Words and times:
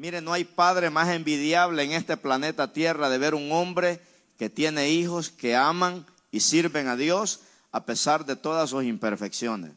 Mire, 0.00 0.22
no 0.22 0.32
hay 0.32 0.44
padre 0.44 0.88
más 0.88 1.10
envidiable 1.10 1.82
en 1.82 1.92
este 1.92 2.16
planeta 2.16 2.72
Tierra 2.72 3.10
de 3.10 3.18
ver 3.18 3.34
un 3.34 3.52
hombre 3.52 4.00
que 4.38 4.48
tiene 4.48 4.88
hijos 4.88 5.28
que 5.28 5.54
aman 5.54 6.06
y 6.30 6.40
sirven 6.40 6.88
a 6.88 6.96
Dios 6.96 7.40
a 7.70 7.84
pesar 7.84 8.24
de 8.24 8.34
todas 8.34 8.70
sus 8.70 8.82
imperfecciones. 8.82 9.72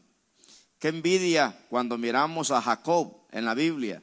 Qué 0.78 0.88
envidia 0.88 1.54
cuando 1.68 1.98
miramos 1.98 2.50
a 2.52 2.62
Jacob 2.62 3.18
en 3.32 3.44
la 3.44 3.52
Biblia, 3.52 4.02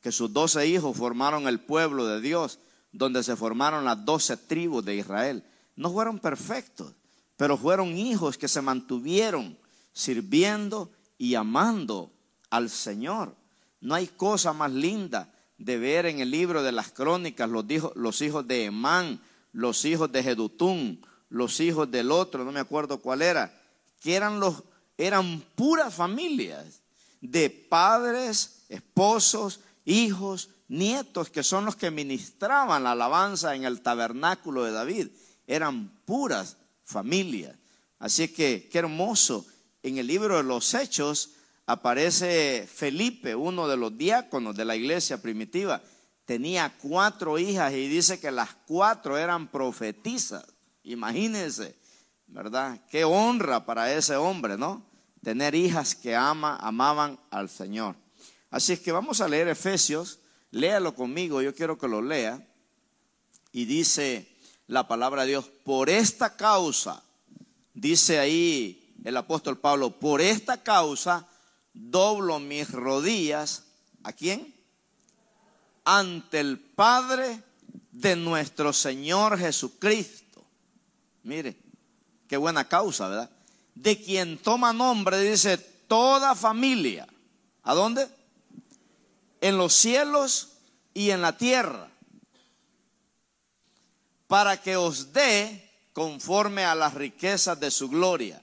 que 0.00 0.10
sus 0.10 0.32
doce 0.32 0.66
hijos 0.66 0.96
formaron 0.96 1.46
el 1.46 1.60
pueblo 1.60 2.06
de 2.06 2.22
Dios, 2.22 2.60
donde 2.90 3.22
se 3.22 3.36
formaron 3.36 3.84
las 3.84 4.02
doce 4.06 4.38
tribus 4.38 4.86
de 4.86 4.96
Israel. 4.96 5.44
No 5.76 5.92
fueron 5.92 6.18
perfectos, 6.18 6.94
pero 7.36 7.58
fueron 7.58 7.94
hijos 7.94 8.38
que 8.38 8.48
se 8.48 8.62
mantuvieron 8.62 9.58
sirviendo 9.92 10.90
y 11.18 11.34
amando 11.34 12.10
al 12.48 12.70
Señor. 12.70 13.36
No 13.82 13.94
hay 13.94 14.06
cosa 14.06 14.54
más 14.54 14.72
linda 14.72 15.34
de 15.58 15.76
ver 15.76 16.06
en 16.06 16.20
el 16.20 16.30
libro 16.30 16.62
de 16.62 16.72
las 16.72 16.90
crónicas 16.92 17.50
los, 17.50 17.68
hijos, 17.70 17.92
los 17.96 18.22
hijos 18.22 18.46
de 18.46 18.64
Emán, 18.64 19.20
los 19.52 19.84
hijos 19.84 20.10
de 20.10 20.22
Jedutún, 20.22 21.04
los 21.28 21.60
hijos 21.60 21.90
del 21.90 22.10
otro, 22.10 22.44
no 22.44 22.52
me 22.52 22.60
acuerdo 22.60 22.98
cuál 22.98 23.22
era, 23.22 23.52
que 24.00 24.14
eran 24.14 24.40
los 24.40 24.62
eran 24.98 25.40
puras 25.54 25.94
familias 25.94 26.80
de 27.20 27.48
padres, 27.50 28.64
esposos, 28.68 29.60
hijos, 29.84 30.50
nietos, 30.66 31.30
que 31.30 31.44
son 31.44 31.64
los 31.64 31.76
que 31.76 31.92
ministraban 31.92 32.82
la 32.82 32.92
alabanza 32.92 33.54
en 33.54 33.64
el 33.64 33.80
tabernáculo 33.80 34.64
de 34.64 34.72
David. 34.72 35.08
Eran 35.46 35.88
puras 36.04 36.56
familias. 36.84 37.56
Así 38.00 38.28
que 38.28 38.68
qué 38.70 38.78
hermoso. 38.78 39.46
En 39.84 39.98
el 39.98 40.08
libro 40.08 40.36
de 40.36 40.42
los 40.42 40.74
Hechos 40.74 41.30
aparece 41.68 42.66
Felipe, 42.66 43.36
uno 43.36 43.68
de 43.68 43.76
los 43.76 43.96
diáconos 43.96 44.56
de 44.56 44.64
la 44.64 44.74
iglesia 44.74 45.22
primitiva. 45.22 45.80
Tenía 46.24 46.74
cuatro 46.80 47.38
hijas 47.38 47.72
y 47.72 47.88
dice 47.88 48.18
que 48.18 48.30
las 48.30 48.54
cuatro 48.66 49.16
eran 49.16 49.48
profetizas. 49.48 50.44
Imagínense, 50.82 51.76
¿verdad? 52.26 52.80
Qué 52.90 53.04
honra 53.04 53.64
para 53.64 53.92
ese 53.92 54.16
hombre, 54.16 54.56
¿no? 54.56 54.88
tener 55.22 55.54
hijas 55.54 55.94
que 55.94 56.16
ama, 56.16 56.56
amaban 56.56 57.18
al 57.30 57.50
Señor. 57.50 57.96
Así 58.50 58.72
es 58.72 58.80
que 58.80 58.92
vamos 58.92 59.20
a 59.20 59.28
leer 59.28 59.48
Efesios, 59.48 60.20
léalo 60.50 60.94
conmigo, 60.94 61.42
yo 61.42 61.54
quiero 61.54 61.76
que 61.76 61.86
lo 61.86 62.00
lea. 62.00 62.42
Y 63.52 63.66
dice 63.66 64.26
la 64.68 64.88
palabra 64.88 65.22
de 65.22 65.28
Dios, 65.28 65.50
por 65.64 65.90
esta 65.90 66.34
causa, 66.34 67.02
dice 67.74 68.18
ahí 68.18 68.94
el 69.04 69.18
apóstol 69.18 69.58
Pablo, 69.58 69.98
por 69.98 70.22
esta 70.22 70.62
causa 70.62 71.27
doblo 71.90 72.38
mis 72.38 72.70
rodillas, 72.70 73.64
¿a 74.02 74.12
quién? 74.12 74.54
Ante 75.84 76.40
el 76.40 76.58
Padre 76.58 77.42
de 77.92 78.16
nuestro 78.16 78.72
Señor 78.72 79.38
Jesucristo. 79.38 80.44
Mire, 81.22 81.56
qué 82.26 82.36
buena 82.36 82.68
causa, 82.68 83.08
¿verdad? 83.08 83.30
de 83.82 84.00
quien 84.02 84.38
toma 84.38 84.72
nombre, 84.72 85.20
dice, 85.20 85.56
toda 85.56 86.34
familia. 86.34 87.06
¿A 87.62 87.74
dónde? 87.74 88.08
En 89.40 89.56
los 89.56 89.72
cielos 89.72 90.54
y 90.94 91.10
en 91.10 91.22
la 91.22 91.36
tierra. 91.36 91.90
Para 94.26 94.60
que 94.60 94.76
os 94.76 95.12
dé, 95.12 95.70
conforme 95.92 96.64
a 96.64 96.74
las 96.74 96.94
riquezas 96.94 97.58
de 97.60 97.70
su 97.70 97.88
gloria, 97.88 98.42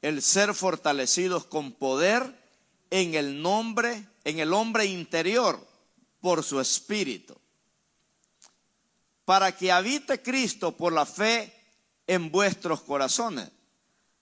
el 0.00 0.22
ser 0.22 0.54
fortalecidos 0.54 1.44
con 1.44 1.72
poder 1.72 2.41
en 2.92 3.14
el 3.14 3.40
nombre, 3.40 4.06
en 4.22 4.38
el 4.38 4.52
hombre 4.52 4.84
interior, 4.84 5.58
por 6.20 6.44
su 6.44 6.60
espíritu. 6.60 7.34
Para 9.24 9.56
que 9.56 9.72
habite 9.72 10.20
Cristo 10.20 10.76
por 10.76 10.92
la 10.92 11.06
fe 11.06 11.50
en 12.06 12.30
vuestros 12.30 12.82
corazones 12.82 13.50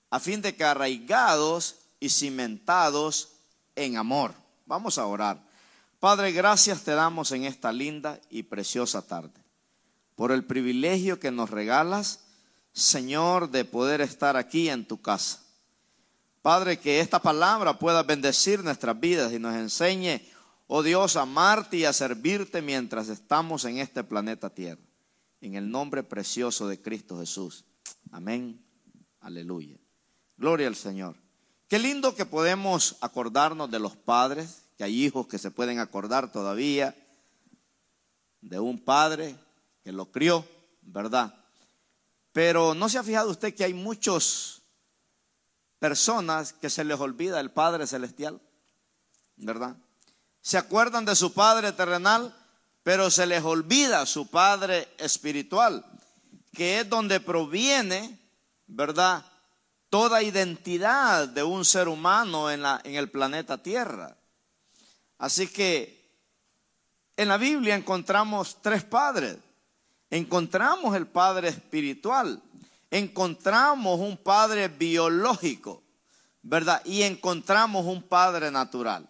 a 0.08 0.20
fin 0.20 0.40
de 0.40 0.54
que 0.54 0.62
arraigados 0.62 1.76
y 1.98 2.10
cimentados 2.10 3.30
en 3.74 3.96
amor. 3.96 4.34
Vamos 4.66 4.98
a 4.98 5.06
orar. 5.06 5.40
Padre, 5.98 6.30
gracias 6.30 6.82
te 6.82 6.92
damos 6.92 7.32
en 7.32 7.44
esta 7.44 7.72
linda 7.72 8.20
y 8.30 8.44
preciosa 8.44 9.02
tarde 9.02 9.40
por 10.14 10.30
el 10.30 10.44
privilegio 10.44 11.18
que 11.18 11.32
nos 11.32 11.50
regalas, 11.50 12.20
Señor, 12.72 13.50
de 13.50 13.64
poder 13.64 14.00
estar 14.00 14.36
aquí 14.36 14.68
en 14.68 14.84
tu 14.84 15.00
casa. 15.00 15.40
Padre, 16.42 16.78
que 16.78 17.00
esta 17.00 17.20
palabra 17.20 17.78
pueda 17.78 18.02
bendecir 18.02 18.64
nuestras 18.64 18.98
vidas 18.98 19.32
y 19.32 19.38
nos 19.38 19.54
enseñe, 19.54 20.22
oh 20.66 20.82
Dios, 20.82 21.16
a 21.16 21.22
amarte 21.22 21.76
y 21.76 21.84
a 21.84 21.92
servirte 21.92 22.62
mientras 22.62 23.08
estamos 23.08 23.66
en 23.66 23.78
este 23.78 24.02
planeta 24.04 24.48
Tierra. 24.48 24.80
En 25.42 25.54
el 25.54 25.70
nombre 25.70 26.02
precioso 26.02 26.66
de 26.66 26.80
Cristo 26.80 27.18
Jesús. 27.18 27.64
Amén. 28.10 28.62
Aleluya. 29.20 29.76
Gloria 30.36 30.66
al 30.66 30.76
Señor. 30.76 31.16
Qué 31.68 31.78
lindo 31.78 32.14
que 32.14 32.24
podemos 32.24 32.96
acordarnos 33.00 33.70
de 33.70 33.78
los 33.78 33.94
padres, 33.94 34.62
que 34.78 34.84
hay 34.84 35.04
hijos 35.04 35.26
que 35.26 35.38
se 35.38 35.50
pueden 35.50 35.78
acordar 35.78 36.32
todavía 36.32 36.96
de 38.40 38.58
un 38.58 38.78
padre 38.78 39.36
que 39.84 39.92
lo 39.92 40.10
crió, 40.10 40.46
¿verdad? 40.80 41.34
Pero 42.32 42.74
no 42.74 42.88
se 42.88 42.98
ha 42.98 43.02
fijado 43.02 43.30
usted 43.30 43.54
que 43.54 43.64
hay 43.64 43.74
muchas 43.74 44.59
personas 45.80 46.52
que 46.52 46.70
se 46.70 46.84
les 46.84 47.00
olvida 47.00 47.40
el 47.40 47.50
Padre 47.50 47.88
Celestial, 47.88 48.40
¿verdad? 49.36 49.76
Se 50.40 50.56
acuerdan 50.56 51.04
de 51.04 51.16
su 51.16 51.32
Padre 51.32 51.72
terrenal, 51.72 52.32
pero 52.84 53.10
se 53.10 53.26
les 53.26 53.42
olvida 53.42 54.06
su 54.06 54.30
Padre 54.30 54.88
espiritual, 54.98 55.84
que 56.52 56.80
es 56.80 56.88
donde 56.88 57.18
proviene, 57.18 58.16
¿verdad? 58.68 59.24
toda 59.90 60.22
identidad 60.22 61.28
de 61.28 61.42
un 61.42 61.64
ser 61.64 61.88
humano 61.88 62.50
en, 62.50 62.62
la, 62.62 62.80
en 62.84 62.94
el 62.94 63.10
planeta 63.10 63.58
Tierra. 63.58 64.16
Así 65.18 65.48
que 65.48 66.00
en 67.16 67.28
la 67.28 67.36
Biblia 67.36 67.74
encontramos 67.74 68.62
tres 68.62 68.84
padres. 68.84 69.36
Encontramos 70.08 70.96
el 70.96 71.06
padre 71.06 71.48
espiritual, 71.48 72.40
encontramos 72.90 74.00
un 74.00 74.16
padre 74.16 74.68
biológico, 74.68 75.82
¿verdad? 76.42 76.82
Y 76.84 77.02
encontramos 77.02 77.86
un 77.86 78.02
padre 78.02 78.50
natural. 78.50 79.08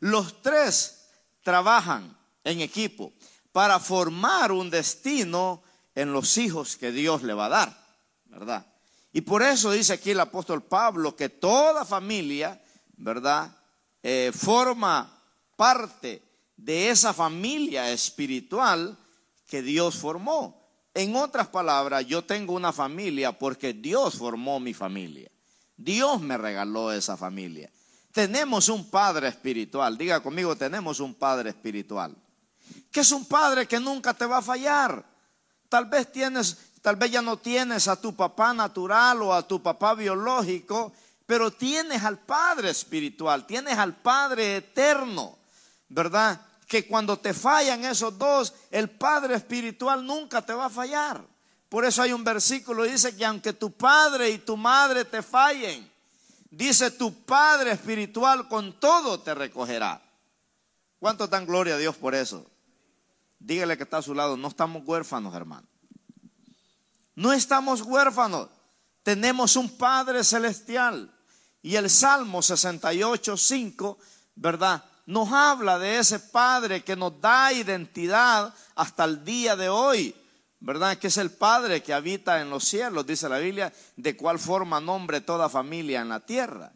Los 0.00 0.42
tres 0.42 1.06
trabajan 1.42 2.16
en 2.42 2.60
equipo 2.60 3.12
para 3.52 3.78
formar 3.78 4.52
un 4.52 4.70
destino 4.70 5.62
en 5.94 6.12
los 6.12 6.38
hijos 6.38 6.76
que 6.76 6.92
Dios 6.92 7.22
le 7.22 7.34
va 7.34 7.46
a 7.46 7.50
dar, 7.50 7.86
¿verdad? 8.26 8.66
Y 9.12 9.20
por 9.20 9.42
eso 9.42 9.70
dice 9.70 9.92
aquí 9.92 10.10
el 10.10 10.20
apóstol 10.20 10.62
Pablo 10.62 11.14
que 11.14 11.28
toda 11.28 11.84
familia, 11.84 12.60
¿verdad? 12.96 13.56
Eh, 14.02 14.32
forma 14.34 15.22
parte 15.56 16.20
de 16.56 16.90
esa 16.90 17.14
familia 17.14 17.90
espiritual 17.90 18.98
que 19.46 19.62
Dios 19.62 19.94
formó. 19.94 20.63
En 20.94 21.16
otras 21.16 21.48
palabras, 21.48 22.06
yo 22.06 22.24
tengo 22.24 22.54
una 22.54 22.72
familia 22.72 23.36
porque 23.36 23.72
Dios 23.72 24.14
formó 24.14 24.60
mi 24.60 24.72
familia. 24.72 25.30
Dios 25.76 26.20
me 26.20 26.38
regaló 26.38 26.92
esa 26.92 27.16
familia. 27.16 27.70
Tenemos 28.12 28.68
un 28.68 28.88
padre 28.88 29.28
espiritual. 29.28 29.98
Diga 29.98 30.22
conmigo, 30.22 30.56
tenemos 30.56 31.00
un 31.00 31.14
padre 31.14 31.50
espiritual. 31.50 32.16
Que 32.90 33.00
es 33.00 33.10
un 33.10 33.26
padre 33.26 33.66
que 33.66 33.80
nunca 33.80 34.14
te 34.14 34.24
va 34.24 34.38
a 34.38 34.42
fallar. 34.42 35.04
Tal 35.68 35.86
vez 35.86 36.12
tienes 36.12 36.56
Tal 36.84 36.96
vez 36.96 37.10
ya 37.12 37.22
no 37.22 37.38
tienes 37.38 37.88
a 37.88 37.98
tu 37.98 38.14
papá 38.14 38.52
natural 38.52 39.22
o 39.22 39.32
a 39.32 39.48
tu 39.48 39.62
papá 39.62 39.94
biológico, 39.94 40.92
pero 41.24 41.50
tienes 41.50 42.04
al 42.04 42.18
Padre 42.18 42.68
espiritual, 42.68 43.46
tienes 43.46 43.78
al 43.78 43.96
Padre 43.96 44.56
eterno, 44.56 45.38
¿verdad? 45.88 46.38
Que 46.66 46.86
cuando 46.86 47.18
te 47.18 47.34
fallan 47.34 47.84
esos 47.84 48.16
dos, 48.18 48.54
el 48.70 48.90
Padre 48.90 49.34
espiritual 49.34 50.04
nunca 50.04 50.42
te 50.42 50.54
va 50.54 50.66
a 50.66 50.70
fallar. 50.70 51.24
Por 51.74 51.84
eso 51.84 52.02
hay 52.02 52.12
un 52.12 52.22
versículo 52.22 52.84
que 52.84 52.92
dice 52.92 53.16
que 53.16 53.24
aunque 53.24 53.52
tu 53.52 53.72
padre 53.72 54.30
y 54.30 54.38
tu 54.38 54.56
madre 54.56 55.04
te 55.04 55.22
fallen, 55.22 55.90
dice 56.48 56.92
tu 56.92 57.24
Padre 57.24 57.72
espiritual 57.72 58.46
con 58.46 58.78
todo 58.78 59.18
te 59.18 59.34
recogerá. 59.34 60.00
¿Cuánto 61.00 61.26
dan 61.26 61.46
gloria 61.46 61.74
a 61.74 61.78
Dios 61.78 61.96
por 61.96 62.14
eso? 62.14 62.48
Dígale 63.40 63.76
que 63.76 63.82
está 63.82 63.98
a 63.98 64.02
su 64.02 64.14
lado, 64.14 64.36
no 64.36 64.48
estamos 64.48 64.82
huérfanos, 64.86 65.34
hermano. 65.34 65.66
No 67.16 67.32
estamos 67.32 67.82
huérfanos, 67.82 68.48
tenemos 69.02 69.56
un 69.56 69.68
Padre 69.76 70.22
celestial. 70.22 71.12
Y 71.60 71.74
el 71.74 71.90
Salmo 71.90 72.40
68, 72.40 73.36
5, 73.36 73.98
¿verdad? 74.36 74.84
Nos 75.06 75.32
habla 75.32 75.78
de 75.78 75.98
ese 75.98 76.18
Padre 76.18 76.82
que 76.82 76.96
nos 76.96 77.20
da 77.20 77.52
identidad 77.52 78.54
hasta 78.74 79.04
el 79.04 79.24
día 79.24 79.56
de 79.56 79.68
hoy, 79.68 80.14
¿verdad? 80.60 80.96
Que 80.96 81.08
es 81.08 81.18
el 81.18 81.30
Padre 81.30 81.82
que 81.82 81.92
habita 81.92 82.40
en 82.40 82.50
los 82.50 82.64
cielos, 82.64 83.06
dice 83.06 83.28
la 83.28 83.38
Biblia, 83.38 83.72
de 83.96 84.16
cuál 84.16 84.38
forma 84.38 84.80
nombre 84.80 85.20
toda 85.20 85.48
familia 85.48 86.00
en 86.00 86.08
la 86.08 86.20
tierra. 86.20 86.72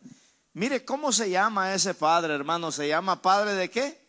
Mire 0.52 0.84
cómo 0.84 1.12
se 1.12 1.30
llama 1.30 1.72
ese 1.72 1.94
Padre, 1.94 2.34
hermano. 2.34 2.70
¿Se 2.72 2.88
llama 2.88 3.22
Padre 3.22 3.54
de 3.54 3.70
qué? 3.70 4.08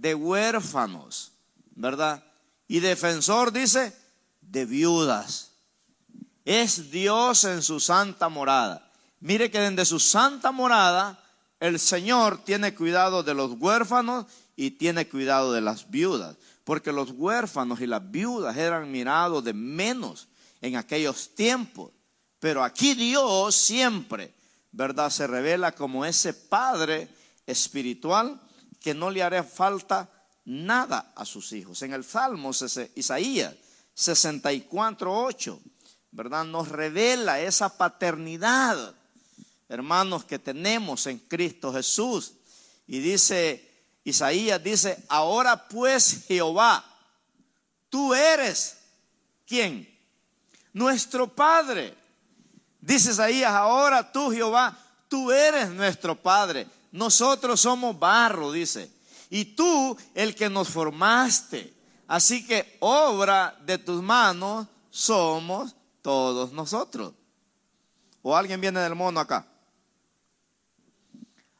de 0.00 0.14
huérfanos, 0.14 1.32
¿verdad? 1.74 2.22
Y 2.68 2.80
defensor, 2.80 3.52
dice, 3.52 3.96
de 4.40 4.64
viudas. 4.64 5.52
Es 6.44 6.90
Dios 6.90 7.44
en 7.44 7.62
su 7.62 7.80
santa 7.80 8.28
morada. 8.28 8.90
Mire 9.20 9.50
que 9.50 9.60
desde 9.60 9.84
su 9.84 9.98
santa 9.98 10.52
morada 10.52 11.20
el 11.60 11.78
Señor 11.78 12.38
tiene 12.44 12.74
cuidado 12.74 13.22
de 13.22 13.34
los 13.34 13.52
huérfanos 13.58 14.26
y 14.56 14.72
tiene 14.72 15.08
cuidado 15.08 15.52
de 15.52 15.60
las 15.60 15.90
viudas, 15.90 16.36
porque 16.64 16.92
los 16.92 17.12
huérfanos 17.12 17.80
y 17.80 17.86
las 17.86 18.10
viudas 18.10 18.56
eran 18.56 18.90
mirados 18.90 19.44
de 19.44 19.52
menos 19.54 20.28
en 20.60 20.76
aquellos 20.76 21.34
tiempos. 21.34 21.92
Pero 22.40 22.62
aquí 22.62 22.94
Dios 22.94 23.54
siempre, 23.54 24.34
¿verdad? 24.70 25.10
Se 25.10 25.26
revela 25.26 25.72
como 25.72 26.04
ese 26.04 26.32
Padre 26.32 27.08
espiritual 27.46 28.40
que 28.80 28.94
no 28.94 29.10
le 29.10 29.22
hará 29.22 29.42
falta 29.42 30.08
nada 30.44 31.12
a 31.16 31.24
sus 31.24 31.52
hijos. 31.52 31.82
En 31.82 31.92
el 31.92 32.04
Salmo 32.04 32.52
Isaías 32.94 33.54
64, 33.94 35.24
8, 35.24 35.60
¿verdad? 36.12 36.44
Nos 36.44 36.68
revela 36.68 37.40
esa 37.40 37.76
paternidad 37.76 38.94
hermanos, 39.68 40.24
que 40.24 40.38
tenemos 40.38 41.06
en 41.06 41.18
Cristo 41.18 41.72
Jesús. 41.72 42.34
Y 42.86 43.00
dice, 43.00 43.68
Isaías 44.04 44.62
dice, 44.62 45.04
ahora 45.08 45.68
pues 45.68 46.24
Jehová, 46.26 46.84
tú 47.90 48.14
eres, 48.14 48.78
¿quién? 49.46 49.88
Nuestro 50.72 51.28
Padre. 51.28 51.94
Dice 52.80 53.10
Isaías, 53.10 53.52
ahora 53.52 54.10
tú 54.10 54.30
Jehová, 54.30 54.76
tú 55.08 55.30
eres 55.30 55.68
nuestro 55.70 56.16
Padre. 56.16 56.66
Nosotros 56.92 57.60
somos 57.60 57.98
barro, 57.98 58.50
dice. 58.52 58.90
Y 59.30 59.44
tú 59.44 59.96
el 60.14 60.34
que 60.34 60.48
nos 60.48 60.68
formaste. 60.68 61.74
Así 62.06 62.46
que 62.46 62.78
obra 62.80 63.54
de 63.66 63.76
tus 63.76 64.02
manos 64.02 64.66
somos 64.90 65.76
todos 66.00 66.52
nosotros. 66.52 67.12
¿O 68.22 68.34
alguien 68.34 68.60
viene 68.60 68.80
del 68.80 68.94
mono 68.94 69.20
acá? 69.20 69.46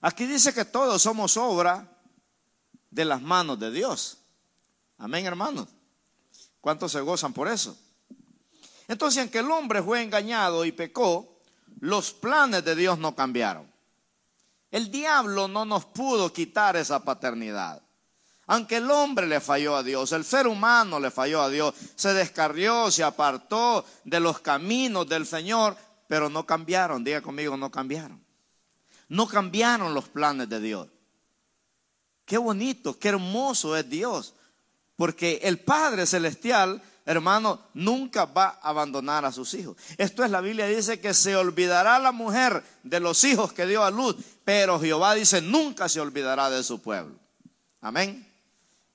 Aquí 0.01 0.27
dice 0.27 0.55
que 0.55 0.65
todos 0.65 1.03
somos 1.03 1.37
obra 1.37 1.89
de 2.91 3.05
las 3.05 3.21
manos 3.21 3.59
de 3.59 3.71
Dios. 3.71 4.19
Amén, 4.99 5.27
hermanos. 5.27 5.69
¿Cuántos 6.61 6.93
se 6.93 7.01
gozan 7.01 7.33
por 7.33 7.49
eso? 7.49 7.77
Entonces, 8.87 9.21
aunque 9.21 9.39
el 9.39 9.51
hombre 9.51 9.83
fue 9.83 10.03
engañado 10.03 10.65
y 10.65 10.73
pecó, 10.73 11.39
los 11.81 12.13
planes 12.13 12.65
de 12.65 12.75
Dios 12.75 12.99
no 12.99 13.15
cambiaron. 13.15 13.71
El 14.71 14.91
diablo 14.91 15.49
no 15.49 15.65
nos 15.65 15.85
pudo 15.85 16.33
quitar 16.33 16.77
esa 16.77 17.03
paternidad. 17.05 17.83
Aunque 18.47 18.77
el 18.77 18.91
hombre 18.91 19.27
le 19.27 19.41
falló 19.41 19.77
a 19.77 19.83
Dios, 19.83 20.13
el 20.13 20.25
ser 20.25 20.47
humano 20.47 20.99
le 21.01 21.11
falló 21.11 21.43
a 21.43 21.51
Dios, 21.51 21.75
se 21.95 22.15
descarrió, 22.15 22.91
se 22.91 23.05
apartó 23.05 23.85
de 24.05 24.21
los 24.21 24.41
caminos 24.41 25.07
del 25.07 25.27
Señor, 25.27 25.77
pero 26.07 26.31
no 26.31 26.47
cambiaron. 26.47 27.05
Diga 27.05 27.21
conmigo, 27.21 27.57
no 27.57 27.71
cambiaron. 27.71 28.28
No 29.09 29.27
cambiaron 29.27 29.95
los 29.95 30.09
planes 30.09 30.49
de 30.49 30.61
Dios. 30.61 30.89
Qué 32.25 32.37
bonito, 32.37 32.99
qué 32.99 33.09
hermoso 33.09 33.77
es 33.77 33.89
Dios. 33.89 34.35
Porque 34.97 35.41
el 35.45 35.61
Padre 35.61 36.07
Celestial, 36.07 36.83
hermano, 37.07 37.61
nunca 37.73 38.27
va 38.27 38.59
a 38.61 38.69
abandonar 38.69 39.25
a 39.25 39.33
sus 39.33 39.55
hijos. 39.55 39.77
Esto 39.97 40.25
es, 40.25 40.31
la 40.31 40.41
Biblia 40.41 40.67
dice 40.67 41.01
que 41.01 41.15
se 41.15 41.37
olvidará 41.37 41.99
la 41.99 42.13
mujer 42.13 42.63
de 42.83 43.01
los 43.01 43.25
hijos 43.25 43.53
que 43.53 43.67
dio 43.67 43.83
a 43.83 43.91
luz, 43.91 44.17
pero 44.45 44.79
Jehová 44.79 45.15
dice, 45.15 45.41
nunca 45.41 45.89
se 45.89 46.01
olvidará 46.01 46.51
de 46.51 46.63
su 46.63 46.83
pueblo. 46.83 47.15
Amén. 47.81 48.27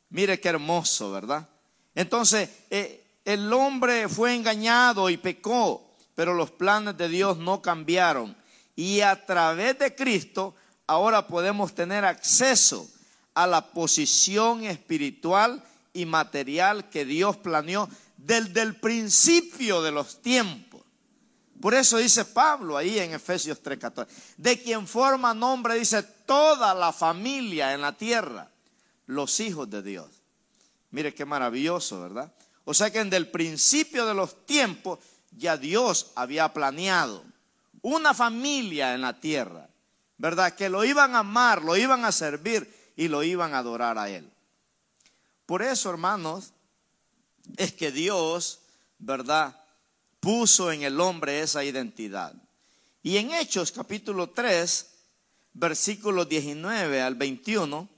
Mire 0.10 0.40
qué 0.40 0.50
hermoso, 0.50 1.12
¿verdad? 1.12 1.48
Entonces, 1.96 2.50
eh, 2.70 3.04
el 3.26 3.52
hombre 3.54 4.10
fue 4.10 4.36
engañado 4.36 5.10
y 5.10 5.18
pecó, 5.18 5.90
pero 6.14 6.34
los 6.34 6.52
planes 6.52 6.98
de 6.98 7.08
Dios 7.08 7.38
no 7.38 7.62
cambiaron. 7.62 8.36
Y 8.76 9.02
a 9.02 9.26
través 9.26 9.78
de 9.80 9.94
Cristo 9.96 10.56
ahora 10.88 11.28
podemos 11.28 11.74
tener 11.74 12.06
acceso 12.06 12.90
a 13.34 13.48
la 13.48 13.72
posición 13.72 14.64
espiritual 14.64 15.64
y 15.94 16.06
material 16.06 16.90
que 16.90 17.06
Dios 17.06 17.38
planeó 17.38 17.90
desde 18.18 18.62
el 18.62 18.76
principio 18.76 19.82
de 19.82 19.92
los 19.92 20.22
tiempos. 20.22 20.82
Por 21.62 21.74
eso 21.74 21.98
dice 21.98 22.26
Pablo 22.26 22.76
ahí 22.76 23.00
en 23.00 23.14
Efesios 23.14 23.62
3:14, 23.64 24.08
de 24.38 24.62
quien 24.62 24.86
forma 24.88 25.34
nombre, 25.34 25.76
dice, 25.76 26.04
toda 26.04 26.74
la 26.74 26.92
familia 26.92 27.74
en 27.74 27.82
la 27.82 27.94
tierra, 27.94 28.52
los 29.06 29.40
hijos 29.40 29.70
de 29.70 29.82
Dios. 29.82 30.10
Mire 30.92 31.14
qué 31.14 31.26
maravilloso, 31.26 32.02
¿verdad? 32.02 32.34
O 32.66 32.74
sea 32.74 32.92
que 32.92 33.04
desde 33.04 33.18
el 33.18 33.30
principio 33.30 34.06
de 34.06 34.14
los 34.14 34.46
tiempos 34.46 35.00
ya 35.32 35.58
Dios 35.58 36.12
había 36.16 36.54
planeado 36.54 37.24
una 37.84 38.14
familia 38.14 38.96
en 38.96 39.02
la 39.02 39.20
tierra, 39.20 39.70
¿verdad? 40.18 40.56
Que 40.56 40.70
lo 40.70 40.84
iban 40.84 41.16
a 41.16 41.20
amar, 41.20 41.62
lo 41.62 41.78
iban 41.78 42.06
a 42.06 42.12
servir 42.12 42.74
y 42.96 43.10
lo 43.10 43.24
iban 43.24 43.54
a 43.54 43.60
adorar 43.60 43.98
a 43.98 44.10
Él. 44.10 44.28
Por 45.46 45.62
eso, 45.62 45.90
hermanos, 45.90 46.54
es 47.58 47.74
que 47.74 47.92
Dios, 47.92 48.60
¿verdad? 48.98 49.60
Puso 50.22 50.72
en 50.72 50.84
el 50.84 51.00
hombre 51.02 51.42
esa 51.42 51.64
identidad. 51.64 52.34
Y 53.04 53.18
en 53.18 53.32
Hechos 53.32 53.74
capítulo 53.74 54.30
3, 54.30 54.90
versículos 55.54 56.30
19 56.30 57.02
al 57.02 57.16
21, 57.16 57.90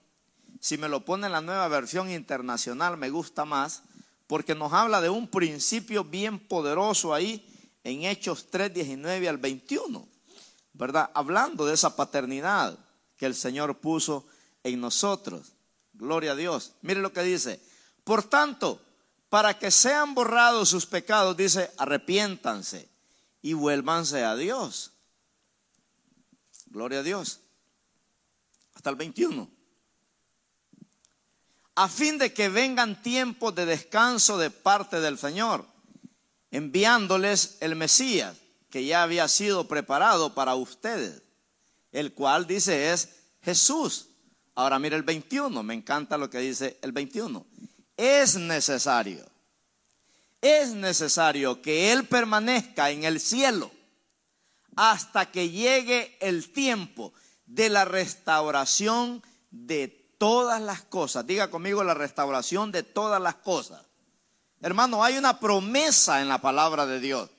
si 0.59 0.79
me 0.79 0.89
lo 0.89 1.05
pone 1.05 1.27
en 1.27 1.33
la 1.33 1.41
nueva 1.41 1.67
versión 1.67 2.09
internacional, 2.09 2.97
me 2.97 3.11
gusta 3.11 3.45
más, 3.45 3.83
porque 4.25 4.55
nos 4.55 4.73
habla 4.73 4.99
de 4.99 5.09
un 5.09 5.27
principio 5.27 6.03
bien 6.03 6.39
poderoso 6.39 7.13
ahí 7.13 7.47
en 7.85 8.03
Hechos 8.03 8.47
3, 8.49 8.73
19 8.73 9.29
al 9.29 9.37
21, 9.37 10.09
¿verdad? 10.73 11.11
Hablando 11.13 11.67
de 11.67 11.75
esa 11.75 11.95
paternidad 11.95 12.77
que 13.15 13.27
el 13.27 13.35
Señor 13.35 13.79
puso 13.79 14.25
en 14.63 14.81
nosotros. 14.81 15.53
Gloria 15.93 16.31
a 16.31 16.35
Dios. 16.35 16.73
Mire 16.81 16.99
lo 16.99 17.13
que 17.13 17.21
dice. 17.21 17.61
Por 18.03 18.23
tanto, 18.23 18.81
para 19.29 19.59
que 19.59 19.69
sean 19.69 20.15
borrados 20.15 20.69
sus 20.69 20.87
pecados, 20.87 21.37
dice, 21.37 21.71
arrepiéntanse 21.77 22.89
y 23.43 23.53
vuélvanse 23.53 24.23
a 24.23 24.35
Dios. 24.35 24.93
Gloria 26.65 26.99
a 26.99 27.03
Dios. 27.03 27.39
Hasta 28.73 28.89
el 28.89 28.95
21. 28.95 29.47
A 31.75 31.87
fin 31.87 32.17
de 32.17 32.33
que 32.33 32.49
vengan 32.49 33.03
tiempos 33.03 33.53
de 33.53 33.67
descanso 33.67 34.39
de 34.39 34.49
parte 34.49 34.99
del 35.01 35.19
Señor 35.19 35.74
enviándoles 36.55 37.57
el 37.59 37.75
Mesías 37.75 38.37
que 38.69 38.85
ya 38.85 39.03
había 39.03 39.27
sido 39.27 39.67
preparado 39.67 40.33
para 40.33 40.55
ustedes, 40.55 41.21
el 41.91 42.13
cual 42.13 42.47
dice 42.47 42.93
es 42.93 43.09
Jesús. 43.41 44.07
Ahora 44.55 44.79
mire 44.79 44.95
el 44.95 45.03
21, 45.03 45.63
me 45.63 45.73
encanta 45.73 46.17
lo 46.17 46.29
que 46.29 46.39
dice 46.39 46.79
el 46.81 46.93
21. 46.93 47.45
Es 47.97 48.37
necesario, 48.37 49.29
es 50.39 50.69
necesario 50.69 51.61
que 51.61 51.91
Él 51.91 52.07
permanezca 52.07 52.89
en 52.89 53.03
el 53.03 53.19
cielo 53.19 53.69
hasta 54.77 55.29
que 55.31 55.49
llegue 55.49 56.17
el 56.21 56.53
tiempo 56.53 57.13
de 57.45 57.67
la 57.67 57.83
restauración 57.83 59.21
de 59.51 59.89
todas 60.17 60.61
las 60.61 60.83
cosas. 60.83 61.27
Diga 61.27 61.49
conmigo 61.49 61.83
la 61.83 61.95
restauración 61.95 62.71
de 62.71 62.83
todas 62.83 63.21
las 63.21 63.35
cosas. 63.35 63.81
Hermano, 64.65 65.03
hay 65.03 65.15
una 65.19 65.39
promesa 65.39 66.23
en 66.23 66.27
la 66.27 66.41
palabra 66.41 66.87
de 66.87 66.99
Dios. 66.99 67.29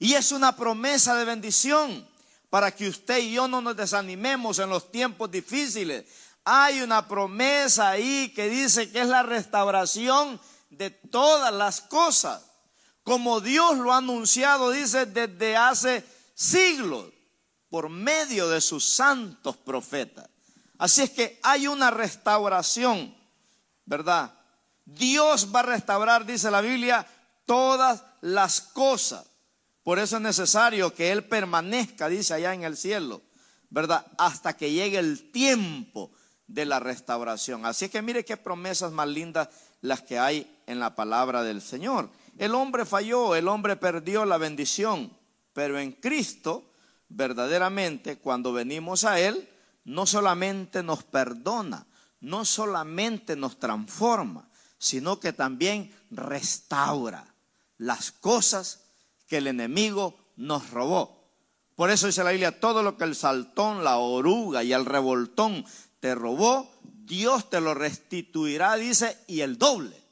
Y 0.00 0.14
es 0.14 0.32
una 0.32 0.56
promesa 0.56 1.14
de 1.14 1.24
bendición 1.24 2.04
para 2.50 2.74
que 2.74 2.88
usted 2.88 3.18
y 3.18 3.34
yo 3.34 3.46
no 3.46 3.60
nos 3.60 3.76
desanimemos 3.76 4.58
en 4.58 4.70
los 4.70 4.90
tiempos 4.90 5.30
difíciles. 5.30 6.06
Hay 6.42 6.80
una 6.80 7.06
promesa 7.06 7.90
ahí 7.90 8.32
que 8.34 8.48
dice 8.48 8.90
que 8.90 9.02
es 9.02 9.06
la 9.06 9.22
restauración 9.22 10.40
de 10.68 10.90
todas 10.90 11.54
las 11.54 11.80
cosas. 11.82 12.42
Como 13.04 13.40
Dios 13.40 13.78
lo 13.78 13.92
ha 13.92 13.98
anunciado, 13.98 14.72
dice, 14.72 15.06
desde 15.06 15.56
hace 15.56 16.04
siglos, 16.34 17.12
por 17.70 17.90
medio 17.90 18.48
de 18.48 18.60
sus 18.60 18.84
santos 18.84 19.56
profetas. 19.56 20.28
Así 20.78 21.02
es 21.02 21.10
que 21.10 21.38
hay 21.44 21.68
una 21.68 21.92
restauración, 21.92 23.16
¿verdad? 23.84 24.35
Dios 24.86 25.48
va 25.54 25.60
a 25.60 25.64
restaurar, 25.64 26.24
dice 26.24 26.50
la 26.50 26.60
Biblia, 26.60 27.06
todas 27.44 28.04
las 28.20 28.60
cosas. 28.60 29.26
Por 29.82 29.98
eso 29.98 30.16
es 30.16 30.22
necesario 30.22 30.94
que 30.94 31.12
Él 31.12 31.24
permanezca, 31.24 32.08
dice 32.08 32.34
allá 32.34 32.54
en 32.54 32.62
el 32.62 32.76
cielo, 32.76 33.22
¿verdad? 33.68 34.06
Hasta 34.16 34.56
que 34.56 34.72
llegue 34.72 34.98
el 34.98 35.30
tiempo 35.30 36.12
de 36.46 36.64
la 36.64 36.80
restauración. 36.80 37.66
Así 37.66 37.88
que 37.88 38.02
mire 38.02 38.24
qué 38.24 38.36
promesas 38.36 38.92
más 38.92 39.08
lindas 39.08 39.48
las 39.80 40.02
que 40.02 40.18
hay 40.18 40.60
en 40.66 40.78
la 40.78 40.94
palabra 40.94 41.42
del 41.42 41.60
Señor. 41.60 42.08
El 42.38 42.54
hombre 42.54 42.84
falló, 42.84 43.34
el 43.34 43.48
hombre 43.48 43.76
perdió 43.76 44.24
la 44.24 44.38
bendición, 44.38 45.10
pero 45.52 45.78
en 45.78 45.92
Cristo, 45.92 46.70
verdaderamente, 47.08 48.18
cuando 48.18 48.52
venimos 48.52 49.04
a 49.04 49.20
Él, 49.20 49.48
no 49.84 50.06
solamente 50.06 50.82
nos 50.82 51.04
perdona, 51.04 51.86
no 52.20 52.44
solamente 52.44 53.36
nos 53.36 53.58
transforma, 53.58 54.45
sino 54.78 55.20
que 55.20 55.32
también 55.32 55.94
restaura 56.10 57.34
las 57.78 58.12
cosas 58.12 58.80
que 59.26 59.38
el 59.38 59.46
enemigo 59.46 60.16
nos 60.36 60.70
robó. 60.70 61.16
Por 61.74 61.90
eso 61.90 62.06
dice 62.06 62.24
la 62.24 62.30
Biblia, 62.30 62.60
todo 62.60 62.82
lo 62.82 62.96
que 62.96 63.04
el 63.04 63.14
saltón, 63.14 63.84
la 63.84 63.98
oruga 63.98 64.64
y 64.64 64.72
el 64.72 64.86
revoltón 64.86 65.64
te 66.00 66.14
robó, 66.14 66.70
Dios 66.82 67.50
te 67.50 67.60
lo 67.60 67.74
restituirá, 67.74 68.74
dice, 68.76 69.18
y 69.26 69.42
el 69.42 69.58
doble. 69.58 70.02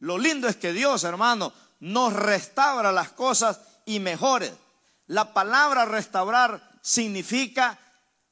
Lo 0.00 0.18
lindo 0.18 0.48
es 0.48 0.56
que 0.56 0.72
Dios, 0.72 1.04
hermano, 1.04 1.52
nos 1.80 2.12
restaura 2.12 2.90
las 2.90 3.10
cosas 3.10 3.60
y 3.84 4.00
mejores. 4.00 4.52
La 5.06 5.34
palabra 5.34 5.84
restaurar 5.84 6.70
significa 6.80 7.78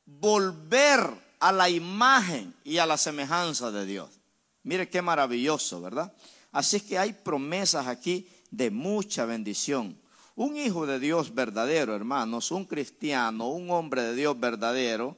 volver 0.06 1.00
a 1.40 1.52
la 1.52 1.68
imagen 1.68 2.54
y 2.64 2.78
a 2.78 2.86
la 2.86 2.96
semejanza 2.96 3.70
de 3.70 3.86
Dios. 3.86 4.19
Mire 4.62 4.88
qué 4.88 5.02
maravilloso, 5.02 5.80
¿verdad? 5.80 6.12
Así 6.52 6.76
es 6.76 6.82
que 6.82 6.98
hay 6.98 7.12
promesas 7.12 7.86
aquí 7.86 8.28
de 8.50 8.70
mucha 8.70 9.24
bendición. 9.24 9.98
Un 10.34 10.56
hijo 10.56 10.86
de 10.86 10.98
Dios 10.98 11.34
verdadero, 11.34 11.94
hermanos, 11.94 12.50
un 12.50 12.64
cristiano, 12.64 13.48
un 13.48 13.70
hombre 13.70 14.02
de 14.02 14.14
Dios 14.14 14.38
verdadero, 14.38 15.16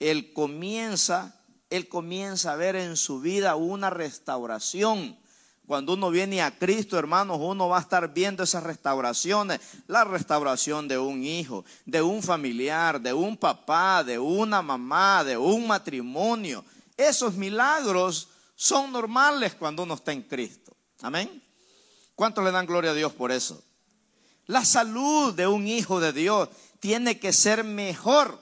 él 0.00 0.32
comienza, 0.32 1.40
él 1.70 1.88
comienza 1.88 2.52
a 2.52 2.56
ver 2.56 2.76
en 2.76 2.96
su 2.96 3.20
vida 3.20 3.56
una 3.56 3.90
restauración. 3.90 5.18
Cuando 5.66 5.94
uno 5.94 6.10
viene 6.10 6.42
a 6.42 6.58
Cristo, 6.58 6.98
hermanos, 6.98 7.38
uno 7.40 7.68
va 7.68 7.78
a 7.78 7.80
estar 7.80 8.12
viendo 8.12 8.42
esas 8.42 8.62
restauraciones. 8.62 9.60
La 9.86 10.04
restauración 10.04 10.88
de 10.88 10.98
un 10.98 11.24
hijo, 11.24 11.64
de 11.86 12.02
un 12.02 12.22
familiar, 12.22 13.00
de 13.00 13.14
un 13.14 13.36
papá, 13.36 14.04
de 14.04 14.18
una 14.18 14.60
mamá, 14.60 15.24
de 15.24 15.38
un 15.38 15.66
matrimonio. 15.66 16.64
Esos 16.98 17.34
milagros 17.34 18.28
son 18.54 18.92
normales 18.92 19.54
cuando 19.54 19.82
uno 19.82 19.94
está 19.94 20.12
en 20.12 20.22
Cristo. 20.22 20.76
Amén. 21.02 21.42
¿Cuántos 22.14 22.44
le 22.44 22.52
dan 22.52 22.66
gloria 22.66 22.92
a 22.92 22.94
Dios 22.94 23.12
por 23.12 23.32
eso? 23.32 23.62
La 24.46 24.64
salud 24.64 25.34
de 25.34 25.46
un 25.46 25.66
hijo 25.66 26.00
de 26.00 26.12
Dios 26.12 26.48
tiene 26.80 27.18
que 27.18 27.32
ser 27.32 27.64
mejor 27.64 28.38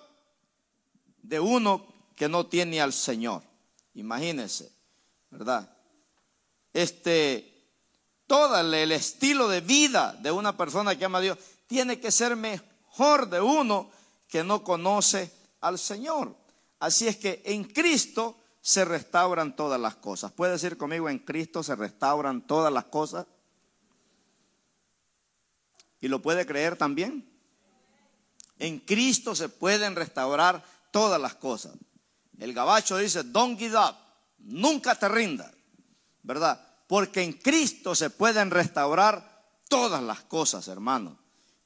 de 1.22 1.40
uno 1.40 1.86
que 2.16 2.28
no 2.28 2.46
tiene 2.46 2.80
al 2.80 2.92
Señor. 2.92 3.42
Imagínense, 3.94 4.72
¿verdad? 5.30 5.74
Este, 6.72 7.52
todo 8.26 8.58
el 8.58 8.92
estilo 8.92 9.48
de 9.48 9.60
vida 9.60 10.12
de 10.20 10.30
una 10.30 10.56
persona 10.56 10.96
que 10.96 11.04
ama 11.04 11.18
a 11.18 11.22
Dios 11.22 11.38
tiene 11.66 12.00
que 12.00 12.10
ser 12.10 12.36
mejor 12.36 13.28
de 13.28 13.40
uno 13.40 13.90
que 14.28 14.42
no 14.42 14.64
conoce 14.64 15.30
al 15.60 15.78
Señor. 15.78 16.36
Así 16.80 17.06
es 17.06 17.16
que 17.16 17.42
en 17.44 17.64
Cristo 17.64 18.36
se 18.62 18.84
restauran 18.84 19.56
todas 19.56 19.80
las 19.80 19.96
cosas. 19.96 20.30
¿Puede 20.30 20.52
decir 20.52 20.78
conmigo, 20.78 21.10
en 21.10 21.18
Cristo 21.18 21.62
se 21.64 21.74
restauran 21.74 22.46
todas 22.46 22.72
las 22.72 22.84
cosas? 22.84 23.26
¿Y 26.00 26.08
lo 26.08 26.22
puede 26.22 26.46
creer 26.46 26.76
también? 26.76 27.28
En 28.58 28.78
Cristo 28.78 29.34
se 29.34 29.48
pueden 29.48 29.96
restaurar 29.96 30.64
todas 30.92 31.20
las 31.20 31.34
cosas. 31.34 31.72
El 32.38 32.54
gabacho 32.54 32.96
dice, 32.96 33.24
don't 33.24 33.58
give 33.58 33.76
up, 33.76 33.96
nunca 34.38 34.94
te 34.94 35.08
rindas, 35.08 35.52
¿verdad? 36.22 36.64
Porque 36.86 37.22
en 37.22 37.32
Cristo 37.32 37.96
se 37.96 38.10
pueden 38.10 38.50
restaurar 38.50 39.44
todas 39.68 40.02
las 40.02 40.20
cosas, 40.20 40.68
hermano. 40.68 41.18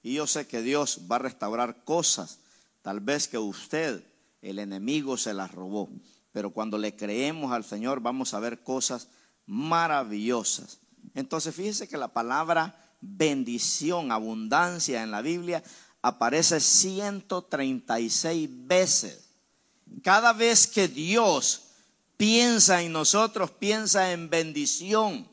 Y 0.03 0.15
yo 0.15 0.27
sé 0.27 0.47
que 0.47 0.63
Dios 0.63 1.01
va 1.11 1.17
a 1.17 1.21
restaurar 1.21 1.85
cosas, 1.85 2.39
tal 2.81 3.01
vez 3.01 3.29
que 3.29 3.37
usted, 3.37 4.03
el 4.41 4.59
enemigo, 4.59 5.17
se 5.19 5.35
las 5.35 5.53
robó. 5.53 5.91
Pero 6.37 6.51
cuando 6.51 6.77
le 6.77 6.95
creemos 6.95 7.51
al 7.51 7.65
Señor 7.65 8.01
vamos 8.01 8.35
a 8.35 8.41
ver 8.41 8.63
cosas 8.63 9.09
maravillosas. 9.47 10.81
Entonces 11.15 11.55
fíjese 11.55 11.89
que 11.89 11.97
la 11.97 12.09
palabra 12.09 12.79
bendición, 13.01 14.13
abundancia 14.13 15.03
en 15.03 15.11
la 15.11 15.23
Biblia 15.23 15.65
aparece 16.03 16.61
136 16.61 18.51
veces. 18.53 19.31
Cada 20.03 20.35
vez 20.35 20.67
que 20.67 20.89
Dios 20.89 21.69
piensa 22.19 22.83
en 22.83 22.93
nosotros, 22.93 23.51
piensa 23.53 24.13
en 24.13 24.29
bendición, 24.29 25.27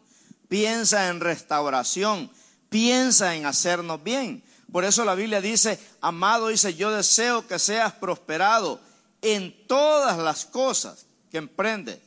piensa 0.47 1.09
en 1.09 1.19
restauración, 1.19 2.31
piensa 2.69 3.35
en 3.35 3.45
hacernos 3.45 4.01
bien. 4.01 4.41
Por 4.71 4.85
eso 4.85 5.03
la 5.03 5.15
Biblia 5.15 5.41
dice, 5.41 5.77
amado, 5.99 6.47
dice, 6.47 6.75
yo 6.75 6.91
deseo 6.91 7.45
que 7.45 7.59
seas 7.59 7.91
prosperado 7.91 8.79
en 9.23 9.65
todas 9.67 10.19
las 10.19 10.45
cosas 10.45 11.07
que 11.31 11.37
emprendes. 11.39 11.99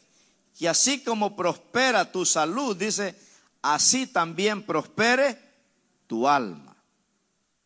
Y 0.59 0.67
así 0.67 1.03
como 1.03 1.35
prospera 1.35 2.13
tu 2.13 2.25
salud, 2.25 2.77
dice, 2.77 3.17
así 3.63 4.07
también 4.07 4.63
prospere 4.63 5.39
tu 6.07 6.29
alma. 6.29 6.77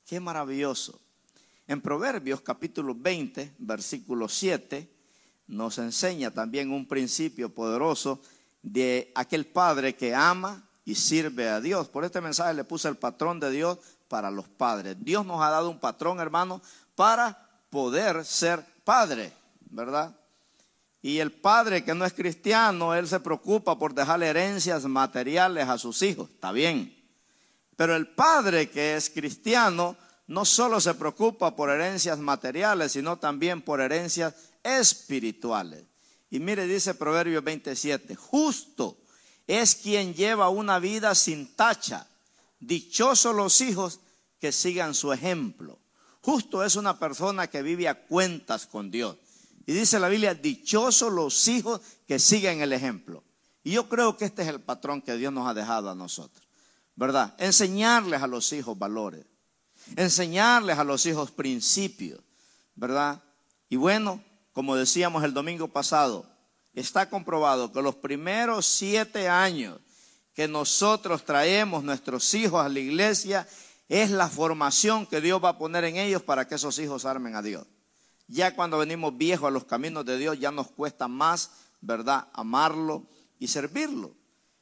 Qué 0.07 0.19
maravilloso. 0.19 0.99
En 1.67 1.81
Proverbios 1.81 2.41
capítulo 2.41 2.95
20, 2.97 3.55
versículo 3.59 4.29
7, 4.29 4.89
nos 5.47 5.79
enseña 5.79 6.31
también 6.31 6.73
un 6.73 6.87
principio 6.87 7.53
poderoso 7.53 8.21
de 8.63 9.13
aquel 9.15 9.47
padre 9.47 9.95
que 9.95 10.15
ama 10.15 10.65
y 10.85 10.95
sirve 10.95 11.49
a 11.49 11.61
Dios. 11.61 11.89
Por 11.89 12.05
este 12.05 12.21
mensaje 12.21 12.55
le 12.55 12.65
puse 12.65 12.89
el 12.89 12.97
patrón 12.97 13.41
de 13.41 13.51
Dios 13.51 13.79
para 14.09 14.31
los 14.31 14.49
padres. 14.49 14.97
Dios 15.01 15.25
nos 15.25 15.41
ha 15.43 15.51
dado 15.51 15.71
un 15.71 15.79
patrón, 15.79 16.21
hermano, 16.21 16.61
para 16.95 17.49
poder 17.71 18.25
ser 18.25 18.65
padre, 18.85 19.33
¿verdad? 19.71 20.17
Y 21.03 21.19
el 21.19 21.33
padre 21.33 21.83
que 21.83 21.95
no 21.95 22.05
es 22.05 22.13
cristiano, 22.13 22.95
él 22.95 23.09
se 23.09 23.21
preocupa 23.21 23.79
por 23.79 23.95
dejarle 23.95 24.29
herencias 24.29 24.85
materiales 24.85 25.69
a 25.69 25.79
sus 25.79 26.03
hijos. 26.03 26.29
Está 26.29 26.53
bien. 26.53 26.95
Pero 27.77 27.97
el 27.97 28.09
padre 28.09 28.69
que 28.69 28.97
es 28.97 29.09
cristiano 29.09 29.97
no 30.27 30.45
solo 30.45 30.81
se 30.81 30.95
preocupa 30.95 31.57
por 31.57 31.71
herencias 31.71 32.19
materiales, 32.19 32.93
sino 32.93 33.17
también 33.17 33.63
por 33.63 33.81
herencias 33.81 34.35
espirituales. 34.63 35.85
Y 36.31 36.39
mire, 36.39 36.67
dice 36.67 36.95
Proverbio 36.95 37.43
27, 37.43 38.15
justo 38.15 38.99
es 39.47 39.75
quien 39.75 40.15
lleva 40.15 40.51
una 40.51 40.79
vida 40.79 41.15
sin 41.15 41.57
tacha. 41.57 42.07
Dichosos 42.61 43.35
los 43.35 43.61
hijos 43.63 44.01
que 44.39 44.53
sigan 44.53 44.95
su 44.95 45.13
ejemplo. 45.13 45.79
Justo 46.21 46.63
es 46.63 46.77
una 46.77 46.99
persona 46.99 47.49
que 47.49 47.63
vive 47.63 47.89
a 47.89 48.07
cuentas 48.07 48.67
con 48.67 48.91
Dios. 48.91 49.17
Y 49.71 49.73
dice 49.73 50.01
la 50.01 50.09
Biblia, 50.09 50.35
dichosos 50.35 51.13
los 51.13 51.47
hijos 51.47 51.81
que 52.09 52.19
siguen 52.19 52.61
el 52.61 52.73
ejemplo. 52.73 53.23
Y 53.63 53.71
yo 53.71 53.89
creo 53.89 54.17
que 54.17 54.25
este 54.25 54.43
es 54.43 54.49
el 54.49 54.61
patrón 54.61 55.01
que 55.01 55.15
Dios 55.15 55.33
nos 55.33 55.47
ha 55.47 55.55
dejado 55.55 55.89
a 55.91 55.95
nosotros. 55.95 56.45
¿verdad? 57.01 57.35
Enseñarles 57.39 58.21
a 58.21 58.27
los 58.27 58.53
hijos 58.53 58.79
valores, 58.79 59.25
enseñarles 59.97 60.79
a 60.79 60.85
los 60.85 61.07
hijos 61.07 61.31
principios, 61.31 62.21
¿verdad? 62.75 63.23
Y 63.71 63.77
bueno, 63.77 64.23
como 64.53 64.77
decíamos 64.77 65.25
el 65.25 65.33
domingo 65.33 65.69
pasado, 65.69 66.27
está 66.75 67.09
comprobado 67.09 67.73
que 67.73 67.81
los 67.81 67.95
primeros 67.95 68.67
siete 68.67 69.31
años 69.31 69.79
que 70.35 70.47
nosotros 70.47 71.25
traemos 71.25 71.83
nuestros 71.83 72.35
hijos 72.35 72.63
a 72.63 72.69
la 72.69 72.81
iglesia 72.81 73.49
es 73.89 74.11
la 74.11 74.29
formación 74.29 75.07
que 75.07 75.23
Dios 75.23 75.43
va 75.43 75.51
a 75.51 75.59
poner 75.59 75.85
en 75.85 75.97
ellos 75.97 76.23
para 76.23 76.47
que 76.47 76.57
esos 76.57 76.79
hijos 76.79 77.07
armen 77.07 77.35
a 77.35 77.41
Dios. 77.41 77.67
Ya 78.31 78.55
cuando 78.55 78.79
venimos 78.79 79.19
viejos 79.19 79.49
a 79.49 79.51
los 79.51 79.65
caminos 79.65 80.05
de 80.05 80.17
Dios, 80.17 80.39
ya 80.39 80.53
nos 80.53 80.71
cuesta 80.71 81.09
más, 81.09 81.51
¿verdad?, 81.81 82.29
amarlo 82.33 83.09
y 83.41 83.49
servirlo. 83.49 84.15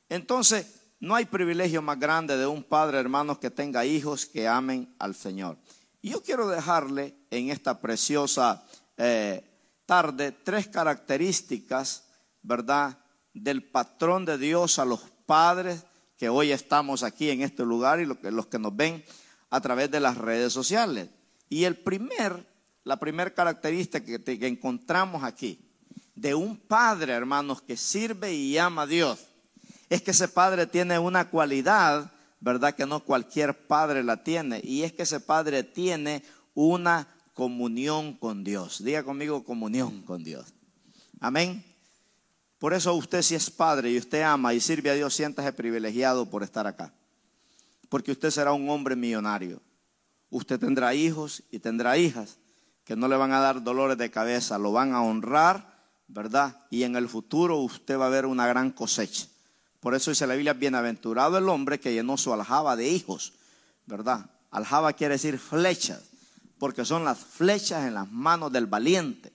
Entonces, 0.08 0.66
no 1.00 1.14
hay 1.14 1.26
privilegio 1.26 1.82
más 1.82 2.00
grande 2.00 2.38
de 2.38 2.46
un 2.46 2.64
padre, 2.64 2.98
hermanos, 2.98 3.38
que 3.38 3.50
tenga 3.50 3.84
hijos 3.84 4.24
que 4.24 4.48
amen 4.48 4.94
al 4.98 5.14
Señor. 5.14 5.58
Y 6.00 6.08
yo 6.10 6.22
quiero 6.22 6.48
dejarle 6.48 7.14
en 7.30 7.50
esta 7.50 7.78
preciosa 7.78 8.64
eh, 8.96 9.44
tarde 9.84 10.32
tres 10.32 10.68
características, 10.68 12.04
¿verdad?, 12.40 12.98
del 13.34 13.62
patrón 13.62 14.24
de 14.24 14.38
Dios 14.38 14.78
a 14.78 14.86
los 14.86 15.00
padres 15.26 15.84
que 16.16 16.30
hoy 16.30 16.52
estamos 16.52 17.02
aquí 17.02 17.28
en 17.28 17.42
este 17.42 17.64
lugar 17.64 18.00
y 18.00 18.06
los 18.06 18.46
que 18.46 18.58
nos 18.58 18.74
ven 18.74 19.04
a 19.50 19.60
través 19.60 19.90
de 19.90 20.00
las 20.00 20.16
redes 20.16 20.54
sociales. 20.54 21.10
Y 21.50 21.64
el 21.64 21.76
primer, 21.76 22.46
la 22.88 22.96
primera 22.96 23.28
característica 23.28 24.00
que, 24.00 24.46
encontramos 24.46 25.22
aquí 25.22 25.60
de 26.14 26.34
un 26.34 26.56
padre, 26.56 27.12
hermanos, 27.12 27.60
que 27.60 27.76
sirve 27.76 28.32
y 28.32 28.56
ama 28.56 28.82
a 28.82 28.86
Dios 28.86 29.26
es 29.90 30.00
que 30.00 30.12
ese 30.12 30.26
padre 30.26 30.66
tiene 30.66 30.98
una 30.98 31.28
cualidad, 31.28 32.10
¿verdad? 32.40 32.74
Que 32.74 32.86
no 32.86 33.00
cualquier 33.00 33.66
padre 33.66 34.02
la 34.02 34.24
tiene. 34.24 34.62
Y 34.64 34.84
es 34.84 34.94
que 34.94 35.02
ese 35.02 35.20
padre 35.20 35.64
tiene 35.64 36.22
una 36.54 37.06
comunión 37.34 38.14
con 38.14 38.42
Dios. 38.42 38.82
Diga 38.82 39.02
conmigo 39.02 39.44
comunión 39.44 40.00
con 40.00 40.24
Dios. 40.24 40.46
Amén. 41.20 41.62
Por 42.58 42.72
eso 42.72 42.94
usted 42.94 43.20
si 43.20 43.34
es 43.34 43.50
padre 43.50 43.90
y 43.90 43.98
usted 43.98 44.22
ama 44.22 44.54
y 44.54 44.60
sirve 44.60 44.88
a 44.88 44.94
Dios, 44.94 45.12
siéntase 45.12 45.52
privilegiado 45.52 46.24
por 46.30 46.42
estar 46.42 46.66
acá. 46.66 46.94
Porque 47.90 48.12
usted 48.12 48.30
será 48.30 48.54
un 48.54 48.70
hombre 48.70 48.96
millonario. 48.96 49.60
Usted 50.30 50.58
tendrá 50.58 50.94
hijos 50.94 51.42
y 51.50 51.58
tendrá 51.58 51.98
hijas 51.98 52.38
que 52.88 52.96
no 52.96 53.06
le 53.06 53.18
van 53.18 53.32
a 53.32 53.40
dar 53.40 53.62
dolores 53.62 53.98
de 53.98 54.10
cabeza, 54.10 54.56
lo 54.56 54.72
van 54.72 54.94
a 54.94 55.02
honrar, 55.02 55.74
¿verdad? 56.06 56.56
Y 56.70 56.84
en 56.84 56.96
el 56.96 57.06
futuro 57.06 57.58
usted 57.58 57.98
va 57.98 58.06
a 58.06 58.08
ver 58.08 58.24
una 58.24 58.46
gran 58.46 58.70
cosecha. 58.70 59.26
Por 59.78 59.94
eso 59.94 60.10
dice 60.10 60.26
la 60.26 60.36
Biblia, 60.36 60.54
bienaventurado 60.54 61.36
el 61.36 61.50
hombre 61.50 61.78
que 61.78 61.92
llenó 61.92 62.16
su 62.16 62.32
aljaba 62.32 62.76
de 62.76 62.88
hijos, 62.88 63.34
¿verdad? 63.84 64.30
Aljaba 64.50 64.94
quiere 64.94 65.16
decir 65.16 65.38
flechas, 65.38 66.00
porque 66.58 66.86
son 66.86 67.04
las 67.04 67.18
flechas 67.18 67.84
en 67.84 67.92
las 67.92 68.10
manos 68.10 68.52
del 68.52 68.64
valiente. 68.64 69.34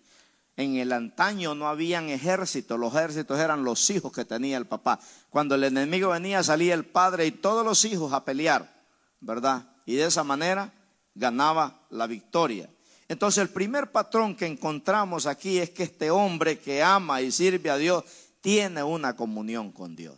En 0.58 0.78
el 0.78 0.92
antaño 0.92 1.54
no 1.54 1.68
habían 1.68 2.10
ejércitos, 2.10 2.80
los 2.80 2.96
ejércitos 2.96 3.38
eran 3.40 3.64
los 3.64 3.88
hijos 3.92 4.12
que 4.12 4.26
tenía 4.26 4.58
el 4.58 4.66
papá. 4.66 5.00
Cuando 5.30 5.54
el 5.54 5.64
enemigo 5.64 6.10
venía 6.10 6.42
salía 6.42 6.74
el 6.74 6.86
padre 6.86 7.28
y 7.28 7.32
todos 7.32 7.64
los 7.64 7.86
hijos 7.86 8.14
a 8.14 8.26
pelear, 8.26 8.84
¿verdad? 9.20 9.76
Y 9.86 9.94
de 9.94 10.06
esa 10.06 10.24
manera 10.24 10.74
ganaba 11.14 11.86
la 11.92 12.08
victoria. 12.08 12.68
Entonces 13.14 13.44
el 13.44 13.50
primer 13.50 13.92
patrón 13.92 14.36
que 14.36 14.48
encontramos 14.48 15.28
aquí 15.28 15.60
es 15.60 15.70
que 15.70 15.84
este 15.84 16.10
hombre 16.10 16.58
que 16.58 16.82
ama 16.82 17.22
y 17.22 17.32
sirve 17.32 17.70
a 17.70 17.78
Dios 17.78 18.04
tiene 18.42 18.82
una 18.82 19.16
comunión 19.16 19.72
con 19.72 19.96
Dios. 19.96 20.18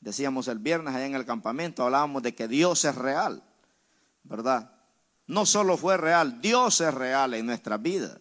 Decíamos 0.00 0.48
el 0.48 0.58
viernes 0.58 0.94
allá 0.94 1.04
en 1.04 1.16
el 1.16 1.26
campamento, 1.26 1.84
hablábamos 1.84 2.22
de 2.22 2.34
que 2.34 2.48
Dios 2.48 2.86
es 2.86 2.94
real, 2.94 3.42
¿verdad? 4.22 4.72
No 5.26 5.44
solo 5.44 5.76
fue 5.76 5.98
real, 5.98 6.40
Dios 6.40 6.80
es 6.80 6.94
real 6.94 7.34
en 7.34 7.44
nuestra 7.44 7.76
vida. 7.76 8.18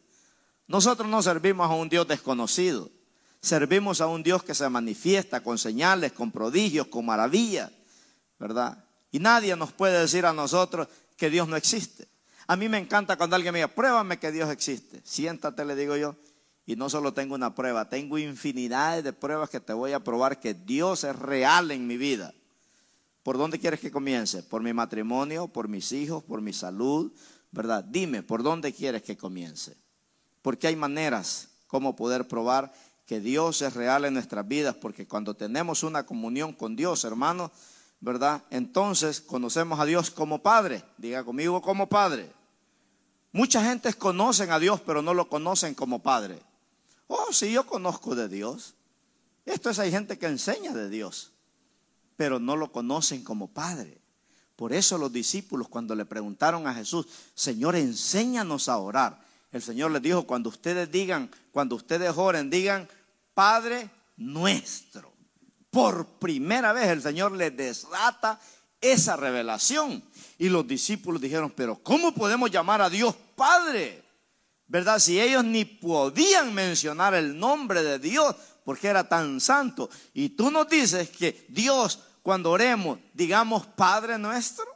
Nosotros 0.67 1.07
no 1.07 1.23
servimos 1.23 1.71
a 1.71 1.73
un 1.73 1.87
Dios 1.87 2.05
desconocido, 2.05 2.91
servimos 3.39 4.01
a 4.01 4.07
un 4.07 4.21
Dios 4.21 4.43
que 4.43 4.53
se 4.53 4.67
manifiesta 4.67 5.41
con 5.41 5.57
señales, 5.57 6.11
con 6.11 6.29
prodigios, 6.29 6.87
con 6.87 7.05
maravillas, 7.05 7.71
¿verdad? 8.37 8.83
Y 9.13 9.19
nadie 9.19 9.55
nos 9.55 9.71
puede 9.71 9.97
decir 9.97 10.25
a 10.25 10.33
nosotros 10.33 10.89
que 11.15 11.29
Dios 11.29 11.47
no 11.47 11.55
existe. 11.55 12.12
A 12.47 12.55
mí 12.55 12.67
me 12.69 12.77
encanta 12.77 13.17
cuando 13.17 13.35
alguien 13.35 13.53
me 13.53 13.59
diga, 13.59 13.69
pruébame 13.69 14.19
que 14.19 14.31
Dios 14.31 14.49
existe. 14.49 15.01
Siéntate, 15.03 15.63
le 15.65 15.75
digo 15.75 15.95
yo, 15.95 16.15
y 16.65 16.75
no 16.75 16.89
solo 16.89 17.13
tengo 17.13 17.35
una 17.35 17.55
prueba, 17.55 17.89
tengo 17.89 18.17
infinidades 18.17 19.03
de 19.03 19.13
pruebas 19.13 19.49
que 19.49 19.59
te 19.59 19.73
voy 19.73 19.93
a 19.93 20.03
probar 20.03 20.39
que 20.39 20.53
Dios 20.53 21.03
es 21.03 21.15
real 21.15 21.71
en 21.71 21.87
mi 21.87 21.97
vida. 21.97 22.33
¿Por 23.23 23.37
dónde 23.37 23.59
quieres 23.59 23.79
que 23.79 23.91
comience? 23.91 24.43
¿Por 24.43 24.61
mi 24.61 24.73
matrimonio? 24.73 25.47
¿Por 25.47 25.69
mis 25.69 25.91
hijos? 25.93 26.23
¿Por 26.23 26.41
mi 26.41 26.51
salud? 26.51 27.13
¿Verdad? 27.51 27.83
Dime, 27.83 28.23
¿por 28.23 28.43
dónde 28.43 28.73
quieres 28.73 29.03
que 29.03 29.15
comience? 29.15 29.77
Porque 30.41 30.67
hay 30.67 30.75
maneras 30.75 31.49
como 31.67 31.95
poder 31.95 32.27
probar 32.27 32.73
que 33.05 33.19
Dios 33.19 33.61
es 33.61 33.73
real 33.73 34.05
en 34.05 34.13
nuestras 34.13 34.47
vidas, 34.47 34.75
porque 34.75 35.07
cuando 35.07 35.35
tenemos 35.35 35.83
una 35.83 36.05
comunión 36.05 36.53
con 36.53 36.75
Dios, 36.75 37.03
hermano, 37.03 37.51
¿verdad? 38.03 38.43
Entonces 38.49 39.21
conocemos 39.21 39.79
a 39.79 39.85
Dios 39.85 40.11
como 40.11 40.43
Padre. 40.43 40.83
Diga 40.97 41.23
conmigo 41.23 41.61
como 41.61 41.87
Padre. 41.87 42.29
Mucha 43.31 43.63
gente 43.63 43.93
conocen 43.93 44.51
a 44.51 44.59
Dios, 44.59 44.81
pero 44.81 45.01
no 45.01 45.13
lo 45.13 45.29
conocen 45.29 45.73
como 45.73 46.03
Padre. 46.03 46.41
Oh, 47.07 47.31
sí, 47.31 47.53
yo 47.53 47.65
conozco 47.65 48.13
de 48.13 48.27
Dios. 48.27 48.75
Esto 49.45 49.69
es, 49.69 49.79
hay 49.79 49.89
gente 49.89 50.19
que 50.19 50.25
enseña 50.25 50.73
de 50.73 50.89
Dios, 50.89 51.31
pero 52.17 52.39
no 52.39 52.57
lo 52.57 52.73
conocen 52.73 53.23
como 53.23 53.47
Padre. 53.47 54.01
Por 54.57 54.73
eso 54.73 54.97
los 54.97 55.11
discípulos 55.11 55.69
cuando 55.69 55.95
le 55.95 56.03
preguntaron 56.03 56.67
a 56.67 56.73
Jesús, 56.73 57.07
Señor, 57.33 57.77
enséñanos 57.77 58.67
a 58.67 58.77
orar. 58.79 59.23
El 59.53 59.61
Señor 59.61 59.91
les 59.91 60.01
dijo, 60.01 60.27
cuando 60.27 60.49
ustedes 60.49 60.91
digan, 60.91 61.31
cuando 61.53 61.77
ustedes 61.77 62.13
oren, 62.17 62.49
digan, 62.49 62.89
Padre 63.33 63.89
nuestro. 64.17 65.12
Por 65.73 66.05
primera 66.19 66.71
vez 66.71 66.87
el 66.89 67.01
Señor 67.01 67.31
les 67.31 67.57
desata 67.57 68.39
esa 68.79 69.15
revelación. 69.15 70.03
Y 70.37 70.49
los 70.49 70.67
discípulos 70.67 71.19
dijeron, 71.19 71.51
pero 71.55 71.81
¿cómo 71.81 72.13
podemos 72.13 72.51
llamar 72.51 72.83
a 72.83 72.91
Dios 72.91 73.15
Padre? 73.35 74.03
¿Verdad? 74.67 74.99
Si 74.99 75.19
ellos 75.19 75.43
ni 75.43 75.65
podían 75.65 76.53
mencionar 76.53 77.15
el 77.15 77.39
nombre 77.39 77.81
de 77.81 77.97
Dios 77.97 78.35
porque 78.63 78.87
era 78.87 79.09
tan 79.09 79.41
santo. 79.41 79.89
Y 80.13 80.29
tú 80.29 80.51
nos 80.51 80.69
dices 80.69 81.09
que 81.09 81.47
Dios, 81.49 82.01
cuando 82.21 82.51
oremos, 82.51 82.99
digamos 83.11 83.65
Padre 83.65 84.19
nuestro. 84.19 84.67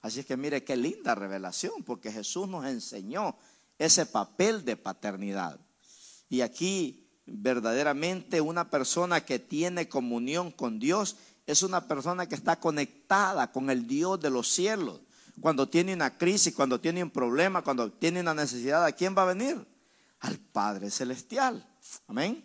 Así 0.00 0.18
es 0.18 0.26
que 0.26 0.36
mire 0.36 0.64
qué 0.64 0.76
linda 0.76 1.14
revelación, 1.14 1.84
porque 1.84 2.10
Jesús 2.10 2.48
nos 2.48 2.66
enseñó 2.66 3.36
ese 3.78 4.04
papel 4.04 4.64
de 4.64 4.76
paternidad. 4.76 5.60
Y 6.28 6.40
aquí 6.40 7.01
verdaderamente 7.32 8.40
una 8.40 8.68
persona 8.68 9.24
que 9.24 9.38
tiene 9.38 9.88
comunión 9.88 10.50
con 10.50 10.78
Dios 10.78 11.16
es 11.46 11.62
una 11.62 11.88
persona 11.88 12.28
que 12.28 12.34
está 12.34 12.60
conectada 12.60 13.50
con 13.50 13.70
el 13.70 13.86
Dios 13.86 14.20
de 14.20 14.30
los 14.30 14.48
cielos. 14.48 15.00
Cuando 15.40 15.68
tiene 15.68 15.94
una 15.94 16.18
crisis, 16.18 16.54
cuando 16.54 16.78
tiene 16.78 17.02
un 17.02 17.10
problema, 17.10 17.62
cuando 17.62 17.90
tiene 17.90 18.20
una 18.20 18.34
necesidad, 18.34 18.84
¿a 18.84 18.92
quién 18.92 19.16
va 19.16 19.22
a 19.22 19.34
venir? 19.34 19.66
Al 20.20 20.38
Padre 20.38 20.90
Celestial. 20.90 21.66
Amén. 22.06 22.44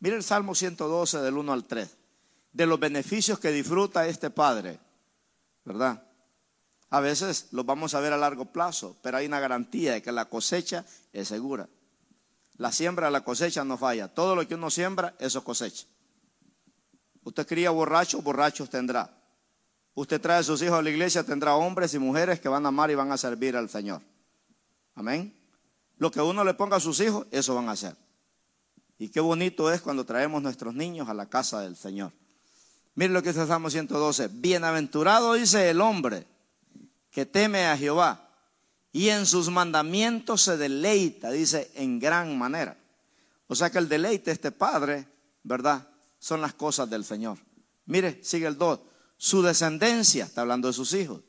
Mire 0.00 0.16
el 0.16 0.22
Salmo 0.22 0.54
112 0.54 1.18
del 1.18 1.38
1 1.38 1.52
al 1.52 1.64
3. 1.64 1.96
De 2.52 2.66
los 2.66 2.78
beneficios 2.78 3.38
que 3.38 3.50
disfruta 3.50 4.06
este 4.06 4.30
Padre. 4.30 4.78
¿Verdad? 5.64 6.04
A 6.90 7.00
veces 7.00 7.48
los 7.52 7.64
vamos 7.64 7.94
a 7.94 8.00
ver 8.00 8.12
a 8.12 8.16
largo 8.16 8.46
plazo, 8.46 8.96
pero 9.02 9.16
hay 9.16 9.26
una 9.26 9.40
garantía 9.40 9.94
de 9.94 10.02
que 10.02 10.12
la 10.12 10.26
cosecha 10.26 10.84
es 11.12 11.28
segura. 11.28 11.68
La 12.60 12.70
siembra, 12.70 13.10
la 13.10 13.22
cosecha 13.22 13.64
no 13.64 13.78
falla. 13.78 14.08
Todo 14.08 14.36
lo 14.36 14.46
que 14.46 14.54
uno 14.54 14.68
siembra, 14.68 15.14
eso 15.18 15.42
cosecha. 15.42 15.86
Usted 17.24 17.46
cría 17.46 17.70
borrachos, 17.70 18.22
borrachos 18.22 18.68
tendrá. 18.68 19.10
Usted 19.94 20.20
trae 20.20 20.40
a 20.40 20.42
sus 20.42 20.60
hijos 20.60 20.78
a 20.78 20.82
la 20.82 20.90
iglesia, 20.90 21.24
tendrá 21.24 21.54
hombres 21.54 21.94
y 21.94 21.98
mujeres 21.98 22.38
que 22.38 22.50
van 22.50 22.66
a 22.66 22.68
amar 22.68 22.90
y 22.90 22.94
van 22.94 23.10
a 23.12 23.16
servir 23.16 23.56
al 23.56 23.70
Señor. 23.70 24.02
Amén. 24.94 25.34
Lo 25.96 26.10
que 26.10 26.20
uno 26.20 26.44
le 26.44 26.52
ponga 26.52 26.76
a 26.76 26.80
sus 26.80 27.00
hijos, 27.00 27.26
eso 27.30 27.54
van 27.54 27.70
a 27.70 27.72
hacer. 27.72 27.96
Y 28.98 29.08
qué 29.08 29.20
bonito 29.20 29.72
es 29.72 29.80
cuando 29.80 30.04
traemos 30.04 30.42
nuestros 30.42 30.74
niños 30.74 31.08
a 31.08 31.14
la 31.14 31.30
casa 31.30 31.62
del 31.62 31.76
Señor. 31.76 32.12
Mire 32.94 33.14
lo 33.14 33.22
que 33.22 33.30
dice 33.30 33.46
Salmo 33.46 33.70
112. 33.70 34.28
Bienaventurado 34.34 35.32
dice 35.32 35.70
el 35.70 35.80
hombre 35.80 36.26
que 37.10 37.24
teme 37.24 37.64
a 37.68 37.78
Jehová 37.78 38.29
y 38.92 39.08
en 39.08 39.26
sus 39.26 39.50
mandamientos 39.50 40.42
se 40.42 40.56
deleita, 40.56 41.30
dice, 41.30 41.70
en 41.74 41.98
gran 41.98 42.36
manera. 42.36 42.76
O 43.46 43.54
sea 43.54 43.70
que 43.70 43.78
el 43.78 43.88
deleite, 43.88 44.30
este 44.30 44.50
padre, 44.50 45.06
¿verdad? 45.42 45.88
Son 46.18 46.40
las 46.40 46.54
cosas 46.54 46.90
del 46.90 47.04
Señor. 47.04 47.38
Mire, 47.86 48.22
sigue 48.22 48.46
el 48.46 48.58
2. 48.58 48.80
Su 49.16 49.42
descendencia, 49.42 50.24
está 50.24 50.40
hablando 50.40 50.68
de 50.68 50.74
sus 50.74 50.92
hijos, 50.94 51.20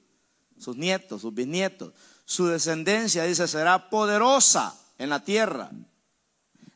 sus 0.57 0.75
nietos, 0.75 1.21
sus 1.21 1.33
bisnietos. 1.33 1.93
Su 2.25 2.47
descendencia, 2.47 3.25
dice, 3.25 3.47
será 3.47 3.89
poderosa 3.89 4.75
en 4.97 5.09
la 5.09 5.23
tierra. 5.23 5.71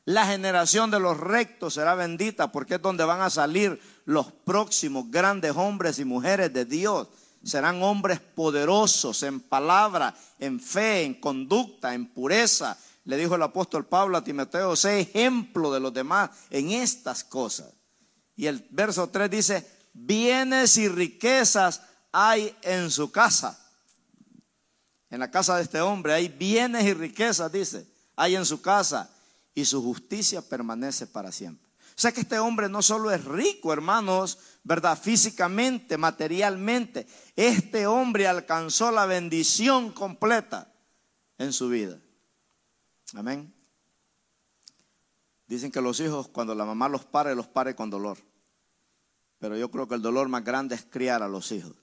La 0.03 0.27
generación 0.27 0.91
de 0.91 0.99
los 0.99 1.17
rectos 1.17 1.73
será 1.73 1.95
bendita 1.95 2.51
porque 2.51 2.75
es 2.75 2.81
donde 2.81 3.05
van 3.05 3.21
a 3.21 3.31
salir 3.31 3.81
los 4.05 4.31
próximos 4.31 5.09
grandes 5.09 5.53
hombres 5.55 5.97
y 5.97 6.05
mujeres 6.05 6.53
de 6.53 6.65
Dios 6.65 7.07
serán 7.45 7.83
hombres 7.83 8.19
poderosos 8.19 9.21
en 9.23 9.39
palabra, 9.39 10.15
en 10.39 10.59
fe, 10.59 11.03
en 11.03 11.13
conducta, 11.13 11.93
en 11.93 12.07
pureza. 12.07 12.77
Le 13.05 13.17
dijo 13.17 13.35
el 13.35 13.43
apóstol 13.43 13.85
Pablo 13.85 14.17
a 14.17 14.23
Timoteo, 14.23 14.75
sé 14.75 15.01
ejemplo 15.01 15.71
de 15.71 15.79
los 15.79 15.93
demás 15.93 16.31
en 16.49 16.71
estas 16.71 17.23
cosas. 17.23 17.71
Y 18.35 18.47
el 18.47 18.67
verso 18.71 19.07
3 19.09 19.29
dice, 19.29 19.71
bienes 19.93 20.75
y 20.77 20.89
riquezas 20.89 21.81
hay 22.11 22.55
en 22.63 22.89
su 22.89 23.11
casa. 23.11 23.59
En 25.11 25.19
la 25.19 25.29
casa 25.29 25.55
de 25.57 25.63
este 25.63 25.79
hombre 25.81 26.13
hay 26.13 26.27
bienes 26.27 26.83
y 26.83 26.93
riquezas, 26.93 27.51
dice, 27.51 27.85
hay 28.15 28.35
en 28.35 28.45
su 28.45 28.59
casa 28.59 29.09
y 29.53 29.65
su 29.65 29.83
justicia 29.83 30.41
permanece 30.41 31.05
para 31.05 31.31
siempre. 31.31 31.69
O 31.97 32.01
sea 32.01 32.11
que 32.11 32.21
este 32.21 32.39
hombre 32.39 32.67
no 32.67 32.81
solo 32.81 33.09
es 33.11 33.23
rico, 33.23 33.71
hermanos, 33.71 34.37
¿verdad? 34.63 34.99
Físicamente, 34.99 35.97
materialmente. 35.97 37.07
Este 37.37 37.87
hombre 37.87 38.27
alcanzó 38.27 38.91
la 38.91 39.05
bendición 39.05 39.91
completa 39.91 40.73
en 41.37 41.53
su 41.53 41.69
vida. 41.69 41.97
Amén. 43.13 43.53
Dicen 45.47 45.71
que 45.71 45.79
los 45.79 46.01
hijos, 46.01 46.27
cuando 46.27 46.53
la 46.53 46.65
mamá 46.65 46.89
los 46.89 47.05
pare, 47.05 47.33
los 47.33 47.47
pare 47.47 47.75
con 47.75 47.89
dolor. 47.89 48.17
Pero 49.39 49.55
yo 49.55 49.71
creo 49.71 49.87
que 49.87 49.95
el 49.95 50.01
dolor 50.01 50.27
más 50.27 50.43
grande 50.43 50.75
es 50.75 50.83
criar 50.83 51.23
a 51.23 51.29
los 51.29 51.51
hijos. 51.53 51.75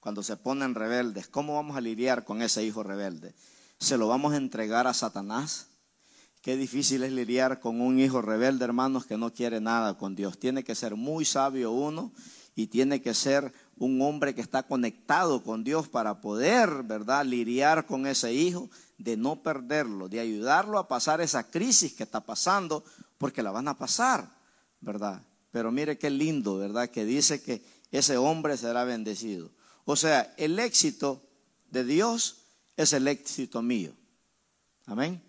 Cuando 0.00 0.22
se 0.22 0.36
ponen 0.36 0.74
rebeldes, 0.74 1.28
¿cómo 1.28 1.56
vamos 1.56 1.76
a 1.76 1.82
lidiar 1.82 2.24
con 2.24 2.40
ese 2.40 2.64
hijo 2.64 2.82
rebelde? 2.82 3.34
¿Se 3.78 3.98
lo 3.98 4.08
vamos 4.08 4.32
a 4.32 4.36
entregar 4.36 4.86
a 4.86 4.94
Satanás? 4.94 5.68
Qué 6.44 6.58
difícil 6.58 7.02
es 7.04 7.12
lidiar 7.12 7.58
con 7.58 7.80
un 7.80 7.98
hijo 7.98 8.20
rebelde, 8.20 8.66
hermanos, 8.66 9.06
que 9.06 9.16
no 9.16 9.32
quiere 9.32 9.62
nada 9.62 9.96
con 9.96 10.14
Dios. 10.14 10.38
Tiene 10.38 10.62
que 10.62 10.74
ser 10.74 10.94
muy 10.94 11.24
sabio 11.24 11.72
uno 11.72 12.12
y 12.54 12.66
tiene 12.66 13.00
que 13.00 13.14
ser 13.14 13.50
un 13.78 14.02
hombre 14.02 14.34
que 14.34 14.42
está 14.42 14.64
conectado 14.64 15.42
con 15.42 15.64
Dios 15.64 15.88
para 15.88 16.20
poder, 16.20 16.82
¿verdad?, 16.82 17.24
lidiar 17.24 17.86
con 17.86 18.06
ese 18.06 18.34
hijo, 18.34 18.68
de 18.98 19.16
no 19.16 19.42
perderlo, 19.42 20.10
de 20.10 20.20
ayudarlo 20.20 20.78
a 20.78 20.86
pasar 20.86 21.22
esa 21.22 21.50
crisis 21.50 21.94
que 21.94 22.02
está 22.02 22.20
pasando, 22.20 22.84
porque 23.16 23.42
la 23.42 23.50
van 23.50 23.68
a 23.68 23.78
pasar, 23.78 24.28
¿verdad? 24.82 25.22
Pero 25.50 25.72
mire 25.72 25.96
qué 25.96 26.10
lindo, 26.10 26.58
¿verdad?, 26.58 26.90
que 26.90 27.06
dice 27.06 27.42
que 27.42 27.64
ese 27.90 28.18
hombre 28.18 28.58
será 28.58 28.84
bendecido. 28.84 29.50
O 29.86 29.96
sea, 29.96 30.34
el 30.36 30.58
éxito 30.58 31.22
de 31.70 31.84
Dios 31.84 32.42
es 32.76 32.92
el 32.92 33.08
éxito 33.08 33.62
mío. 33.62 33.94
Amén. 34.84 35.22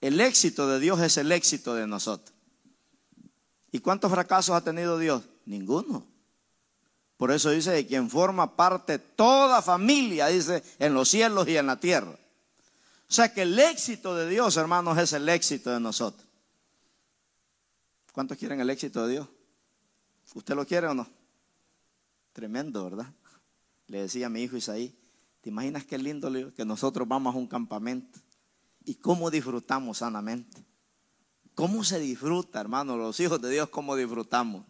El 0.00 0.20
éxito 0.20 0.68
de 0.68 0.78
Dios 0.78 1.00
es 1.00 1.16
el 1.16 1.32
éxito 1.32 1.74
de 1.74 1.86
nosotros. 1.86 2.34
¿Y 3.72 3.80
cuántos 3.80 4.10
fracasos 4.10 4.54
ha 4.54 4.60
tenido 4.62 4.98
Dios? 4.98 5.22
Ninguno. 5.44 6.06
Por 7.16 7.30
eso 7.30 7.50
dice 7.50 7.70
de 7.70 7.86
quien 7.86 8.10
forma 8.10 8.56
parte 8.56 8.98
toda 8.98 9.62
familia, 9.62 10.26
dice, 10.26 10.62
en 10.78 10.92
los 10.92 11.08
cielos 11.08 11.48
y 11.48 11.56
en 11.56 11.66
la 11.66 11.80
tierra. 11.80 12.12
O 13.08 13.12
sea 13.12 13.32
que 13.32 13.42
el 13.42 13.58
éxito 13.58 14.14
de 14.14 14.28
Dios, 14.28 14.56
hermanos, 14.56 14.98
es 14.98 15.12
el 15.12 15.28
éxito 15.28 15.70
de 15.70 15.80
nosotros. 15.80 16.26
¿Cuántos 18.12 18.36
quieren 18.36 18.60
el 18.60 18.70
éxito 18.70 19.06
de 19.06 19.12
Dios? 19.12 19.28
¿Usted 20.34 20.54
lo 20.54 20.66
quiere 20.66 20.88
o 20.88 20.94
no? 20.94 21.06
Tremendo, 22.32 22.84
¿verdad? 22.84 23.06
Le 23.86 24.02
decía 24.02 24.26
a 24.26 24.30
mi 24.30 24.42
hijo 24.42 24.56
Isaí, 24.56 24.94
¿te 25.40 25.48
imaginas 25.48 25.84
qué 25.84 25.96
lindo 25.96 26.30
que 26.54 26.64
nosotros 26.64 27.06
vamos 27.08 27.34
a 27.34 27.38
un 27.38 27.46
campamento 27.46 28.18
y 28.86 28.94
cómo 28.94 29.30
disfrutamos 29.30 29.98
sanamente? 29.98 30.64
¿Cómo 31.54 31.84
se 31.84 31.98
disfruta, 31.98 32.60
hermano? 32.60 32.96
Los 32.96 33.20
hijos 33.20 33.42
de 33.42 33.50
Dios, 33.50 33.68
¿cómo 33.68 33.96
disfrutamos? 33.96 34.64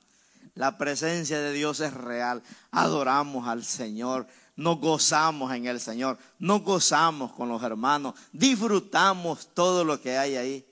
La 0.54 0.78
presencia 0.78 1.38
de 1.38 1.52
Dios 1.52 1.80
es 1.80 1.92
real. 1.92 2.42
Adoramos 2.70 3.46
al 3.46 3.62
Señor. 3.62 4.26
Nos 4.56 4.80
gozamos 4.80 5.52
en 5.52 5.66
el 5.66 5.80
Señor. 5.80 6.18
Nos 6.38 6.62
gozamos 6.62 7.32
con 7.32 7.50
los 7.50 7.62
hermanos. 7.62 8.14
Disfrutamos 8.32 9.52
todo 9.52 9.84
lo 9.84 10.00
que 10.00 10.16
hay 10.16 10.36
ahí. 10.36 10.66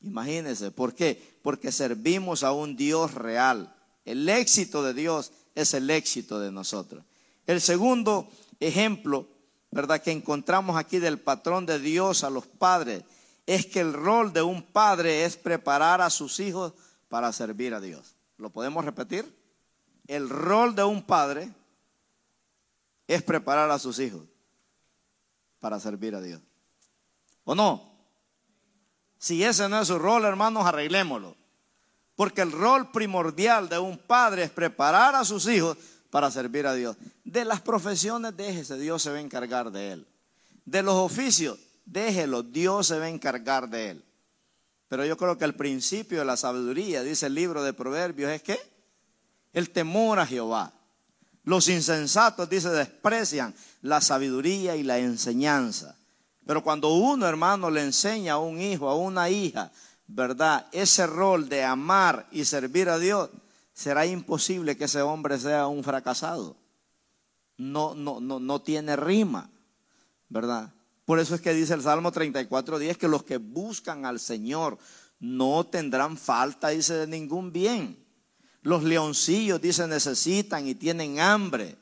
Imagínense. 0.00 0.72
¿Por 0.72 0.94
qué? 0.94 1.38
Porque 1.42 1.70
servimos 1.70 2.42
a 2.42 2.52
un 2.52 2.76
Dios 2.76 3.14
real. 3.14 3.72
El 4.04 4.28
éxito 4.28 4.82
de 4.82 4.94
Dios 4.94 5.32
es 5.54 5.72
el 5.74 5.88
éxito 5.90 6.40
de 6.40 6.50
nosotros. 6.50 7.04
El 7.46 7.60
segundo 7.60 8.28
ejemplo, 8.58 9.28
¿verdad? 9.70 10.00
Que 10.00 10.12
encontramos 10.12 10.76
aquí 10.76 10.98
del 10.98 11.18
patrón 11.18 11.66
de 11.66 11.78
Dios 11.78 12.24
a 12.24 12.30
los 12.30 12.46
padres 12.46 13.04
es 13.46 13.66
que 13.66 13.80
el 13.80 13.94
rol 13.94 14.32
de 14.32 14.42
un 14.42 14.62
padre 14.62 15.24
es 15.24 15.36
preparar 15.36 16.00
a 16.02 16.10
sus 16.10 16.38
hijos 16.38 16.74
para 17.08 17.32
servir 17.32 17.72
a 17.74 17.80
Dios. 17.80 18.14
¿Lo 18.36 18.50
podemos 18.50 18.84
repetir? 18.84 19.34
El 20.06 20.28
rol 20.28 20.74
de 20.74 20.84
un 20.84 21.02
padre 21.02 21.50
es 23.06 23.22
preparar 23.22 23.70
a 23.70 23.78
sus 23.78 23.98
hijos 23.98 24.22
para 25.60 25.80
servir 25.80 26.14
a 26.14 26.20
Dios. 26.20 26.40
¿O 27.44 27.54
no? 27.54 27.90
Si 29.18 29.42
ese 29.42 29.68
no 29.68 29.80
es 29.80 29.88
su 29.88 29.98
rol, 29.98 30.24
hermanos, 30.24 30.66
arreglémoslo. 30.66 31.34
Porque 32.14 32.42
el 32.42 32.52
rol 32.52 32.90
primordial 32.90 33.68
de 33.68 33.78
un 33.78 33.96
padre 33.96 34.44
es 34.44 34.50
preparar 34.50 35.14
a 35.14 35.24
sus 35.24 35.46
hijos 35.48 35.78
para 36.10 36.30
servir 36.30 36.66
a 36.66 36.74
Dios. 36.74 36.96
De 37.24 37.44
las 37.44 37.60
profesiones, 37.60 38.36
déjese, 38.36 38.78
Dios 38.78 39.02
se 39.02 39.10
va 39.10 39.16
a 39.16 39.20
encargar 39.20 39.70
de 39.70 39.92
él. 39.92 40.06
De 40.64 40.82
los 40.82 40.94
oficios, 40.94 41.58
déjelo, 41.84 42.42
Dios 42.42 42.86
se 42.86 42.98
va 42.98 43.06
a 43.06 43.10
encargar 43.10 43.68
de 43.68 43.90
él. 43.90 44.04
Pero 44.88 45.04
yo 45.04 45.16
creo 45.16 45.36
que 45.36 45.44
el 45.44 45.54
principio 45.54 46.20
de 46.20 46.24
la 46.24 46.36
sabiduría, 46.36 47.02
dice 47.02 47.26
el 47.26 47.34
libro 47.34 47.62
de 47.62 47.74
Proverbios, 47.74 48.30
es 48.30 48.42
que 48.42 48.58
el 49.52 49.70
temor 49.70 50.18
a 50.18 50.26
Jehová. 50.26 50.72
Los 51.44 51.68
insensatos, 51.68 52.48
dice, 52.48 52.68
desprecian 52.70 53.54
la 53.82 54.00
sabiduría 54.00 54.76
y 54.76 54.82
la 54.82 54.98
enseñanza. 54.98 55.96
Pero 56.46 56.62
cuando 56.62 56.94
uno, 56.94 57.26
hermano, 57.26 57.70
le 57.70 57.82
enseña 57.82 58.34
a 58.34 58.38
un 58.38 58.60
hijo, 58.60 58.88
a 58.88 58.96
una 58.96 59.28
hija, 59.28 59.70
¿verdad? 60.06 60.66
Ese 60.72 61.06
rol 61.06 61.48
de 61.48 61.64
amar 61.64 62.26
y 62.30 62.44
servir 62.44 62.88
a 62.88 62.98
Dios, 62.98 63.30
será 63.78 64.04
imposible 64.06 64.76
que 64.76 64.86
ese 64.86 65.02
hombre 65.02 65.38
sea 65.38 65.68
un 65.68 65.84
fracasado. 65.84 66.56
No, 67.56 67.94
no, 67.94 68.18
no, 68.18 68.40
no 68.40 68.60
tiene 68.60 68.96
rima, 68.96 69.52
¿verdad? 70.28 70.74
Por 71.04 71.20
eso 71.20 71.36
es 71.36 71.40
que 71.40 71.54
dice 71.54 71.74
el 71.74 71.82
Salmo 71.82 72.10
34, 72.10 72.80
10 72.80 72.98
que 72.98 73.06
los 73.06 73.22
que 73.22 73.36
buscan 73.36 74.04
al 74.04 74.18
Señor 74.18 74.78
no 75.20 75.64
tendrán 75.64 76.16
falta, 76.16 76.70
dice, 76.70 76.94
de 76.94 77.06
ningún 77.06 77.52
bien. 77.52 78.04
Los 78.62 78.82
leoncillos, 78.82 79.60
dice, 79.60 79.86
necesitan 79.86 80.66
y 80.66 80.74
tienen 80.74 81.20
hambre. 81.20 81.78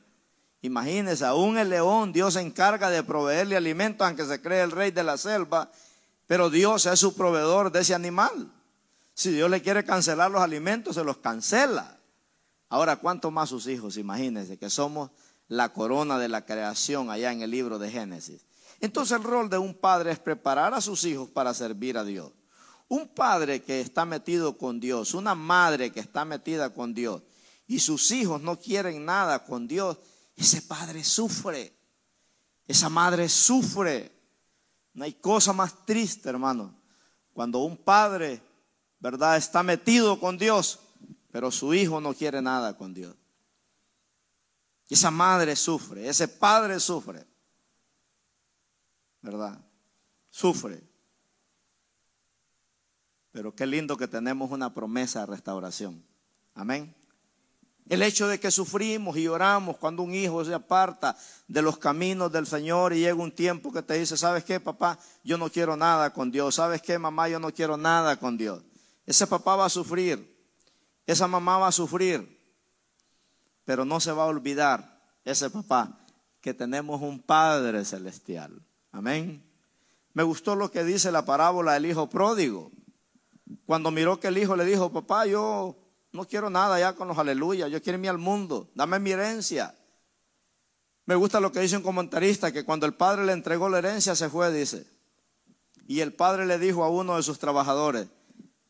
Imagínense, 0.61 1.25
aún 1.25 1.57
el 1.57 1.71
león, 1.71 2.13
Dios 2.13 2.35
se 2.35 2.41
encarga 2.41 2.91
de 2.91 3.01
proveerle 3.01 3.57
alimento, 3.57 4.05
aunque 4.05 4.25
se 4.25 4.39
cree 4.39 4.61
el 4.61 4.69
rey 4.69 4.91
de 4.91 5.03
la 5.03 5.17
selva, 5.17 5.71
pero 6.27 6.51
Dios 6.51 6.85
es 6.85 6.99
su 6.99 7.15
proveedor 7.15 7.71
de 7.71 7.79
ese 7.79 7.95
animal. 7.95 8.53
Si 9.17 9.31
Dios 9.31 9.49
le 9.49 9.63
quiere 9.63 9.83
cancelar 9.83 10.29
los 10.29 10.43
alimentos, 10.43 10.93
se 10.93 11.03
los 11.03 11.17
cancela. 11.17 11.99
Ahora, 12.69 12.97
¿cuánto 12.97 13.31
más 13.31 13.49
sus 13.49 13.65
hijos? 13.65 13.97
Imagínense 13.97 14.59
que 14.59 14.69
somos 14.69 15.09
la 15.47 15.73
corona 15.73 16.19
de 16.19 16.29
la 16.29 16.45
creación 16.45 17.09
allá 17.09 17.31
en 17.31 17.41
el 17.41 17.49
libro 17.49 17.79
de 17.79 17.89
Génesis. 17.89 18.45
Entonces 18.79 19.17
el 19.17 19.23
rol 19.23 19.49
de 19.49 19.57
un 19.57 19.73
padre 19.73 20.11
es 20.11 20.19
preparar 20.19 20.75
a 20.75 20.81
sus 20.81 21.03
hijos 21.03 21.31
para 21.31 21.55
servir 21.55 21.97
a 21.97 22.03
Dios. 22.03 22.31
Un 22.89 23.07
padre 23.07 23.63
que 23.63 23.81
está 23.81 24.05
metido 24.05 24.55
con 24.55 24.79
Dios, 24.79 25.15
una 25.15 25.33
madre 25.33 25.91
que 25.91 25.99
está 25.99 26.23
metida 26.23 26.71
con 26.71 26.93
Dios 26.93 27.23
y 27.65 27.79
sus 27.79 28.11
hijos 28.11 28.39
no 28.39 28.59
quieren 28.59 29.03
nada 29.03 29.45
con 29.45 29.67
Dios, 29.67 29.97
ese 30.35 30.61
padre 30.61 31.03
sufre. 31.03 31.75
Esa 32.67 32.87
madre 32.87 33.27
sufre. 33.29 34.11
No 34.93 35.05
hay 35.05 35.13
cosa 35.13 35.53
más 35.53 35.87
triste, 35.87 36.29
hermano, 36.29 36.79
cuando 37.33 37.59
un 37.59 37.77
padre, 37.77 38.43
¿verdad?, 38.99 39.37
está 39.37 39.63
metido 39.63 40.19
con 40.19 40.37
Dios, 40.37 40.79
pero 41.31 41.51
su 41.51 41.73
hijo 41.73 42.01
no 42.01 42.13
quiere 42.13 42.41
nada 42.41 42.77
con 42.77 42.93
Dios. 42.93 43.15
esa 44.89 45.11
madre 45.11 45.55
sufre, 45.55 46.07
ese 46.07 46.27
padre 46.27 46.79
sufre. 46.79 47.25
¿verdad? 49.21 49.59
Sufre. 50.29 50.81
Pero 53.31 53.53
qué 53.53 53.65
lindo 53.65 53.97
que 53.97 54.07
tenemos 54.07 54.51
una 54.51 54.73
promesa 54.73 55.21
de 55.21 55.25
restauración. 55.27 56.03
Amén. 56.55 56.95
El 57.89 58.01
hecho 58.01 58.27
de 58.27 58.39
que 58.39 58.51
sufrimos 58.51 59.15
y 59.15 59.23
lloramos 59.23 59.77
cuando 59.77 60.03
un 60.03 60.13
hijo 60.13 60.43
se 60.43 60.53
aparta 60.53 61.17
de 61.47 61.61
los 61.61 61.77
caminos 61.77 62.31
del 62.31 62.45
Señor 62.45 62.93
y 62.93 62.99
llega 62.99 63.15
un 63.15 63.31
tiempo 63.31 63.71
que 63.71 63.81
te 63.81 63.93
dice, 63.93 64.17
¿sabes 64.17 64.43
qué, 64.43 64.59
papá? 64.59 64.99
Yo 65.23 65.37
no 65.37 65.49
quiero 65.49 65.77
nada 65.77 66.11
con 66.13 66.31
Dios. 66.31 66.55
¿Sabes 66.55 66.81
qué, 66.81 66.97
mamá? 66.97 67.29
Yo 67.29 67.39
no 67.39 67.53
quiero 67.53 67.77
nada 67.77 68.17
con 68.17 68.37
Dios. 68.37 68.63
Ese 69.07 69.25
papá 69.25 69.55
va 69.55 69.65
a 69.65 69.69
sufrir. 69.69 70.37
Esa 71.07 71.27
mamá 71.27 71.57
va 71.57 71.69
a 71.69 71.71
sufrir. 71.71 72.37
Pero 73.65 73.85
no 73.85 73.99
se 73.99 74.11
va 74.11 74.23
a 74.23 74.27
olvidar 74.27 75.01
ese 75.23 75.49
papá 75.49 76.05
que 76.41 76.53
tenemos 76.53 77.01
un 77.01 77.19
Padre 77.19 77.83
celestial 77.83 78.61
Amén. 78.91 79.43
Me 80.13 80.23
gustó 80.23 80.55
lo 80.55 80.71
que 80.71 80.83
dice 80.83 81.11
la 81.11 81.23
parábola 81.23 81.73
del 81.73 81.85
hijo 81.85 82.09
pródigo. 82.09 82.71
Cuando 83.65 83.91
miró 83.91 84.19
que 84.19 84.29
el 84.29 84.37
hijo 84.37 84.55
le 84.55 84.65
dijo, 84.65 84.91
papá, 84.91 85.27
yo 85.27 85.77
no 86.11 86.25
quiero 86.25 86.49
nada 86.49 86.79
ya 86.79 86.93
con 86.93 87.07
los 87.07 87.17
aleluya, 87.17 87.67
yo 87.67 87.81
quiero 87.81 87.97
irme 87.97 88.09
al 88.09 88.17
mundo, 88.17 88.71
dame 88.73 88.97
mi 88.97 89.11
herencia. 89.11 89.75
Me 91.05 91.15
gusta 91.15 91.39
lo 91.39 91.51
que 91.51 91.59
dice 91.59 91.77
un 91.77 91.83
comentarista, 91.83 92.51
que 92.51 92.65
cuando 92.65 92.87
el 92.87 92.95
padre 92.95 93.25
le 93.25 93.33
entregó 93.33 93.69
la 93.69 93.77
herencia 93.77 94.15
se 94.15 94.29
fue, 94.29 94.51
dice. 94.51 94.87
Y 95.87 95.99
el 95.99 96.13
padre 96.13 96.47
le 96.47 96.57
dijo 96.57 96.83
a 96.83 96.89
uno 96.89 97.15
de 97.15 97.23
sus 97.23 97.37
trabajadores, 97.37 98.07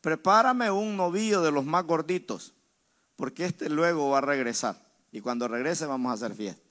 prepárame 0.00 0.70
un 0.70 0.96
novillo 0.96 1.42
de 1.42 1.52
los 1.52 1.64
más 1.64 1.84
gorditos, 1.84 2.54
porque 3.16 3.44
este 3.44 3.68
luego 3.68 4.10
va 4.10 4.18
a 4.18 4.22
regresar. 4.22 4.76
Y 5.12 5.20
cuando 5.20 5.48
regrese 5.48 5.86
vamos 5.86 6.10
a 6.10 6.14
hacer 6.14 6.34
fiesta 6.34 6.68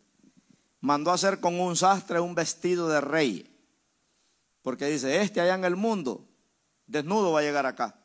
mandó 0.82 1.12
a 1.12 1.16
hacer 1.16 1.40
con 1.40 1.60
un 1.60 1.76
sastre 1.76 2.20
un 2.20 2.36
vestido 2.36 2.88
de 2.88 3.02
rey. 3.02 3.54
Porque 4.62 4.86
dice, 4.88 5.22
este 5.22 5.42
allá 5.42 5.56
en 5.56 5.66
el 5.66 5.76
mundo, 5.76 6.26
desnudo 6.86 7.32
va 7.32 7.40
a 7.40 7.44
llegar 7.44 7.66
acá. 7.66 7.96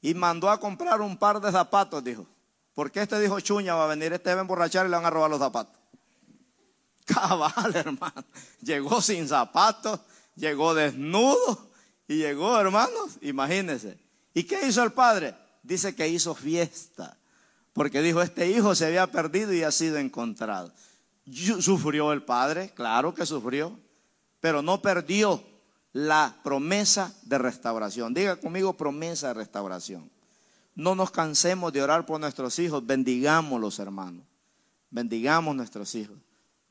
Y 0.00 0.14
mandó 0.14 0.50
a 0.50 0.58
comprar 0.58 1.00
un 1.00 1.16
par 1.16 1.40
de 1.40 1.52
zapatos, 1.52 2.02
dijo. 2.02 2.26
Porque 2.74 3.02
este 3.02 3.20
dijo, 3.20 3.38
chuña 3.40 3.74
va 3.74 3.84
a 3.84 3.88
venir, 3.88 4.12
este 4.12 4.32
va 4.32 4.40
a 4.40 4.42
emborrachar 4.42 4.86
y 4.86 4.88
le 4.88 4.96
van 4.96 5.04
a 5.04 5.10
robar 5.10 5.30
los 5.30 5.38
zapatos. 5.38 5.78
Cabal, 7.04 7.74
hermano. 7.74 8.24
Llegó 8.60 9.00
sin 9.00 9.28
zapatos, 9.28 10.00
llegó 10.34 10.74
desnudo 10.74 11.71
y 12.08 12.16
llegó, 12.16 12.58
hermanos, 12.58 13.18
imagínense. 13.20 13.98
¿Y 14.34 14.44
qué 14.44 14.66
hizo 14.66 14.82
el 14.82 14.92
padre? 14.92 15.34
Dice 15.62 15.94
que 15.94 16.08
hizo 16.08 16.34
fiesta. 16.34 17.16
Porque 17.72 18.02
dijo, 18.02 18.20
este 18.20 18.50
hijo 18.50 18.74
se 18.74 18.86
había 18.86 19.06
perdido 19.06 19.52
y 19.52 19.62
ha 19.62 19.70
sido 19.70 19.98
encontrado. 19.98 20.72
¿Sufrió 21.60 22.12
el 22.12 22.22
padre? 22.22 22.70
Claro 22.74 23.14
que 23.14 23.24
sufrió, 23.24 23.78
pero 24.40 24.60
no 24.60 24.82
perdió 24.82 25.42
la 25.92 26.36
promesa 26.42 27.14
de 27.22 27.38
restauración. 27.38 28.12
Diga 28.12 28.36
conmigo 28.36 28.76
promesa 28.76 29.28
de 29.28 29.34
restauración. 29.34 30.10
No 30.74 30.94
nos 30.94 31.10
cansemos 31.10 31.72
de 31.72 31.82
orar 31.82 32.06
por 32.06 32.18
nuestros 32.18 32.58
hijos, 32.58 32.84
bendigámoslos 32.84 33.78
hermanos, 33.78 34.24
bendigamos 34.90 35.54
nuestros 35.54 35.94
hijos. 35.94 36.16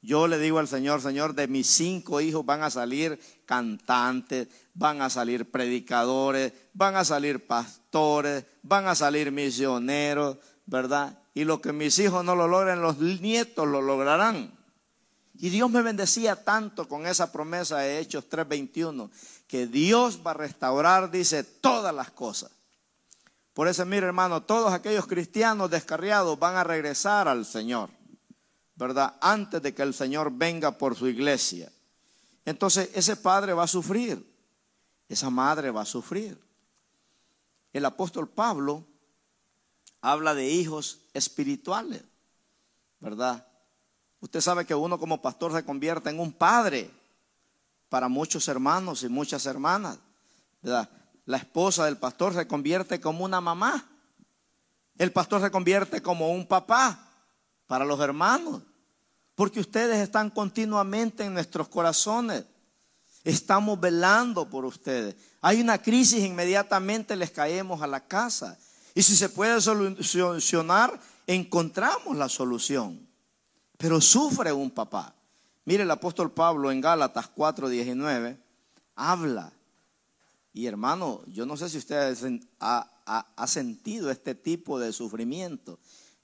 Yo 0.01 0.27
le 0.27 0.39
digo 0.39 0.57
al 0.57 0.67
Señor, 0.67 1.01
Señor, 1.01 1.35
de 1.35 1.47
mis 1.47 1.67
cinco 1.67 2.21
hijos 2.21 2.43
van 2.43 2.63
a 2.63 2.71
salir 2.71 3.19
cantantes, 3.45 4.47
van 4.73 5.01
a 5.01 5.11
salir 5.11 5.51
predicadores, 5.51 6.53
van 6.73 6.95
a 6.95 7.05
salir 7.05 7.45
pastores, 7.45 8.45
van 8.63 8.87
a 8.87 8.95
salir 8.95 9.31
misioneros, 9.31 10.37
¿verdad? 10.65 11.19
Y 11.35 11.43
lo 11.43 11.61
que 11.61 11.71
mis 11.71 11.99
hijos 11.99 12.25
no 12.25 12.35
lo 12.35 12.47
logren, 12.47 12.81
los 12.81 12.97
nietos 12.97 13.67
lo 13.67 13.81
lograrán. 13.81 14.51
Y 15.35 15.49
Dios 15.49 15.69
me 15.69 15.81
bendecía 15.81 16.43
tanto 16.43 16.87
con 16.87 17.05
esa 17.05 17.31
promesa 17.31 17.77
de 17.77 17.99
Hechos 17.99 18.27
3:21, 18.27 19.11
que 19.47 19.67
Dios 19.67 20.21
va 20.25 20.31
a 20.31 20.35
restaurar, 20.35 21.11
dice, 21.11 21.43
todas 21.43 21.93
las 21.93 22.11
cosas. 22.11 22.51
Por 23.53 23.67
eso, 23.67 23.85
mire 23.85 24.07
hermano, 24.07 24.43
todos 24.43 24.71
aquellos 24.71 25.07
cristianos 25.07 25.69
descarriados 25.69 26.39
van 26.39 26.55
a 26.55 26.63
regresar 26.63 27.27
al 27.27 27.45
Señor, 27.45 27.89
¿verdad? 28.75 29.17
Antes 29.21 29.61
de 29.61 29.73
que 29.73 29.81
el 29.81 29.93
Señor 29.93 30.31
venga 30.31 30.77
por 30.77 30.95
su 30.95 31.07
iglesia. 31.07 31.71
Entonces, 32.45 32.89
ese 32.93 33.15
padre 33.15 33.53
va 33.53 33.63
a 33.63 33.67
sufrir, 33.67 34.25
esa 35.07 35.29
madre 35.29 35.71
va 35.71 35.81
a 35.81 35.85
sufrir. 35.85 36.39
El 37.73 37.85
apóstol 37.85 38.27
Pablo 38.27 38.85
habla 40.01 40.33
de 40.33 40.49
hijos 40.49 41.01
espirituales, 41.13 42.01
¿verdad? 42.99 43.47
Usted 44.19 44.41
sabe 44.41 44.65
que 44.65 44.75
uno 44.75 44.99
como 44.99 45.21
pastor 45.21 45.53
se 45.53 45.63
convierte 45.63 46.09
en 46.09 46.19
un 46.19 46.31
padre 46.31 46.89
para 47.89 48.07
muchos 48.07 48.47
hermanos 48.47 49.03
y 49.03 49.09
muchas 49.09 49.45
hermanas, 49.45 49.99
¿verdad? 50.61 50.89
la 51.25 51.37
esposa 51.37 51.85
del 51.85 51.97
pastor 51.97 52.33
se 52.33 52.47
convierte 52.47 52.99
como 52.99 53.23
una 53.23 53.41
mamá. 53.41 53.87
El 54.97 55.11
pastor 55.11 55.41
se 55.41 55.51
convierte 55.51 56.01
como 56.01 56.31
un 56.31 56.45
papá 56.45 57.10
para 57.71 57.85
los 57.85 58.01
hermanos. 58.01 58.63
Porque 59.33 59.61
ustedes 59.61 59.99
están 59.99 60.29
continuamente 60.29 61.23
en 61.23 61.33
nuestros 61.33 61.69
corazones. 61.69 62.43
Estamos 63.23 63.79
velando 63.79 64.49
por 64.49 64.65
ustedes. 64.65 65.15
Hay 65.39 65.61
una 65.61 65.81
crisis, 65.81 66.19
inmediatamente 66.19 67.15
les 67.15 67.31
caemos 67.31 67.81
a 67.81 67.87
la 67.87 68.01
casa. 68.01 68.59
Y 68.93 69.01
si 69.03 69.15
se 69.15 69.29
puede 69.29 69.61
solucionar, 69.61 70.99
encontramos 71.25 72.17
la 72.17 72.27
solución. 72.27 73.07
Pero 73.77 74.01
sufre 74.01 74.51
un 74.51 74.69
papá. 74.71 75.15
Mire 75.63 75.83
el 75.83 75.91
apóstol 75.91 76.29
Pablo 76.29 76.73
en 76.73 76.81
Gálatas 76.81 77.29
4:19 77.33 78.37
habla 78.97 79.53
y 80.51 80.65
hermano, 80.65 81.21
yo 81.27 81.45
no 81.45 81.55
sé 81.55 81.69
si 81.69 81.77
usted 81.77 82.17
ha, 82.59 83.47
sentido 83.47 84.11
este 84.11 84.35
tipo 84.35 84.77
de 84.77 84.91
sufrimiento, 84.91 85.79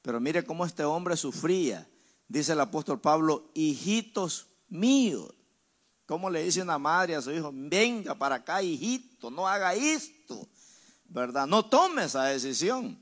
pero 0.08 0.22
mire 0.22 0.46
cómo 0.46 0.65
este 0.65 0.86
hombre 0.86 1.17
sufría. 1.17 1.86
Dice 2.30 2.54
el 2.54 2.62
apóstol 2.62 3.02
Pablo, 3.02 3.52
hijitos 3.54 4.48
míos. 4.70 5.34
¿Cómo 6.06 6.30
le 6.30 6.43
dice 6.43 6.62
una 6.62 6.78
madre 6.78 7.17
a 7.17 7.22
su 7.22 7.30
hijo? 7.34 7.52
Venga 7.54 8.15
para 8.15 8.36
acá, 8.36 8.63
hijito, 8.63 9.30
no 9.30 9.46
haga 9.50 9.74
esto, 9.74 10.48
¿verdad? 11.10 11.46
No 11.46 11.65
tome 11.65 12.06
esa 12.06 12.24
decisión. 12.24 12.98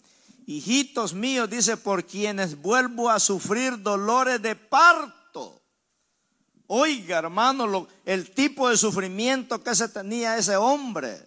Hijitos 0.47 1.13
míos, 1.13 1.47
dice, 1.47 1.77
por 1.77 2.03
quienes 2.05 2.59
vuelvo 2.59 3.11
a 3.11 3.19
sufrir 3.19 3.83
dolores 3.83 4.41
de 4.41 4.55
parto. 4.55 5.61
Oiga, 6.65 7.19
hermano, 7.19 7.87
el 8.03 8.31
tipo 8.31 8.67
de 8.67 8.77
sufrimiento 8.77 9.63
que 9.63 9.75
se 9.75 9.89
tenía 9.89 10.39
ese 10.39 10.55
hombre. 10.55 11.23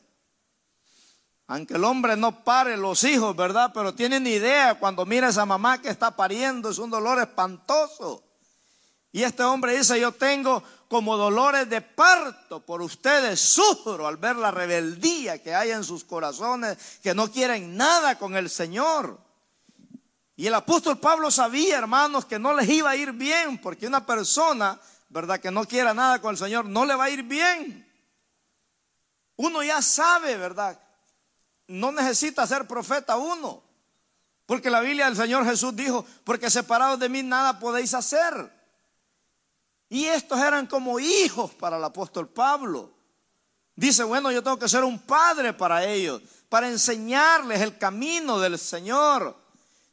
Aunque 1.48 1.74
el 1.74 1.84
hombre 1.84 2.16
no 2.16 2.44
pare 2.44 2.76
los 2.76 3.02
hijos, 3.04 3.34
¿verdad? 3.34 3.72
Pero 3.74 3.94
tienen 3.94 4.26
idea 4.26 4.78
cuando 4.78 5.04
mira 5.04 5.26
a 5.26 5.30
esa 5.30 5.46
mamá 5.46 5.82
que 5.82 5.88
está 5.88 6.14
pariendo, 6.14 6.70
es 6.70 6.78
un 6.78 6.90
dolor 6.90 7.18
espantoso. 7.18 8.22
Y 9.10 9.22
este 9.22 9.42
hombre 9.42 9.76
dice, 9.76 9.98
yo 9.98 10.12
tengo 10.12 10.62
como 10.88 11.16
dolores 11.16 11.68
de 11.68 11.80
parto 11.80 12.60
por 12.60 12.80
ustedes, 12.82 13.40
sufro 13.40 14.06
al 14.06 14.18
ver 14.18 14.36
la 14.36 14.50
rebeldía 14.50 15.42
que 15.42 15.54
hay 15.54 15.70
en 15.70 15.82
sus 15.82 16.04
corazones, 16.04 16.78
que 17.02 17.14
no 17.14 17.30
quieren 17.30 17.76
nada 17.76 18.18
con 18.18 18.36
el 18.36 18.48
Señor. 18.48 19.18
Y 20.36 20.46
el 20.46 20.54
apóstol 20.54 20.98
Pablo 20.98 21.30
sabía, 21.30 21.78
hermanos, 21.78 22.26
que 22.26 22.38
no 22.38 22.54
les 22.54 22.68
iba 22.68 22.90
a 22.90 22.96
ir 22.96 23.12
bien, 23.12 23.58
porque 23.58 23.86
una 23.86 24.06
persona 24.06 24.78
¿verdad? 25.08 25.40
Que 25.40 25.50
no 25.50 25.64
quiera 25.64 25.94
nada 25.94 26.20
con 26.20 26.32
el 26.32 26.38
Señor, 26.38 26.66
no 26.66 26.84
le 26.84 26.94
va 26.94 27.04
a 27.04 27.10
ir 27.10 27.22
bien. 27.22 27.86
Uno 29.36 29.62
ya 29.62 29.80
sabe, 29.80 30.36
¿verdad? 30.36 30.78
No 31.68 31.92
necesita 31.92 32.46
ser 32.46 32.66
profeta 32.66 33.16
uno. 33.16 33.62
Porque 34.46 34.70
la 34.70 34.80
Biblia 34.80 35.04
del 35.04 35.16
Señor 35.16 35.44
Jesús 35.44 35.76
dijo, 35.76 36.06
porque 36.24 36.50
separados 36.50 36.98
de 36.98 37.10
mí 37.10 37.22
nada 37.22 37.58
podéis 37.58 37.92
hacer. 37.94 38.50
Y 39.90 40.06
estos 40.06 40.38
eran 40.40 40.66
como 40.66 40.98
hijos 40.98 41.52
para 41.52 41.76
el 41.76 41.84
apóstol 41.84 42.28
Pablo. 42.28 42.90
Dice, 43.76 44.04
bueno, 44.04 44.32
yo 44.32 44.42
tengo 44.42 44.58
que 44.58 44.68
ser 44.68 44.84
un 44.84 44.98
padre 44.98 45.52
para 45.52 45.84
ellos, 45.84 46.20
para 46.48 46.68
enseñarles 46.68 47.60
el 47.60 47.78
camino 47.78 48.40
del 48.40 48.58
Señor. 48.58 49.36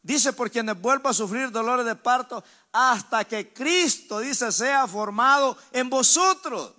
Dice, 0.02 0.34
por 0.34 0.50
quienes 0.50 0.80
vuelvo 0.80 1.10
a 1.10 1.14
sufrir 1.14 1.52
dolores 1.52 1.86
de 1.86 1.96
parto, 1.96 2.44
hasta 2.72 3.26
que 3.26 3.54
Cristo, 3.54 4.20
dice, 4.20 4.52
sea 4.52 4.88
formado 4.88 5.58
en 5.72 5.90
vosotros. 5.90 6.74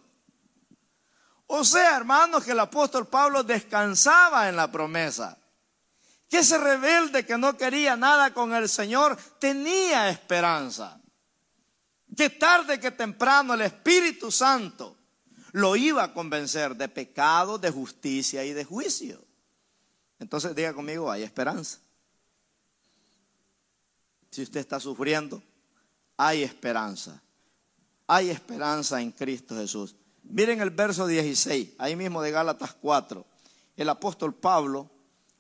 O 1.47 1.65
sea, 1.65 1.97
hermanos, 1.97 2.45
que 2.45 2.53
el 2.53 2.61
apóstol 2.61 3.07
Pablo 3.07 3.43
descansaba 3.43 4.49
en 4.49 4.57
la 4.57 4.71
promesa. 4.71 5.39
Que 6.29 6.39
ese 6.39 6.59
rebelde 6.59 7.25
que 7.25 7.39
no 7.39 7.57
quería 7.57 7.97
nada 7.97 8.35
con 8.35 8.53
el 8.53 8.69
Señor 8.69 9.17
tenía 9.39 10.11
esperanza. 10.11 11.01
Que 12.17 12.31
tarde 12.31 12.81
que 12.81 12.91
temprano 12.91 13.55
el 13.55 13.61
Espíritu 13.61 14.33
Santo 14.33 14.97
lo 15.53 15.77
iba 15.77 16.03
a 16.03 16.13
convencer 16.13 16.75
de 16.77 16.89
pecado, 16.89 17.59
de 17.59 17.71
justicia 17.71 18.45
y 18.45 18.53
de 18.53 18.65
juicio. 18.65 19.25
Entonces 20.19 20.55
diga 20.55 20.75
conmigo, 20.75 21.11
hay 21.11 21.23
esperanza. 21.23 21.79
Si 24.31 24.43
usted 24.43 24.61
está 24.61 24.81
sufriendo, 24.81 25.43
hay 26.17 26.43
esperanza. 26.43 27.23
Hay 28.07 28.31
esperanza 28.31 29.01
en 29.01 29.13
Cristo 29.13 29.55
Jesús. 29.55 29.95
Miren 30.29 30.61
el 30.61 30.71
verso 30.71 31.07
16, 31.07 31.75
ahí 31.79 31.97
mismo 31.97 32.21
de 32.21 32.31
Gálatas 32.31 32.75
4. 32.81 33.25
El 33.77 33.89
apóstol 33.89 34.35
Pablo 34.35 34.91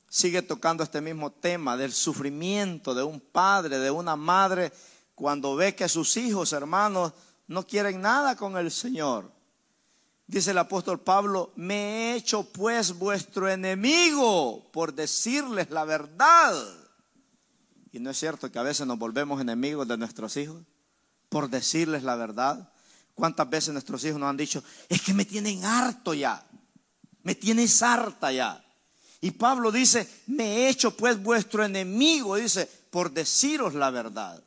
sigue 0.08 0.42
tocando 0.42 0.84
este 0.84 1.00
mismo 1.00 1.32
tema 1.32 1.76
del 1.76 1.92
sufrimiento 1.92 2.94
de 2.94 3.02
un 3.02 3.20
padre, 3.20 3.78
de 3.78 3.90
una 3.90 4.16
madre, 4.16 4.72
cuando 5.14 5.56
ve 5.56 5.74
que 5.74 5.88
sus 5.88 6.16
hijos, 6.16 6.52
hermanos, 6.52 7.12
no 7.46 7.66
quieren 7.66 8.00
nada 8.00 8.36
con 8.36 8.56
el 8.56 8.70
Señor. 8.70 9.30
Dice 10.26 10.50
el 10.50 10.58
apóstol 10.58 11.00
Pablo, 11.00 11.52
me 11.56 12.12
he 12.12 12.16
hecho 12.16 12.44
pues 12.52 12.98
vuestro 12.98 13.48
enemigo 13.48 14.70
por 14.72 14.92
decirles 14.92 15.70
la 15.70 15.84
verdad. 15.84 16.54
Y 17.92 18.00
no 18.00 18.10
es 18.10 18.18
cierto 18.18 18.50
que 18.50 18.58
a 18.58 18.62
veces 18.62 18.86
nos 18.86 18.98
volvemos 18.98 19.40
enemigos 19.40 19.86
de 19.86 19.96
nuestros 19.96 20.36
hijos 20.36 20.62
por 21.28 21.48
decirles 21.48 22.02
la 22.02 22.16
verdad. 22.16 22.72
¿Cuántas 23.16 23.48
veces 23.48 23.72
nuestros 23.72 24.04
hijos 24.04 24.20
nos 24.20 24.28
han 24.28 24.36
dicho, 24.36 24.62
es 24.90 25.00
que 25.00 25.14
me 25.14 25.24
tienen 25.24 25.64
harto 25.64 26.12
ya, 26.12 26.46
me 27.22 27.34
tienes 27.34 27.82
harta 27.82 28.30
ya? 28.30 28.62
Y 29.22 29.30
Pablo 29.30 29.72
dice, 29.72 30.06
me 30.26 30.44
he 30.44 30.68
hecho 30.68 30.94
pues 30.94 31.20
vuestro 31.20 31.64
enemigo, 31.64 32.36
dice, 32.36 32.70
por 32.90 33.10
deciros 33.10 33.72
la 33.72 33.90
verdad. 33.90 34.44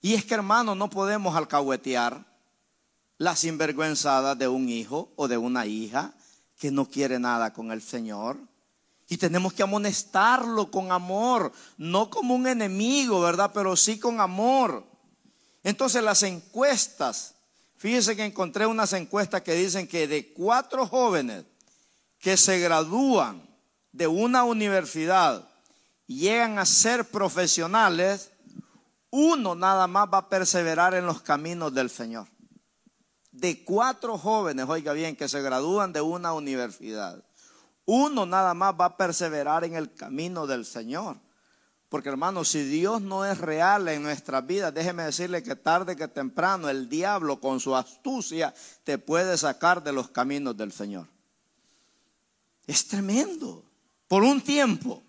Y 0.00 0.14
es 0.14 0.24
que 0.24 0.32
hermano, 0.32 0.74
no 0.74 0.88
podemos 0.88 1.36
alcahuetear 1.36 2.24
la 3.18 3.36
sinvergüenzada 3.36 4.34
de 4.34 4.48
un 4.48 4.70
hijo 4.70 5.12
o 5.16 5.28
de 5.28 5.36
una 5.36 5.66
hija 5.66 6.14
que 6.58 6.70
no 6.70 6.86
quiere 6.88 7.18
nada 7.18 7.52
con 7.52 7.72
el 7.72 7.82
Señor. 7.82 8.38
Y 9.06 9.18
tenemos 9.18 9.52
que 9.52 9.62
amonestarlo 9.62 10.70
con 10.70 10.92
amor, 10.92 11.52
no 11.76 12.08
como 12.08 12.34
un 12.34 12.46
enemigo, 12.46 13.20
¿verdad? 13.20 13.50
Pero 13.52 13.76
sí 13.76 13.98
con 13.98 14.18
amor. 14.18 14.86
Entonces 15.62 16.02
las 16.02 16.22
encuestas, 16.22 17.34
fíjense 17.80 18.14
que 18.14 18.24
encontré 18.24 18.64
unas 18.64 18.92
encuestas 18.92 19.42
que 19.42 19.54
dicen 19.54 19.88
que 19.88 20.06
de 20.06 20.32
cuatro 20.32 20.86
jóvenes 20.86 21.44
que 22.20 22.36
se 22.36 22.60
gradúan 22.60 23.42
de 23.90 24.06
una 24.06 24.44
universidad 24.44 25.48
y 26.06 26.20
llegan 26.20 26.60
a 26.60 26.64
ser 26.64 27.04
profesionales, 27.04 28.30
uno 29.10 29.56
nada 29.56 29.88
más 29.88 30.08
va 30.12 30.18
a 30.18 30.28
perseverar 30.28 30.94
en 30.94 31.06
los 31.06 31.22
caminos 31.22 31.74
del 31.74 31.90
Señor. 31.90 32.28
De 33.32 33.64
cuatro 33.64 34.16
jóvenes, 34.16 34.66
oiga 34.68 34.92
bien, 34.92 35.16
que 35.16 35.28
se 35.28 35.42
gradúan 35.42 35.92
de 35.92 36.00
una 36.00 36.32
universidad 36.32 37.24
uno 37.92 38.24
nada 38.24 38.54
más 38.54 38.72
va 38.80 38.84
a 38.84 38.96
perseverar 38.96 39.64
en 39.64 39.74
el 39.74 39.92
camino 39.92 40.46
del 40.46 40.64
Señor. 40.64 41.16
Porque 41.90 42.08
hermano, 42.08 42.44
si 42.44 42.62
Dios 42.62 43.02
no 43.02 43.26
es 43.26 43.38
real 43.38 43.88
en 43.88 44.04
nuestras 44.04 44.46
vidas, 44.46 44.72
déjeme 44.72 45.02
decirle 45.02 45.42
que 45.42 45.56
tarde 45.56 45.96
que 45.96 46.06
temprano 46.06 46.68
el 46.68 46.88
diablo 46.88 47.40
con 47.40 47.58
su 47.58 47.74
astucia 47.74 48.54
te 48.84 48.96
puede 48.96 49.36
sacar 49.36 49.82
de 49.82 49.92
los 49.92 50.08
caminos 50.08 50.56
del 50.56 50.70
Señor. 50.70 51.08
Es 52.64 52.86
tremendo. 52.86 53.64
Por 54.06 54.22
un 54.22 54.40
tiempo, 54.40 55.02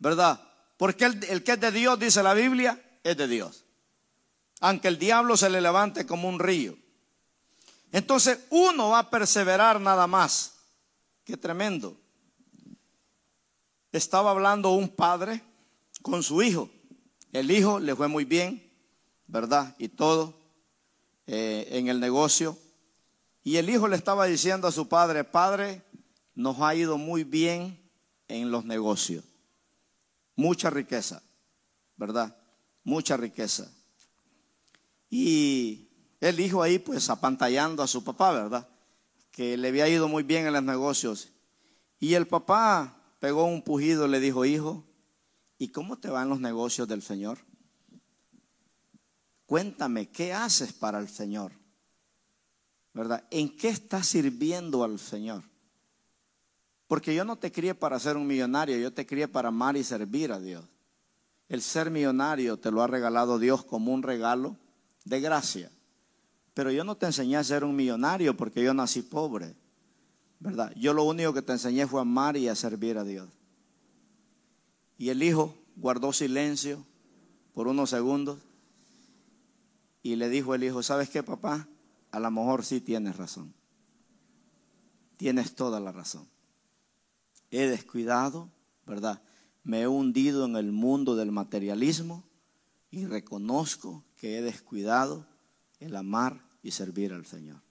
¿verdad? 0.00 0.40
Porque 0.76 1.04
el, 1.04 1.22
el 1.24 1.44
que 1.44 1.52
es 1.52 1.60
de 1.60 1.70
Dios, 1.70 1.96
dice 1.96 2.24
la 2.24 2.34
Biblia, 2.34 2.76
es 3.04 3.16
de 3.16 3.28
Dios. 3.28 3.64
Aunque 4.58 4.88
el 4.88 4.98
diablo 4.98 5.36
se 5.36 5.48
le 5.48 5.60
levante 5.60 6.04
como 6.04 6.28
un 6.28 6.40
río. 6.40 6.76
Entonces 7.92 8.40
uno 8.50 8.88
va 8.88 8.98
a 8.98 9.10
perseverar 9.10 9.80
nada 9.80 10.08
más. 10.08 10.54
Qué 11.24 11.36
tremendo. 11.36 11.96
Estaba 13.92 14.32
hablando 14.32 14.70
un 14.70 14.88
padre 14.88 15.53
con 16.04 16.22
su 16.22 16.42
hijo. 16.42 16.68
El 17.32 17.50
hijo 17.50 17.80
le 17.80 17.96
fue 17.96 18.08
muy 18.08 18.26
bien, 18.26 18.62
¿verdad? 19.26 19.74
Y 19.78 19.88
todo. 19.88 20.38
eh, 21.26 21.66
en 21.70 21.88
el 21.88 21.98
negocio. 21.98 22.58
Y 23.42 23.56
el 23.56 23.70
hijo 23.70 23.88
le 23.88 23.96
estaba 23.96 24.26
diciendo 24.26 24.68
a 24.68 24.72
su 24.72 24.86
padre, 24.86 25.24
padre, 25.24 25.82
nos 26.34 26.60
ha 26.60 26.74
ido 26.74 26.98
muy 26.98 27.24
bien 27.24 27.80
en 28.28 28.50
los 28.50 28.66
negocios. 28.66 29.24
Mucha 30.36 30.68
riqueza, 30.68 31.22
¿verdad? 31.96 32.36
Mucha 32.82 33.16
riqueza. 33.16 33.72
Y 35.08 35.88
el 36.20 36.38
hijo 36.38 36.62
ahí 36.62 36.78
pues 36.78 37.08
apantallando 37.08 37.82
a 37.82 37.86
su 37.86 38.04
papá, 38.04 38.32
¿verdad? 38.32 38.68
Que 39.30 39.56
le 39.56 39.68
había 39.68 39.88
ido 39.88 40.06
muy 40.06 40.22
bien 40.22 40.46
en 40.46 40.52
los 40.52 40.62
negocios. 40.62 41.30
Y 41.98 42.12
el 42.12 42.26
papá 42.26 42.94
pegó 43.20 43.46
un 43.46 43.62
pujido 43.62 44.04
y 44.04 44.10
le 44.10 44.20
dijo, 44.20 44.44
hijo, 44.44 44.84
¿y 45.64 45.68
cómo 45.68 45.96
te 45.96 46.10
van 46.10 46.28
los 46.28 46.40
negocios 46.40 46.86
del 46.86 47.00
Señor? 47.00 47.38
Cuéntame, 49.46 50.10
¿qué 50.10 50.34
haces 50.34 50.74
para 50.74 50.98
el 50.98 51.08
Señor? 51.08 51.52
¿Verdad? 52.92 53.26
¿En 53.30 53.56
qué 53.56 53.68
estás 53.68 54.06
sirviendo 54.06 54.84
al 54.84 54.98
Señor? 54.98 55.42
Porque 56.86 57.14
yo 57.14 57.24
no 57.24 57.36
te 57.36 57.50
crié 57.50 57.74
para 57.74 57.98
ser 57.98 58.18
un 58.18 58.26
millonario, 58.26 58.76
yo 58.76 58.92
te 58.92 59.06
crié 59.06 59.26
para 59.26 59.48
amar 59.48 59.78
y 59.78 59.84
servir 59.84 60.32
a 60.32 60.38
Dios. 60.38 60.66
El 61.48 61.62
ser 61.62 61.90
millonario 61.90 62.58
te 62.58 62.70
lo 62.70 62.82
ha 62.82 62.86
regalado 62.86 63.38
Dios 63.38 63.64
como 63.64 63.94
un 63.94 64.02
regalo 64.02 64.58
de 65.06 65.20
gracia. 65.20 65.70
Pero 66.52 66.70
yo 66.72 66.84
no 66.84 66.94
te 66.94 67.06
enseñé 67.06 67.38
a 67.38 67.44
ser 67.44 67.64
un 67.64 67.74
millonario 67.74 68.36
porque 68.36 68.62
yo 68.62 68.74
nací 68.74 69.00
pobre. 69.00 69.54
¿Verdad? 70.40 70.74
Yo 70.76 70.92
lo 70.92 71.04
único 71.04 71.32
que 71.32 71.40
te 71.40 71.52
enseñé 71.52 71.86
fue 71.86 72.00
a 72.00 72.02
amar 72.02 72.36
y 72.36 72.48
a 72.48 72.54
servir 72.54 72.98
a 72.98 73.04
Dios. 73.04 73.30
Y 74.98 75.08
el 75.10 75.22
hijo 75.22 75.54
guardó 75.76 76.12
silencio 76.12 76.84
por 77.52 77.68
unos 77.68 77.90
segundos 77.90 78.38
y 80.02 80.16
le 80.16 80.28
dijo 80.28 80.54
el 80.54 80.62
hijo, 80.64 80.82
¿sabes 80.82 81.08
qué, 81.08 81.22
papá? 81.22 81.66
A 82.10 82.20
lo 82.20 82.30
mejor 82.30 82.64
sí 82.64 82.80
tienes 82.80 83.16
razón. 83.16 83.54
Tienes 85.16 85.54
toda 85.54 85.80
la 85.80 85.92
razón. 85.92 86.28
He 87.50 87.66
descuidado, 87.66 88.50
¿verdad? 88.86 89.22
Me 89.62 89.82
he 89.82 89.88
hundido 89.88 90.44
en 90.44 90.56
el 90.56 90.72
mundo 90.72 91.16
del 91.16 91.32
materialismo 91.32 92.22
y 92.90 93.06
reconozco 93.06 94.04
que 94.16 94.38
he 94.38 94.42
descuidado 94.42 95.26
el 95.80 95.96
amar 95.96 96.40
y 96.62 96.72
servir 96.72 97.12
al 97.12 97.24
Señor. 97.24 97.62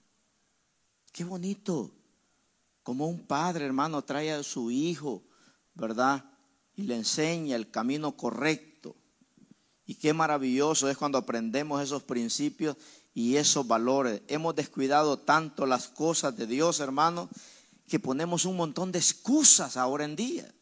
Qué 1.12 1.24
bonito. 1.24 1.92
Como 2.82 3.06
un 3.06 3.26
padre, 3.26 3.64
hermano, 3.64 4.02
trae 4.02 4.32
a 4.32 4.42
su 4.42 4.70
hijo, 4.70 5.22
¿verdad? 5.74 6.24
Y 6.76 6.82
le 6.82 6.96
enseña 6.96 7.56
el 7.56 7.70
camino 7.70 8.16
correcto. 8.16 8.96
Y 9.86 9.96
qué 9.96 10.12
maravilloso 10.12 10.88
es 10.88 10.96
cuando 10.96 11.18
aprendemos 11.18 11.82
esos 11.82 12.02
principios 12.02 12.76
y 13.12 13.36
esos 13.36 13.66
valores. 13.66 14.22
Hemos 14.28 14.56
descuidado 14.56 15.18
tanto 15.18 15.66
las 15.66 15.88
cosas 15.88 16.36
de 16.36 16.46
Dios, 16.46 16.80
hermano, 16.80 17.28
que 17.86 18.00
ponemos 18.00 18.44
un 18.44 18.56
montón 18.56 18.92
de 18.92 18.98
excusas 18.98 19.76
ahora 19.76 20.04
en 20.04 20.16
día. 20.16 20.52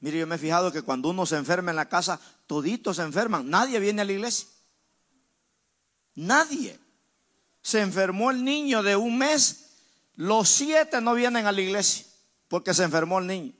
Mire, 0.00 0.18
yo 0.18 0.26
me 0.26 0.36
he 0.36 0.38
fijado 0.38 0.70
que 0.70 0.82
cuando 0.82 1.10
uno 1.10 1.26
se 1.26 1.36
enferma 1.36 1.70
en 1.70 1.76
la 1.76 1.88
casa, 1.88 2.20
toditos 2.46 2.96
se 2.96 3.02
enferman. 3.02 3.48
Nadie 3.48 3.80
viene 3.80 4.02
a 4.02 4.04
la 4.04 4.12
iglesia. 4.12 4.48
Nadie. 6.14 6.78
Se 7.62 7.80
enfermó 7.80 8.30
el 8.30 8.44
niño 8.44 8.82
de 8.82 8.94
un 8.94 9.16
mes, 9.16 9.64
los 10.16 10.48
siete 10.48 11.00
no 11.00 11.14
vienen 11.14 11.46
a 11.46 11.52
la 11.52 11.60
iglesia 11.60 12.06
porque 12.48 12.74
se 12.74 12.84
enfermó 12.84 13.18
el 13.18 13.26
niño. 13.26 13.52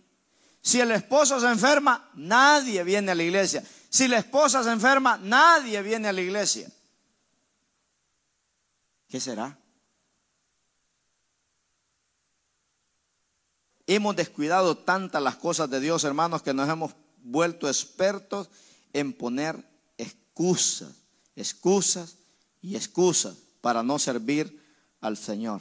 Si 0.64 0.80
el 0.80 0.92
esposo 0.92 1.38
se 1.38 1.46
enferma, 1.46 2.08
nadie 2.14 2.82
viene 2.84 3.12
a 3.12 3.14
la 3.14 3.22
iglesia. 3.22 3.62
Si 3.90 4.08
la 4.08 4.16
esposa 4.16 4.64
se 4.64 4.70
enferma, 4.70 5.18
nadie 5.18 5.82
viene 5.82 6.08
a 6.08 6.12
la 6.12 6.22
iglesia. 6.22 6.72
¿Qué 9.06 9.20
será? 9.20 9.58
Hemos 13.86 14.16
descuidado 14.16 14.78
tantas 14.78 15.22
las 15.22 15.36
cosas 15.36 15.68
de 15.68 15.80
Dios, 15.80 16.02
hermanos, 16.02 16.40
que 16.40 16.54
nos 16.54 16.66
hemos 16.66 16.94
vuelto 17.18 17.68
expertos 17.68 18.48
en 18.94 19.12
poner 19.12 19.62
excusas, 19.98 20.94
excusas 21.36 22.16
y 22.62 22.74
excusas 22.74 23.36
para 23.60 23.82
no 23.82 23.98
servir 23.98 24.64
al 25.02 25.18
Señor. 25.18 25.60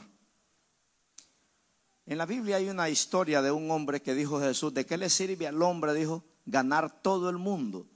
En 2.06 2.18
la 2.18 2.26
Biblia 2.26 2.56
hay 2.56 2.68
una 2.68 2.90
historia 2.90 3.40
de 3.40 3.50
un 3.50 3.70
hombre 3.70 4.02
que 4.02 4.14
dijo 4.14 4.40
Jesús, 4.40 4.74
¿de 4.74 4.84
qué 4.84 4.98
le 4.98 5.08
sirve 5.08 5.46
al 5.46 5.62
hombre, 5.62 5.94
dijo, 5.94 6.22
ganar 6.44 7.02
todo 7.02 7.30
el 7.30 7.38
mundo 7.38 7.86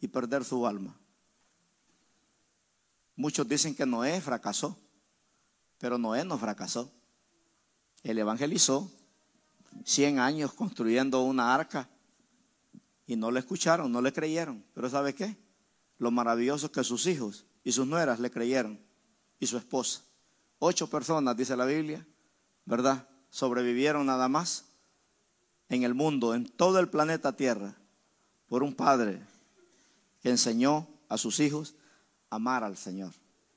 y 0.00 0.08
perder 0.08 0.44
su 0.44 0.66
alma? 0.66 0.98
Muchos 3.16 3.48
dicen 3.48 3.74
que 3.74 3.86
Noé 3.86 4.20
fracasó, 4.20 4.78
pero 5.78 5.96
Noé 5.96 6.24
no 6.24 6.36
fracasó. 6.36 6.92
Él 8.02 8.18
evangelizó, 8.18 8.90
100 9.84 10.18
años 10.18 10.52
construyendo 10.52 11.22
una 11.22 11.54
arca 11.54 11.88
y 13.06 13.16
no 13.16 13.30
le 13.30 13.40
escucharon, 13.40 13.90
no 13.90 14.02
le 14.02 14.12
creyeron. 14.12 14.64
Pero 14.74 14.90
¿sabe 14.90 15.14
qué? 15.14 15.36
Lo 15.98 16.10
maravilloso 16.10 16.70
que 16.70 16.84
sus 16.84 17.06
hijos 17.06 17.46
y 17.62 17.72
sus 17.72 17.86
nueras 17.86 18.20
le 18.20 18.30
creyeron 18.30 18.78
y 19.38 19.46
su 19.46 19.56
esposa. 19.56 20.02
Ocho 20.58 20.88
personas, 20.88 21.36
dice 21.36 21.56
la 21.56 21.64
Biblia, 21.64 22.06
¿verdad? 22.64 23.08
Sobrevivieron 23.34 24.06
nada 24.06 24.28
más 24.28 24.66
en 25.68 25.82
el 25.82 25.92
mundo, 25.92 26.36
en 26.36 26.48
todo 26.48 26.78
el 26.78 26.88
planeta 26.88 27.32
Tierra, 27.32 27.74
por 28.46 28.62
un 28.62 28.76
padre 28.76 29.20
que 30.22 30.30
enseñó 30.30 30.86
a 31.08 31.18
sus 31.18 31.40
hijos 31.40 31.74
a 32.30 32.36
amar 32.36 32.62
al 32.62 32.76
Señor. 32.76 33.12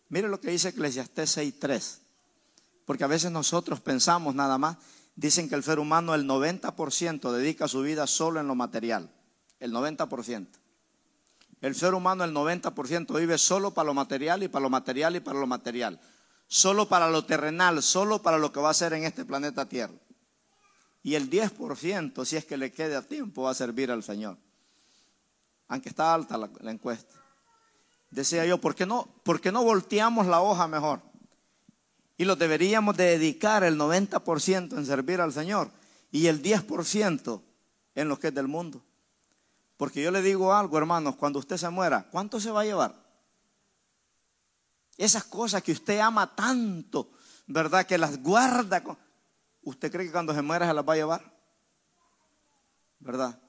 Mire 0.09 0.29
lo 0.29 0.41
que 0.41 0.49
dice 0.49 0.69
Eclesiastés 0.69 1.37
6.3, 1.37 1.99
porque 2.85 3.03
a 3.03 3.07
veces 3.07 3.29
nosotros 3.29 3.79
pensamos 3.79 4.33
nada 4.33 4.57
más 4.57 4.77
dicen 5.15 5.47
que 5.47 5.53
el 5.53 5.61
ser 5.61 5.77
humano 5.77 6.15
el 6.15 6.27
90% 6.27 7.31
dedica 7.31 7.67
su 7.67 7.81
vida 7.81 8.07
solo 8.07 8.39
en 8.39 8.47
lo 8.47 8.55
material. 8.55 9.11
El 9.59 9.73
90%. 9.73 10.47
El 11.61 11.75
ser 11.75 11.93
humano 11.93 12.23
el 12.23 12.33
90% 12.33 13.19
vive 13.19 13.37
solo 13.37 13.75
para 13.75 13.85
lo 13.85 13.93
material 13.93 14.41
y 14.41 14.47
para 14.47 14.63
lo 14.63 14.71
material 14.71 15.17
y 15.17 15.19
para 15.19 15.39
lo 15.39 15.45
material. 15.45 15.99
Solo 16.47 16.87
para 16.87 17.09
lo 17.09 17.25
terrenal, 17.25 17.83
solo 17.83 18.21
para 18.21 18.37
lo 18.37 18.51
que 18.51 18.59
va 18.59 18.69
a 18.69 18.71
hacer 18.71 18.93
en 18.93 19.03
este 19.03 19.25
planeta 19.25 19.67
Tierra. 19.67 19.93
Y 21.03 21.15
el 21.15 21.29
10%, 21.29 22.25
si 22.25 22.35
es 22.35 22.45
que 22.45 22.57
le 22.57 22.71
quede 22.71 22.95
a 22.95 23.01
tiempo, 23.01 23.43
va 23.43 23.51
a 23.51 23.55
servir 23.55 23.91
al 23.91 24.03
Señor. 24.03 24.37
Aunque 25.67 25.89
está 25.89 26.13
alta 26.13 26.37
la, 26.37 26.71
encuesta. 26.71 27.13
Decía 28.09 28.45
yo, 28.45 28.59
¿por 28.59 28.75
qué, 28.75 28.85
no, 28.85 29.07
¿por 29.23 29.41
qué 29.41 29.51
no 29.51 29.63
volteamos 29.63 30.27
la 30.27 30.41
hoja 30.41 30.67
mejor? 30.67 31.01
Y 32.17 32.25
lo 32.25 32.35
deberíamos 32.35 32.95
dedicar 32.95 33.63
el 33.63 33.77
90% 33.77 34.77
en 34.77 34.85
servir 34.85 35.21
al 35.21 35.33
Señor 35.33 35.69
y 36.11 36.27
el 36.27 36.41
10% 36.41 37.41
en 37.95 38.09
lo 38.09 38.19
que 38.19 38.27
es 38.27 38.33
del 38.33 38.47
mundo. 38.47 38.81
Porque 39.75 40.01
yo 40.01 40.11
le 40.11 40.21
digo 40.21 40.53
algo, 40.53 40.77
hermanos, 40.77 41.15
cuando 41.15 41.39
usted 41.39 41.57
se 41.57 41.69
muera, 41.69 42.07
¿cuánto 42.09 42.39
se 42.39 42.51
va 42.51 42.61
a 42.61 42.65
llevar? 42.65 43.06
Esas 44.97 45.23
cosas 45.25 45.61
que 45.61 45.71
usted 45.71 45.99
ama 45.99 46.35
tanto, 46.35 47.11
¿verdad? 47.45 47.85
Que 47.85 47.97
las 47.97 48.21
guarda. 48.21 48.83
¿Usted 49.61 49.91
cree 49.91 50.05
que 50.07 50.11
cuando 50.11 50.33
se 50.33 50.41
muera 50.41 50.67
se 50.67 50.73
las 50.73 50.87
va 50.87 50.93
a 50.93 50.97
llevar? 50.97 51.37
¿Verdad? 52.99 53.39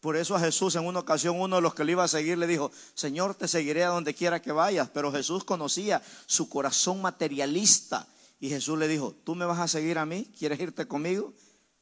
Por 0.00 0.16
eso 0.16 0.36
a 0.36 0.40
Jesús 0.40 0.74
en 0.76 0.84
una 0.84 1.00
ocasión 1.00 1.40
uno 1.40 1.56
de 1.56 1.62
los 1.62 1.74
que 1.74 1.82
le 1.82 1.92
iba 1.92 2.04
a 2.04 2.08
seguir 2.08 2.36
le 2.36 2.46
dijo, 2.46 2.70
Señor, 2.94 3.34
te 3.34 3.48
seguiré 3.48 3.84
a 3.84 3.88
donde 3.88 4.14
quiera 4.14 4.42
que 4.42 4.52
vayas. 4.52 4.90
Pero 4.90 5.10
Jesús 5.10 5.44
conocía 5.44 6.02
su 6.26 6.48
corazón 6.48 7.00
materialista. 7.00 8.06
Y 8.38 8.50
Jesús 8.50 8.78
le 8.78 8.86
dijo, 8.86 9.14
¿tú 9.24 9.34
me 9.34 9.46
vas 9.46 9.60
a 9.60 9.68
seguir 9.68 9.98
a 9.98 10.04
mí? 10.04 10.30
¿Quieres 10.38 10.60
irte 10.60 10.86
conmigo? 10.86 11.32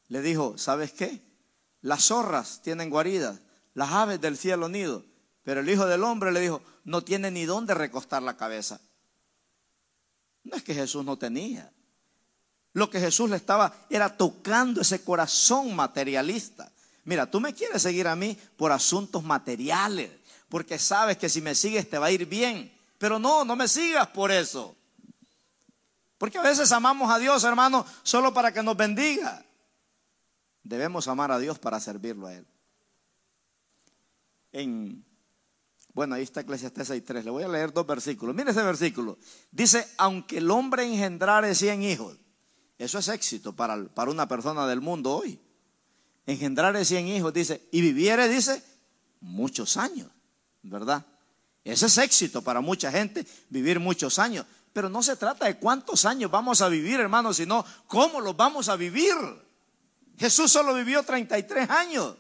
Le 0.07 0.23
dijo, 0.23 0.57
¿sabes 0.57 0.93
qué? 0.93 1.21
Las 1.81 2.05
zorras 2.05 2.63
tienen 2.63 2.91
guaridas, 2.91 3.41
las 3.75 3.91
aves 3.91 4.21
del 4.21 4.37
cielo 4.37 4.69
nido. 4.69 5.05
Pero 5.43 5.59
el 5.59 5.69
Hijo 5.69 5.87
del 5.87 6.05
Hombre 6.05 6.31
le 6.31 6.39
dijo, 6.39 6.63
no 6.85 7.03
tiene 7.03 7.31
ni 7.31 7.45
dónde 7.45 7.75
recostar 7.75 8.23
la 8.23 8.37
cabeza. 8.37 8.81
No 10.45 10.57
es 10.57 10.63
que 10.63 10.75
Jesús 10.75 11.05
no 11.05 11.17
tenía. 11.17 11.73
Lo 12.73 12.91
que 12.91 13.01
Jesús 13.01 13.29
le 13.29 13.37
estaba 13.37 13.75
era 13.91 14.17
tocando 14.17 14.81
ese 14.81 15.05
corazón 15.05 15.77
materialista. 15.77 16.73
Mira, 17.05 17.31
tú 17.31 17.41
me 17.41 17.55
quieres 17.55 17.83
seguir 17.83 18.09
a 18.09 18.17
mí 18.17 18.37
por 18.57 18.73
asuntos 18.73 19.23
materiales, 19.23 20.11
porque 20.49 20.79
sabes 20.79 21.17
que 21.19 21.29
si 21.29 21.41
me 21.41 21.55
sigues 21.55 21.89
te 21.89 21.99
va 21.99 22.07
a 22.07 22.11
ir 22.11 22.27
bien. 22.27 22.73
Pero 22.99 23.19
no, 23.19 23.45
no 23.45 23.57
me 23.57 23.69
sigas 23.69 24.09
por 24.09 24.31
eso. 24.31 24.77
Porque 26.19 26.39
a 26.39 26.43
veces 26.43 26.71
amamos 26.73 27.11
a 27.11 27.19
Dios, 27.19 27.43
hermano, 27.45 27.85
solo 28.03 28.33
para 28.33 28.53
que 28.53 28.63
nos 28.63 28.77
bendiga. 28.77 29.45
Debemos 30.63 31.09
amar 31.09 31.33
a 31.33 31.39
Dios 31.39 31.59
para 31.59 31.81
servirlo 31.81 32.29
a 32.29 32.35
Él. 32.35 32.47
En, 34.53 35.05
bueno, 35.95 36.15
ahí 36.15 36.23
está 36.23 36.41
Eclesiastes 36.41 36.91
6.3. 36.91 37.25
Le 37.25 37.31
voy 37.31 37.43
a 37.43 37.49
leer 37.49 37.73
dos 37.73 37.87
versículos. 37.87 38.35
Mire 38.35 38.51
ese 38.51 38.63
versículo. 38.63 39.19
Dice, 39.51 39.87
aunque 39.99 40.39
el 40.39 40.51
hombre 40.51 40.85
engendrare 40.85 41.55
100 41.55 41.83
hijos, 41.83 42.17
eso 42.79 42.99
es 42.99 43.09
éxito 43.09 43.55
para, 43.55 43.85
para 43.89 44.11
una 44.11 44.27
persona 44.27 44.67
del 44.67 44.81
mundo 44.81 45.13
hoy 45.13 45.39
engendrare 46.27 46.85
cien 46.85 47.09
hijos, 47.09 47.33
dice, 47.33 47.69
y 47.71 47.81
viviere, 47.81 48.29
dice, 48.29 48.63
muchos 49.21 49.77
años, 49.77 50.09
¿verdad? 50.63 51.05
Ese 51.65 51.87
es 51.87 51.99
éxito 51.99 52.43
para 52.43 52.61
mucha 52.61 52.91
gente, 52.91 53.27
vivir 53.49 53.81
muchos 53.81 54.19
años. 54.19 54.47
Pero 54.73 54.89
no 54.89 55.03
se 55.03 55.17
trata 55.17 55.47
de 55.47 55.59
cuántos 55.59 56.05
años 56.05 56.31
vamos 56.31 56.61
a 56.61 56.69
vivir, 56.69 56.99
hermanos, 56.99 57.37
sino 57.37 57.65
cómo 57.87 58.21
los 58.21 58.37
vamos 58.37 58.69
a 58.69 58.77
vivir. 58.77 59.15
Jesús 60.19 60.51
solo 60.51 60.75
vivió 60.75 61.03
33 61.03 61.69
años, 61.71 62.17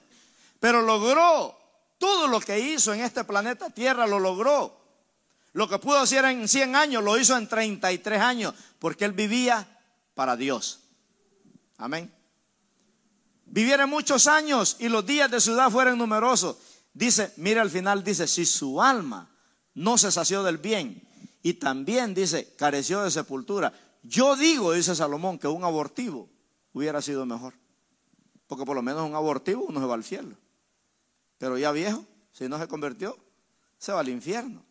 pero 0.60 0.82
logró 0.82 1.56
todo 2.02 2.26
lo 2.26 2.40
que 2.40 2.58
hizo 2.58 2.92
en 2.92 3.00
este 3.00 3.22
planeta 3.22 3.70
Tierra, 3.70 4.08
lo 4.08 4.18
logró. 4.18 4.76
Lo 5.52 5.68
que 5.68 5.78
pudo 5.78 5.98
hacer 5.98 6.24
en 6.24 6.48
100 6.48 6.74
años, 6.74 7.04
lo 7.04 7.16
hizo 7.16 7.36
en 7.36 7.48
33 7.48 8.20
años, 8.20 8.54
porque 8.80 9.04
él 9.04 9.12
vivía 9.12 9.68
para 10.16 10.34
Dios. 10.34 10.80
Amén. 11.78 12.12
Viviera 13.46 13.86
muchos 13.86 14.26
años 14.26 14.78
y 14.80 14.88
los 14.88 15.06
días 15.06 15.30
de 15.30 15.40
su 15.40 15.52
edad 15.52 15.70
fueran 15.70 15.96
numerosos. 15.96 16.56
Dice, 16.92 17.32
mira 17.36 17.62
al 17.62 17.70
final, 17.70 18.02
dice, 18.02 18.26
si 18.26 18.46
su 18.46 18.82
alma 18.82 19.30
no 19.74 19.96
se 19.96 20.10
sació 20.10 20.42
del 20.42 20.58
bien 20.58 21.06
y 21.40 21.54
también 21.54 22.14
dice, 22.14 22.52
careció 22.56 23.04
de 23.04 23.12
sepultura. 23.12 23.72
Yo 24.02 24.34
digo, 24.34 24.72
dice 24.72 24.96
Salomón, 24.96 25.38
que 25.38 25.46
un 25.46 25.62
abortivo 25.62 26.28
hubiera 26.72 27.00
sido 27.00 27.24
mejor. 27.26 27.54
Porque 28.48 28.64
por 28.64 28.74
lo 28.74 28.82
menos 28.82 29.08
un 29.08 29.14
abortivo 29.14 29.66
uno 29.68 29.78
se 29.78 29.86
va 29.86 29.94
al 29.94 30.02
cielo. 30.02 30.41
Pero 31.42 31.58
ya 31.58 31.72
viejo, 31.72 32.04
si 32.30 32.48
no 32.48 32.56
se 32.56 32.68
convirtió, 32.68 33.18
se 33.76 33.90
va 33.90 33.98
al 33.98 34.08
infierno. 34.08 34.62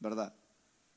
¿Verdad? 0.00 0.34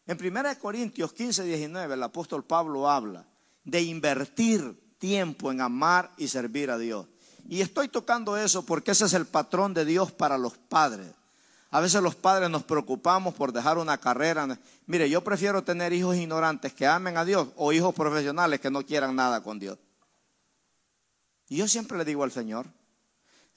En 0.07 0.17
1 0.19 0.59
Corintios 0.59 1.13
15, 1.13 1.43
19, 1.43 1.93
el 1.93 2.01
apóstol 2.01 2.43
Pablo 2.43 2.89
habla 2.89 3.23
de 3.63 3.83
invertir 3.83 4.95
tiempo 4.97 5.51
en 5.51 5.61
amar 5.61 6.09
y 6.17 6.29
servir 6.29 6.71
a 6.71 6.79
Dios. 6.79 7.05
Y 7.47 7.61
estoy 7.61 7.89
tocando 7.89 8.37
eso 8.37 8.65
porque 8.65 8.89
ese 8.89 9.05
es 9.05 9.13
el 9.13 9.27
patrón 9.27 9.75
de 9.75 9.85
Dios 9.85 10.11
para 10.11 10.39
los 10.39 10.57
padres. 10.57 11.11
A 11.69 11.79
veces 11.79 12.01
los 12.01 12.15
padres 12.15 12.49
nos 12.49 12.63
preocupamos 12.63 13.35
por 13.35 13.53
dejar 13.53 13.77
una 13.77 13.99
carrera. 13.99 14.59
Mire, 14.87 15.11
yo 15.11 15.23
prefiero 15.23 15.63
tener 15.63 15.93
hijos 15.93 16.15
ignorantes 16.15 16.73
que 16.73 16.87
amen 16.87 17.17
a 17.17 17.25
Dios 17.25 17.49
o 17.55 17.71
hijos 17.71 17.93
profesionales 17.93 18.59
que 18.59 18.71
no 18.71 18.83
quieran 18.83 19.15
nada 19.15 19.43
con 19.43 19.59
Dios. 19.59 19.77
Y 21.49 21.57
yo 21.57 21.67
siempre 21.67 21.99
le 21.99 22.03
digo 22.03 22.23
al 22.23 22.31
Señor, 22.31 22.65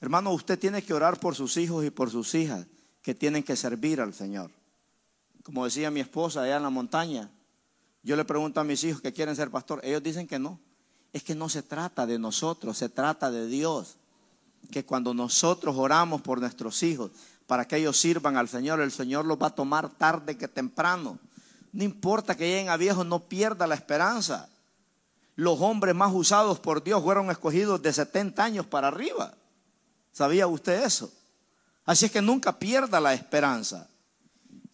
hermano, 0.01 0.31
usted 0.31 0.57
tiene 0.59 0.81
que 0.81 0.93
orar 0.93 1.19
por 1.19 1.35
sus 1.35 1.57
hijos 1.57 1.85
y 1.85 1.89
por 1.89 2.09
sus 2.09 2.33
hijas 2.35 2.65
que 3.01 3.15
tienen 3.15 3.43
que 3.43 3.55
servir 3.55 4.01
al 4.01 4.13
Señor. 4.13 4.51
Como 5.43 5.65
decía 5.65 5.89
mi 5.91 6.01
esposa 6.01 6.41
allá 6.41 6.57
en 6.57 6.63
la 6.63 6.69
montaña, 6.69 7.31
yo 8.03 8.15
le 8.15 8.25
pregunto 8.25 8.59
a 8.59 8.63
mis 8.63 8.83
hijos 8.83 9.01
que 9.01 9.13
quieren 9.13 9.35
ser 9.35 9.49
pastor, 9.49 9.81
ellos 9.83 10.03
dicen 10.03 10.27
que 10.27 10.39
no. 10.39 10.59
Es 11.13 11.23
que 11.23 11.35
no 11.35 11.49
se 11.49 11.63
trata 11.63 12.05
de 12.05 12.19
nosotros, 12.19 12.77
se 12.77 12.89
trata 12.89 13.31
de 13.31 13.47
Dios. 13.47 13.97
Que 14.71 14.85
cuando 14.85 15.13
nosotros 15.13 15.75
oramos 15.77 16.21
por 16.21 16.39
nuestros 16.39 16.83
hijos, 16.83 17.11
para 17.47 17.65
que 17.65 17.77
ellos 17.77 17.97
sirvan 17.97 18.37
al 18.37 18.49
Señor, 18.49 18.81
el 18.81 18.91
Señor 18.91 19.25
los 19.25 19.41
va 19.41 19.47
a 19.47 19.55
tomar 19.55 19.89
tarde 19.89 20.37
que 20.37 20.47
temprano. 20.47 21.17
No 21.71 21.83
importa 21.83 22.35
que 22.35 22.47
lleguen 22.47 22.69
a 22.69 22.77
viejos, 22.77 23.05
no 23.05 23.19
pierda 23.27 23.67
la 23.67 23.75
esperanza. 23.75 24.49
Los 25.35 25.61
hombres 25.61 25.95
más 25.95 26.13
usados 26.13 26.59
por 26.59 26.83
Dios 26.83 27.03
fueron 27.03 27.29
escogidos 27.29 27.81
de 27.81 27.93
70 27.93 28.43
años 28.43 28.65
para 28.65 28.87
arriba. 28.89 29.33
¿Sabía 30.17 30.47
usted 30.47 30.83
eso? 30.83 31.13
Así 31.85 32.05
es 32.07 32.11
que 32.11 32.23
nunca 32.23 32.57
pierda 32.57 32.99
la 32.99 33.13
esperanza. 33.13 33.87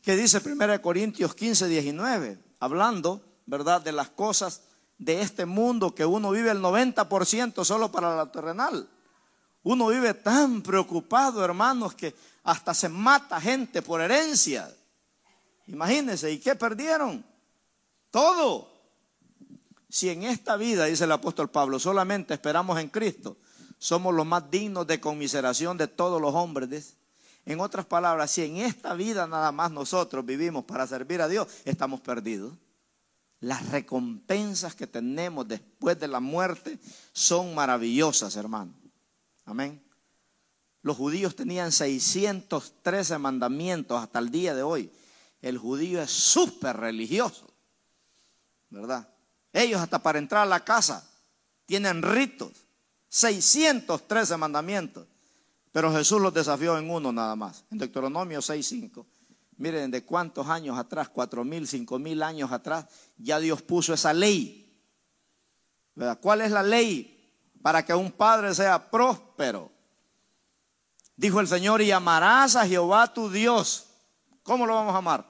¿Qué 0.01 0.15
dice 0.15 0.41
1 0.41 0.81
Corintios 0.81 1.35
15, 1.35 1.67
19? 1.67 2.39
hablando, 2.61 3.21
¿verdad?, 3.45 3.81
de 3.81 3.91
las 3.91 4.07
cosas 4.07 4.61
de 4.97 5.19
este 5.19 5.45
mundo 5.45 5.93
que 5.93 6.05
uno 6.05 6.31
vive 6.31 6.49
el 6.49 6.59
90% 6.59 7.65
solo 7.65 7.91
para 7.91 8.15
la 8.15 8.31
terrenal. 8.31 8.87
Uno 9.63 9.87
vive 9.87 10.13
tan 10.13 10.61
preocupado, 10.61 11.43
hermanos, 11.43 11.93
que 11.93 12.15
hasta 12.45 12.73
se 12.73 12.87
mata 12.87 13.41
gente 13.41 13.81
por 13.81 13.99
herencia. 13.99 14.73
Imagínense, 15.67 16.31
¿y 16.31 16.39
qué 16.39 16.55
perdieron? 16.55 17.25
Todo. 18.11 18.71
Si 19.89 20.09
en 20.09 20.23
esta 20.23 20.55
vida, 20.55 20.85
dice 20.85 21.03
el 21.03 21.11
apóstol 21.11 21.49
Pablo, 21.49 21.79
solamente 21.79 22.33
esperamos 22.33 22.79
en 22.79 22.87
Cristo, 22.87 23.35
somos 23.83 24.15
los 24.15 24.25
más 24.25 24.49
dignos 24.49 24.87
de 24.87 25.01
conmiseración 25.01 25.77
de 25.77 25.89
todos 25.89 26.21
los 26.21 26.33
hombres. 26.33 26.95
En 27.45 27.59
otras 27.59 27.85
palabras, 27.85 28.31
si 28.31 28.43
en 28.43 28.55
esta 28.55 28.93
vida 28.93 29.27
nada 29.27 29.51
más 29.51 29.71
nosotros 29.71 30.25
vivimos 30.25 30.63
para 30.63 30.87
servir 30.87 31.21
a 31.21 31.27
Dios, 31.27 31.49
estamos 31.65 31.99
perdidos. 31.99 32.53
Las 33.41 33.67
recompensas 33.71 34.73
que 34.73 34.87
tenemos 34.87 35.45
después 35.49 35.99
de 35.99 36.07
la 36.07 36.21
muerte 36.21 36.79
son 37.11 37.53
maravillosas, 37.53 38.37
hermano. 38.37 38.73
Amén. 39.43 39.83
Los 40.81 40.95
judíos 40.95 41.35
tenían 41.35 41.73
613 41.73 43.17
mandamientos 43.17 44.01
hasta 44.01 44.19
el 44.19 44.29
día 44.29 44.55
de 44.55 44.63
hoy. 44.63 44.89
El 45.41 45.57
judío 45.57 46.01
es 46.01 46.09
súper 46.09 46.77
religioso, 46.77 47.49
¿verdad? 48.69 49.09
Ellos 49.51 49.81
hasta 49.81 49.99
para 50.01 50.19
entrar 50.19 50.43
a 50.43 50.49
la 50.49 50.63
casa 50.63 51.05
tienen 51.65 52.01
ritos. 52.01 52.62
613 53.13 54.37
mandamientos. 54.37 55.05
Pero 55.71 55.93
Jesús 55.93 56.19
los 56.19 56.33
desafió 56.33 56.79
en 56.79 56.89
uno 56.89 57.11
nada 57.11 57.35
más, 57.35 57.63
en 57.69 57.77
Deuteronomio 57.77 58.39
6.5. 58.39 59.05
Miren, 59.57 59.91
de 59.91 60.03
cuántos 60.03 60.47
años 60.47 60.79
atrás, 60.79 61.09
cuatro 61.09 61.43
mil, 61.43 61.67
cinco 61.67 61.99
mil 61.99 62.23
años 62.23 62.51
atrás, 62.51 62.87
ya 63.17 63.39
Dios 63.39 63.61
puso 63.61 63.93
esa 63.93 64.13
ley. 64.13 64.83
¿Cuál 66.21 66.41
es 66.41 66.51
la 66.51 66.63
ley? 66.63 67.31
Para 67.61 67.85
que 67.85 67.93
un 67.93 68.11
padre 68.11 68.55
sea 68.55 68.89
próspero. 68.89 69.71
Dijo 71.15 71.39
el 71.39 71.47
Señor, 71.47 71.83
y 71.83 71.91
amarás 71.91 72.55
a 72.55 72.65
Jehová 72.65 73.13
tu 73.13 73.29
Dios. 73.29 73.89
¿Cómo 74.41 74.65
lo 74.65 74.73
vamos 74.73 74.95
a 74.95 74.97
amar? 74.97 75.23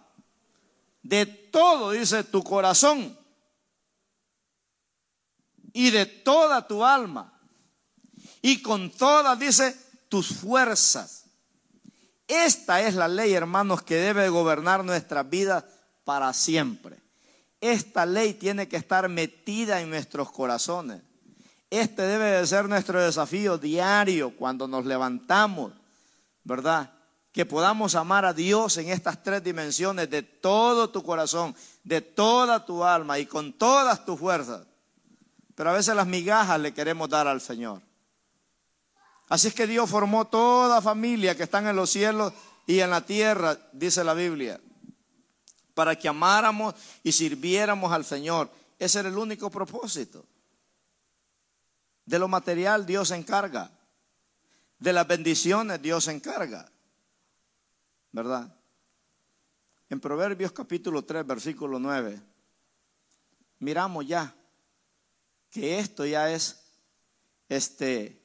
De 1.01 1.25
todo, 1.25 1.91
dice, 1.91 2.23
tu 2.23 2.41
corazón. 2.43 3.17
Y 5.73 5.91
de 5.91 6.05
toda 6.05 6.65
tu 6.65 6.85
alma. 6.85 7.32
Y 8.45 8.61
con 8.61 8.91
todas, 8.91 9.39
dice, 9.39 9.73
tus 10.09 10.27
fuerzas. 10.27 11.23
Esta 12.27 12.81
es 12.81 12.93
la 12.93 13.07
ley, 13.07 13.33
hermanos, 13.33 13.83
que 13.83 13.95
debe 13.95 14.27
gobernar 14.27 14.83
nuestra 14.83 15.23
vida 15.23 15.65
para 16.03 16.33
siempre. 16.33 16.99
Esta 17.61 18.05
ley 18.05 18.33
tiene 18.33 18.67
que 18.67 18.75
estar 18.75 19.07
metida 19.07 19.79
en 19.79 19.89
nuestros 19.89 20.29
corazones. 20.29 21.01
Este 21.69 22.01
debe 22.01 22.31
de 22.31 22.45
ser 22.45 22.67
nuestro 22.67 23.01
desafío 23.01 23.57
diario 23.57 24.35
cuando 24.35 24.67
nos 24.67 24.85
levantamos, 24.85 25.71
¿verdad? 26.43 26.91
Que 27.31 27.45
podamos 27.45 27.95
amar 27.95 28.25
a 28.25 28.33
Dios 28.33 28.75
en 28.75 28.89
estas 28.89 29.23
tres 29.23 29.41
dimensiones 29.41 30.09
de 30.09 30.21
todo 30.21 30.89
tu 30.89 31.01
corazón, 31.01 31.55
de 31.85 32.01
toda 32.01 32.65
tu 32.65 32.83
alma 32.83 33.19
y 33.19 33.25
con 33.25 33.53
todas 33.53 34.03
tus 34.03 34.19
fuerzas. 34.19 34.67
Pero 35.55 35.69
a 35.69 35.73
veces 35.73 35.95
las 35.95 36.07
migajas 36.07 36.59
le 36.59 36.73
queremos 36.73 37.07
dar 37.07 37.25
al 37.25 37.39
Señor. 37.39 37.81
Así 39.29 39.47
es 39.47 39.53
que 39.53 39.67
Dios 39.67 39.89
formó 39.89 40.25
toda 40.25 40.81
familia 40.81 41.35
que 41.35 41.43
están 41.43 41.67
en 41.67 41.75
los 41.75 41.89
cielos 41.89 42.33
y 42.65 42.79
en 42.79 42.89
la 42.89 43.05
tierra, 43.05 43.57
dice 43.71 44.03
la 44.03 44.13
Biblia, 44.13 44.59
para 45.73 45.95
que 45.95 46.07
amáramos 46.07 46.75
y 47.03 47.11
sirviéramos 47.11 47.91
al 47.91 48.05
Señor. 48.05 48.49
Ese 48.77 48.99
era 48.99 49.09
el 49.09 49.17
único 49.17 49.49
propósito. 49.49 50.25
De 52.05 52.19
lo 52.19 52.27
material 52.27 52.85
Dios 52.85 53.09
se 53.09 53.15
encarga. 53.15 53.71
De 54.77 54.93
las 54.93 55.07
bendiciones 55.07 55.81
Dios 55.81 56.03
se 56.03 56.11
encarga. 56.11 56.69
¿Verdad? 58.11 58.53
En 59.89 59.99
Proverbios 59.99 60.51
capítulo 60.51 61.03
3, 61.03 61.25
versículo 61.25 61.79
9, 61.79 62.19
miramos 63.59 64.07
ya 64.07 64.33
que 65.49 65.79
esto 65.79 66.05
ya 66.05 66.31
es 66.31 66.63
este 67.47 68.22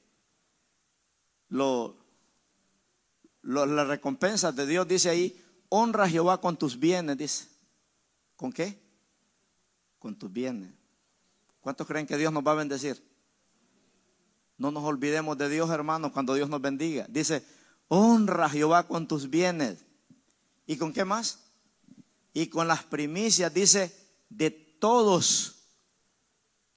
lo, 1.48 1.96
las 3.42 3.88
recompensas 3.88 4.54
de 4.54 4.66
Dios, 4.66 4.86
dice 4.86 5.10
ahí, 5.10 5.44
honra 5.68 6.04
a 6.04 6.08
Jehová 6.08 6.40
con 6.40 6.56
tus 6.56 6.78
bienes, 6.78 7.16
dice. 7.16 7.48
¿Con 8.36 8.52
qué? 8.52 8.78
Con 9.98 10.16
tus 10.16 10.32
bienes. 10.32 10.72
¿Cuántos 11.60 11.86
creen 11.86 12.06
que 12.06 12.16
Dios 12.16 12.32
nos 12.32 12.46
va 12.46 12.52
a 12.52 12.56
bendecir? 12.56 13.02
No 14.56 14.70
nos 14.70 14.84
olvidemos 14.84 15.36
de 15.38 15.48
Dios, 15.48 15.70
hermanos, 15.70 16.12
cuando 16.12 16.34
Dios 16.34 16.48
nos 16.48 16.60
bendiga. 16.60 17.06
Dice, 17.08 17.44
honra 17.88 18.46
a 18.46 18.50
Jehová 18.50 18.86
con 18.86 19.08
tus 19.08 19.30
bienes. 19.30 19.84
¿Y 20.66 20.76
con 20.76 20.92
qué 20.92 21.04
más? 21.04 21.40
Y 22.32 22.48
con 22.48 22.68
las 22.68 22.84
primicias, 22.84 23.52
dice, 23.52 23.94
de 24.28 24.50
todos 24.50 25.56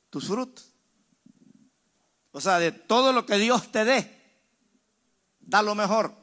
tus 0.10 0.28
frutos. 0.28 0.72
O 2.32 2.40
sea, 2.40 2.60
de 2.60 2.72
todo 2.72 3.14
lo 3.14 3.26
que 3.26 3.38
Dios 3.38 3.72
te 3.72 3.84
dé 3.84 4.21
da 5.52 5.62
lo 5.62 5.76
mejor. 5.76 6.16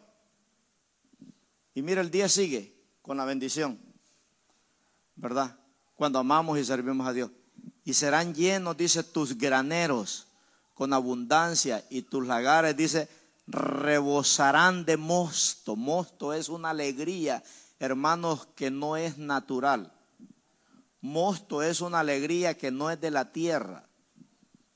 Y 1.75 1.83
mira, 1.83 2.01
el 2.01 2.11
día 2.11 2.29
sigue 2.29 2.75
con 3.03 3.19
la 3.19 3.25
bendición, 3.25 3.79
¿verdad? 5.15 5.57
Cuando 5.95 6.19
amamos 6.19 6.59
y 6.59 6.65
servimos 6.65 7.07
a 7.07 7.13
Dios. 7.13 7.31
Y 7.85 7.95
serán 7.95 8.35
llenos, 8.35 8.77
dice, 8.77 9.05
tus 9.05 9.39
graneros 9.39 10.27
con 10.75 10.93
abundancia 10.93 11.85
y 11.91 12.03
tus 12.03 12.27
lagares, 12.27 12.77
dice, 12.77 13.09
rebosarán 13.47 14.85
de 14.85 14.97
mosto. 14.97 15.77
Mosto 15.77 16.33
es 16.33 16.49
una 16.49 16.71
alegría 16.71 17.43
hermanos, 17.79 18.49
que 18.55 18.71
no 18.71 18.97
es 18.97 19.19
natural. 19.19 19.93
Mosto 21.01 21.63
es 21.63 21.81
una 21.81 22.01
alegría 22.01 22.57
que 22.57 22.71
no 22.71 22.91
es 22.91 23.01
de 23.01 23.11
la 23.11 23.33
tierra. 23.33 23.89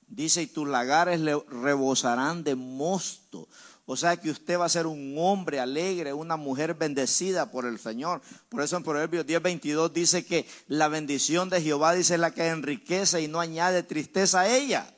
Dice, 0.07 0.43
y 0.43 0.47
tus 0.47 0.69
lagares 0.69 1.21
le 1.21 1.39
rebosarán 1.49 2.45
de 2.45 2.55
mosto. 2.55 3.49
O 3.85 3.97
sea 3.97 4.17
que 4.17 4.31
usted 4.31 4.59
va 4.59 4.67
a 4.67 4.69
ser 4.69 4.87
un 4.87 5.17
hombre 5.19 5.59
alegre, 5.59 6.13
una 6.13 6.37
mujer 6.37 6.75
bendecida 6.75 7.51
por 7.51 7.67
el 7.67 7.79
Señor. 7.79 8.23
Por 8.49 8.63
eso 8.63 8.77
en 8.77 8.85
Proverbios 8.85 9.27
10, 9.27 9.43
22 9.43 9.93
dice 9.93 10.25
que 10.25 10.47
la 10.69 10.89
bendición 10.89 11.51
de 11.51 11.61
Jehová 11.61 11.93
dice 11.93 12.17
la 12.17 12.31
que 12.31 12.47
enriquece 12.47 13.21
y 13.21 13.29
no 13.29 13.41
añade 13.41 13.83
tristeza 13.83 14.41
a 14.41 14.57
ella. 14.57 14.95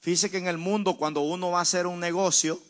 Fíjese 0.00 0.30
que 0.30 0.38
en 0.38 0.48
el 0.48 0.58
mundo 0.58 0.96
cuando 0.96 1.20
uno 1.20 1.50
va 1.50 1.60
a 1.60 1.62
hacer 1.62 1.86
un 1.86 2.00
negocio, 2.00 2.60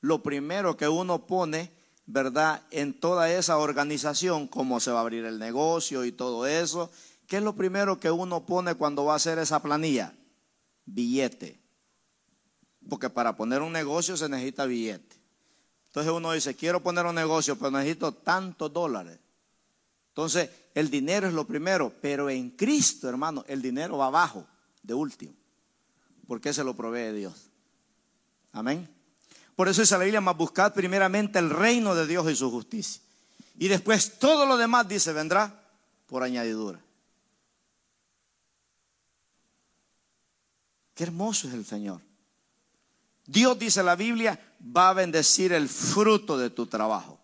lo 0.00 0.22
primero 0.22 0.76
que 0.76 0.86
uno 0.86 1.26
pone, 1.26 1.72
¿verdad? 2.06 2.62
En 2.70 3.00
toda 3.00 3.32
esa 3.32 3.58
organización, 3.58 4.46
cómo 4.46 4.78
se 4.78 4.92
va 4.92 4.98
a 4.98 5.02
abrir 5.02 5.24
el 5.24 5.38
negocio 5.38 6.04
y 6.04 6.12
todo 6.12 6.46
eso, 6.46 6.90
¿qué 7.26 7.38
es 7.38 7.42
lo 7.42 7.56
primero 7.56 7.98
que 7.98 8.10
uno 8.10 8.46
pone 8.46 8.74
cuando 8.74 9.04
va 9.04 9.14
a 9.14 9.16
hacer 9.16 9.38
esa 9.38 9.62
planilla? 9.62 10.14
Billete. 10.84 11.63
Porque 12.88 13.10
para 13.10 13.36
poner 13.36 13.62
un 13.62 13.72
negocio 13.72 14.16
se 14.16 14.28
necesita 14.28 14.66
billete. 14.66 15.16
Entonces 15.88 16.12
uno 16.12 16.32
dice, 16.32 16.54
quiero 16.54 16.82
poner 16.82 17.06
un 17.06 17.14
negocio, 17.14 17.56
pero 17.56 17.70
necesito 17.70 18.12
tantos 18.12 18.72
dólares. 18.72 19.18
Entonces, 20.08 20.50
el 20.74 20.90
dinero 20.90 21.26
es 21.26 21.34
lo 21.34 21.46
primero, 21.46 21.92
pero 22.00 22.30
en 22.30 22.50
Cristo, 22.50 23.08
hermano, 23.08 23.44
el 23.48 23.62
dinero 23.62 23.98
va 23.98 24.06
abajo, 24.06 24.46
de 24.82 24.94
último 24.94 25.34
porque 26.26 26.52
se 26.52 26.64
lo 26.64 26.74
provee 26.74 27.12
Dios. 27.12 27.50
Amén. 28.52 28.88
Por 29.56 29.68
eso 29.68 29.82
dice 29.82 29.96
la 29.96 30.04
Biblia, 30.04 30.20
más 30.20 30.36
buscad 30.36 30.72
primeramente 30.72 31.38
el 31.38 31.50
reino 31.50 31.94
de 31.94 32.06
Dios 32.06 32.30
y 32.30 32.36
su 32.36 32.50
justicia. 32.50 33.02
Y 33.58 33.68
después 33.68 34.18
todo 34.18 34.46
lo 34.46 34.56
demás, 34.56 34.88
dice, 34.88 35.12
vendrá 35.12 35.62
por 36.06 36.22
añadidura. 36.22 36.80
Qué 40.94 41.04
hermoso 41.04 41.48
es 41.48 41.54
el 41.54 41.64
Señor. 41.64 42.00
Dios, 43.26 43.58
dice 43.58 43.82
la 43.82 43.96
Biblia, 43.96 44.38
va 44.60 44.90
a 44.90 44.94
bendecir 44.94 45.52
el 45.52 45.68
fruto 45.68 46.36
de 46.36 46.50
tu 46.50 46.66
trabajo. 46.66 47.20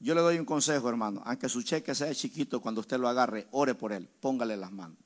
Yo 0.00 0.16
le 0.16 0.20
doy 0.20 0.38
un 0.38 0.44
consejo, 0.44 0.88
hermano. 0.88 1.22
Aunque 1.24 1.48
su 1.48 1.62
cheque 1.62 1.94
sea 1.94 2.12
chiquito, 2.12 2.60
cuando 2.60 2.80
usted 2.80 2.98
lo 2.98 3.08
agarre, 3.08 3.46
ore 3.52 3.74
por 3.74 3.92
él. 3.92 4.08
Póngale 4.20 4.56
las 4.56 4.72
manos. 4.72 4.98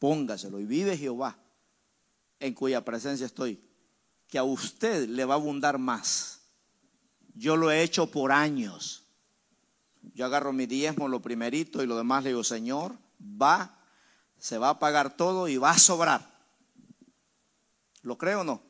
Póngaselo. 0.00 0.58
Y 0.58 0.66
vive 0.66 0.96
Jehová 0.96 1.36
en 2.40 2.54
cuya 2.54 2.84
presencia 2.84 3.26
estoy, 3.26 3.60
que 4.28 4.38
a 4.38 4.44
usted 4.44 5.08
le 5.08 5.24
va 5.24 5.34
a 5.34 5.36
abundar 5.36 5.78
más. 5.78 6.40
Yo 7.34 7.56
lo 7.56 7.70
he 7.70 7.82
hecho 7.82 8.10
por 8.10 8.32
años. 8.32 9.04
Yo 10.14 10.24
agarro 10.24 10.52
mi 10.52 10.66
diezmo, 10.66 11.08
lo 11.08 11.20
primerito, 11.20 11.82
y 11.82 11.86
lo 11.86 11.96
demás 11.96 12.24
le 12.24 12.30
digo, 12.30 12.44
Señor, 12.44 12.94
va, 13.20 13.78
se 14.38 14.58
va 14.58 14.70
a 14.70 14.78
pagar 14.78 15.16
todo 15.16 15.48
y 15.48 15.56
va 15.56 15.70
a 15.70 15.78
sobrar. 15.78 16.37
¿Lo 18.08 18.16
creo 18.16 18.40
o 18.40 18.44
no? 18.44 18.62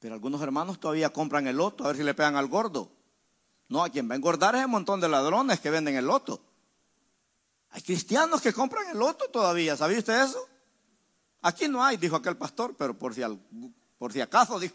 Pero 0.00 0.12
algunos 0.12 0.42
hermanos 0.42 0.80
todavía 0.80 1.10
compran 1.10 1.46
el 1.46 1.56
loto 1.56 1.84
a 1.84 1.86
ver 1.86 1.96
si 1.96 2.02
le 2.02 2.14
pegan 2.14 2.34
al 2.34 2.48
gordo. 2.48 2.90
No, 3.68 3.84
a 3.84 3.88
quien 3.88 4.10
va 4.10 4.14
a 4.14 4.16
engordar 4.16 4.56
es 4.56 4.64
un 4.64 4.72
montón 4.72 5.00
de 5.00 5.08
ladrones 5.08 5.60
que 5.60 5.70
venden 5.70 5.94
el 5.94 6.04
loto. 6.04 6.40
Hay 7.70 7.82
cristianos 7.82 8.40
que 8.40 8.52
compran 8.52 8.90
el 8.90 8.98
loto 8.98 9.28
todavía, 9.30 9.76
¿sabía 9.76 9.98
usted 9.98 10.20
eso? 10.20 10.48
Aquí 11.42 11.68
no 11.68 11.84
hay, 11.84 11.96
dijo 11.96 12.16
aquel 12.16 12.36
pastor, 12.36 12.74
pero 12.76 12.98
por 12.98 13.14
si, 13.14 13.22
por 13.98 14.12
si 14.12 14.20
acaso 14.20 14.58
dijo. 14.58 14.74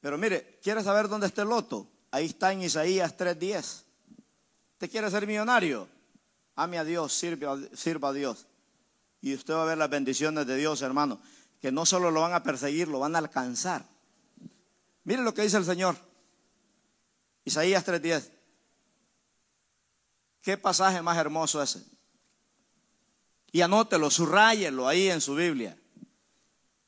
Pero 0.00 0.18
mire, 0.18 0.58
¿quiere 0.60 0.82
saber 0.82 1.08
dónde 1.08 1.28
está 1.28 1.42
el 1.42 1.50
loto? 1.50 1.86
Ahí 2.10 2.26
está 2.26 2.52
en 2.52 2.62
Isaías 2.62 3.16
3:10. 3.16 3.84
¿Usted 4.72 4.90
quiere 4.90 5.08
ser 5.08 5.24
millonario? 5.24 5.88
Ame 6.56 6.78
a 6.78 6.84
Dios, 6.84 7.12
sirva, 7.12 7.58
sirva 7.74 8.08
a 8.08 8.12
Dios. 8.12 8.46
Y 9.24 9.32
usted 9.32 9.54
va 9.54 9.62
a 9.62 9.64
ver 9.64 9.78
las 9.78 9.88
bendiciones 9.88 10.46
de 10.46 10.54
Dios, 10.54 10.82
hermano, 10.82 11.18
que 11.58 11.72
no 11.72 11.86
solo 11.86 12.10
lo 12.10 12.20
van 12.20 12.34
a 12.34 12.42
perseguir, 12.42 12.88
lo 12.88 12.98
van 12.98 13.16
a 13.16 13.20
alcanzar. 13.20 13.82
Mire 15.04 15.22
lo 15.22 15.32
que 15.32 15.40
dice 15.40 15.56
el 15.56 15.64
Señor. 15.64 15.96
Isaías 17.42 17.86
3:10. 17.86 18.30
¿Qué 20.42 20.58
pasaje 20.58 21.00
más 21.00 21.16
hermoso 21.16 21.62
ese? 21.62 21.82
Y 23.50 23.62
anótelo, 23.62 24.10
subrayelo 24.10 24.86
ahí 24.86 25.08
en 25.08 25.22
su 25.22 25.34
Biblia. 25.34 25.74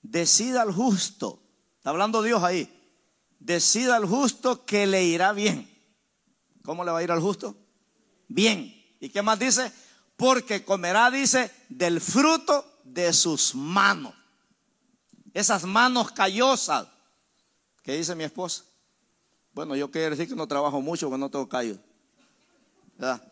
Decida 0.03 0.61
al 0.61 0.74
justo, 0.74 1.43
está 1.78 1.89
hablando 1.89 2.22
Dios 2.22 2.43
ahí. 2.43 2.70
Decida 3.39 3.97
al 3.97 4.05
justo 4.05 4.66
que 4.66 4.87
le 4.87 5.05
irá 5.05 5.32
bien. 5.32 5.74
¿Cómo 6.62 6.84
le 6.84 6.91
va 6.91 6.99
a 6.99 7.03
ir 7.03 7.11
al 7.11 7.20
justo? 7.20 7.57
Bien. 8.28 8.74
¿Y 9.01 9.09
qué 9.09 9.22
más 9.22 9.39
dice? 9.39 9.72
Porque 10.16 10.64
comerá, 10.64 11.10
dice, 11.10 11.50
del 11.68 12.00
fruto 12.00 12.80
de 12.84 13.12
sus 13.12 13.54
manos. 13.54 14.14
Esas 15.34 15.64
manos 15.64 16.12
callosas. 16.12 16.88
¿Qué 17.82 17.96
dice 17.96 18.14
mi 18.14 18.24
esposa? 18.24 18.64
Bueno, 19.52 19.76
yo 19.76 19.90
quiero 19.90 20.10
decir 20.10 20.28
que 20.28 20.34
no 20.34 20.48
trabajo 20.48 20.80
mucho 20.80 21.08
porque 21.08 21.20
no 21.20 21.30
tengo 21.30 21.48
callo. 21.48 21.76
¿Verdad? 22.96 23.22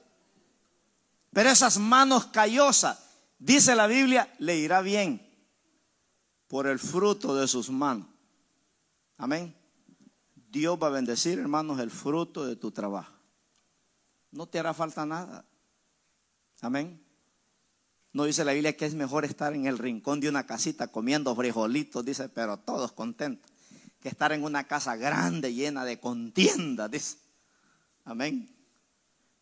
Pero 1.33 1.51
esas 1.51 1.79
manos 1.79 2.27
callosas 2.27 3.05
Dice 3.45 3.75
la 3.75 3.87
Biblia, 3.87 4.33
le 4.39 4.57
irá 4.57 4.81
bien 4.81 5.21
por 6.49 6.67
el 6.67 6.79
fruto 6.79 7.37
de 7.37 7.47
sus 7.47 7.69
manos. 7.69 8.07
Amén. 9.19 9.55
Dios 10.35 10.79
va 10.83 10.87
a 10.87 10.91
bendecir, 10.91 11.39
hermanos, 11.39 11.79
el 11.81 11.91
fruto 11.91 12.47
de 12.47 12.57
tu 12.57 12.71
trabajo. 12.71 13.13
No 14.31 14.47
te 14.47 14.59
hará 14.59 14.73
falta 14.73 15.05
nada. 15.05 15.45
Amén. 16.65 16.99
No 18.15 18.25
dice 18.25 18.43
la 18.43 18.53
Biblia 18.53 18.75
que 18.75 18.87
es 18.87 18.95
mejor 18.95 19.27
estar 19.27 19.53
en 19.53 19.67
el 19.67 19.77
rincón 19.77 20.21
de 20.21 20.31
una 20.31 20.47
casita 20.47 20.87
comiendo 20.89 21.37
frijolitos, 21.37 22.05
dice, 22.05 22.31
pero 22.31 22.57
todos 22.57 22.93
contentos, 22.93 23.51
que 24.01 24.09
estar 24.09 24.33
en 24.33 24.45
una 24.45 24.65
casa 24.65 24.97
grande 24.97 25.53
llena 25.53 25.85
de 25.85 26.01
contienda, 26.01 26.89
dice. 26.89 27.19
Amén. 28.05 28.49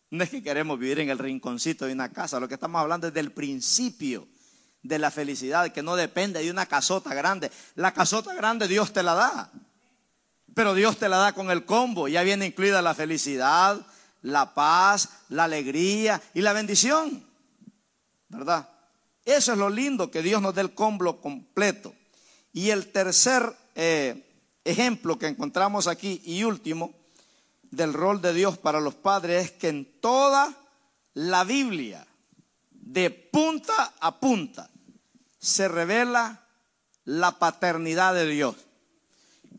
No 0.09 0.23
es 0.23 0.31
que 0.31 0.43
queremos 0.43 0.77
vivir 0.77 0.99
en 0.99 1.09
el 1.09 1.17
rinconcito 1.17 1.85
de 1.85 1.93
una 1.93 2.11
casa, 2.11 2.41
lo 2.41 2.47
que 2.49 2.55
estamos 2.55 2.81
hablando 2.81 3.07
es 3.07 3.13
del 3.13 3.31
principio 3.31 4.27
de 4.81 4.99
la 4.99 5.09
felicidad, 5.09 5.71
que 5.71 5.81
no 5.81 5.95
depende 5.95 6.43
de 6.43 6.51
una 6.51 6.65
casota 6.65 7.13
grande. 7.13 7.51
La 7.75 7.93
casota 7.93 8.33
grande 8.33 8.67
Dios 8.67 8.91
te 8.91 9.01
la 9.01 9.13
da, 9.13 9.51
pero 10.53 10.73
Dios 10.73 10.97
te 10.97 11.07
la 11.07 11.17
da 11.17 11.31
con 11.31 11.51
el 11.51 11.63
combo, 11.63 12.09
ya 12.09 12.21
viene 12.23 12.47
incluida 12.47 12.81
la 12.81 12.93
felicidad, 12.93 13.85
la 14.23 14.53
paz, 14.53 15.09
la 15.29 15.43
alegría 15.43 16.21
y 16.33 16.41
la 16.41 16.53
bendición, 16.53 17.23
¿verdad? 18.29 18.67
Eso 19.25 19.53
es 19.53 19.57
lo 19.57 19.69
lindo, 19.69 20.11
que 20.11 20.21
Dios 20.21 20.41
nos 20.41 20.55
dé 20.55 20.61
el 20.61 20.73
combo 20.73 21.21
completo. 21.21 21.93
Y 22.51 22.71
el 22.71 22.91
tercer 22.91 23.55
eh, 23.75 24.25
ejemplo 24.63 25.17
que 25.17 25.27
encontramos 25.27 25.87
aquí 25.87 26.21
y 26.25 26.43
último, 26.43 26.93
del 27.71 27.93
rol 27.93 28.21
de 28.21 28.33
Dios 28.33 28.57
para 28.57 28.79
los 28.79 28.93
padres 28.93 29.45
es 29.45 29.51
que 29.51 29.69
en 29.69 29.99
toda 29.99 30.53
la 31.13 31.43
Biblia, 31.43 32.05
de 32.71 33.09
punta 33.09 33.93
a 33.99 34.19
punta, 34.19 34.69
se 35.39 35.67
revela 35.67 36.45
la 37.05 37.39
paternidad 37.39 38.13
de 38.13 38.27
Dios. 38.27 38.55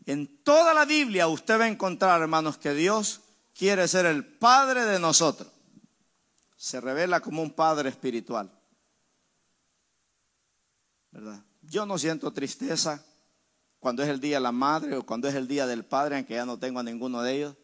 En 0.05 0.43
toda 0.43 0.73
la 0.73 0.85
Biblia 0.85 1.27
usted 1.27 1.59
va 1.59 1.65
a 1.65 1.69
encontrar, 1.69 2.21
hermanos, 2.21 2.57
que 2.57 2.73
Dios 2.73 3.21
quiere 3.57 3.87
ser 3.87 4.05
el 4.05 4.25
Padre 4.25 4.85
de 4.85 4.99
nosotros. 4.99 5.51
Se 6.55 6.81
revela 6.81 7.19
como 7.19 7.41
un 7.41 7.51
Padre 7.51 7.89
espiritual. 7.89 8.51
¿Verdad? 11.11 11.43
Yo 11.61 11.85
no 11.85 11.97
siento 11.97 12.31
tristeza 12.33 13.03
cuando 13.79 14.03
es 14.03 14.09
el 14.09 14.19
día 14.19 14.37
de 14.37 14.41
la 14.41 14.51
madre 14.51 14.97
o 14.97 15.05
cuando 15.05 15.27
es 15.27 15.35
el 15.35 15.47
día 15.47 15.65
del 15.65 15.85
padre, 15.85 16.15
aunque 16.15 16.33
ya 16.33 16.45
no 16.45 16.59
tengo 16.59 16.79
a 16.79 16.83
ninguno 16.83 17.21
de 17.21 17.35
ellos 17.35 17.55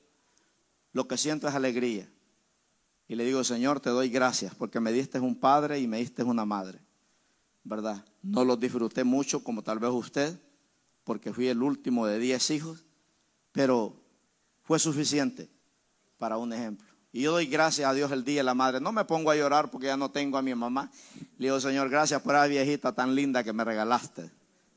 lo 0.93 1.07
que 1.07 1.17
siento 1.17 1.47
es 1.47 1.55
alegría. 1.55 2.09
Y 3.07 3.15
le 3.15 3.25
digo, 3.25 3.43
Señor, 3.43 3.79
te 3.79 3.89
doy 3.89 4.09
gracias 4.09 4.55
porque 4.55 4.79
me 4.79 4.91
diste 4.91 5.19
un 5.19 5.39
padre 5.39 5.79
y 5.79 5.87
me 5.87 5.97
diste 5.97 6.23
una 6.23 6.45
madre. 6.45 6.79
¿Verdad? 7.63 8.05
No 8.23 8.43
los 8.43 8.59
disfruté 8.59 9.03
mucho 9.03 9.43
como 9.43 9.63
tal 9.63 9.79
vez 9.79 9.91
usted, 9.91 10.39
porque 11.03 11.33
fui 11.33 11.47
el 11.47 11.61
último 11.61 12.07
de 12.07 12.19
diez 12.19 12.49
hijos, 12.49 12.85
pero 13.51 14.01
fue 14.63 14.79
suficiente 14.79 15.49
para 16.21 16.37
un 16.37 16.53
ejemplo. 16.53 16.87
Y 17.11 17.23
yo 17.23 17.31
doy 17.31 17.47
gracias 17.47 17.89
a 17.89 17.93
Dios 17.95 18.11
el 18.11 18.23
día 18.23 18.41
de 18.41 18.43
la 18.43 18.53
madre. 18.53 18.79
No 18.79 18.91
me 18.91 19.03
pongo 19.05 19.31
a 19.31 19.35
llorar 19.35 19.71
porque 19.71 19.87
ya 19.87 19.97
no 19.97 20.11
tengo 20.11 20.37
a 20.37 20.43
mi 20.43 20.53
mamá. 20.53 20.91
Le 21.39 21.47
digo, 21.47 21.59
Señor, 21.59 21.89
gracias 21.89 22.21
por 22.21 22.35
esa 22.35 22.45
viejita 22.45 22.93
tan 22.93 23.15
linda 23.15 23.43
que 23.43 23.51
me 23.51 23.63
regalaste, 23.63 24.29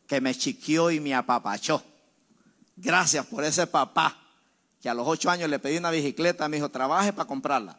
que 0.07 0.23
me 0.23 0.35
chiquió 0.35 0.91
y 0.91 1.01
me 1.01 1.15
apapachó. 1.15 1.83
Gracias 2.77 3.27
por 3.27 3.45
ese 3.45 3.67
papá 3.67 4.17
que 4.81 4.89
a 4.89 4.95
los 4.95 5.07
ocho 5.07 5.29
años 5.29 5.51
le 5.51 5.59
pedí 5.59 5.77
una 5.77 5.91
bicicleta, 5.91 6.49
me 6.49 6.57
dijo, 6.57 6.71
trabaje 6.71 7.13
para 7.13 7.29
comprarla. 7.29 7.79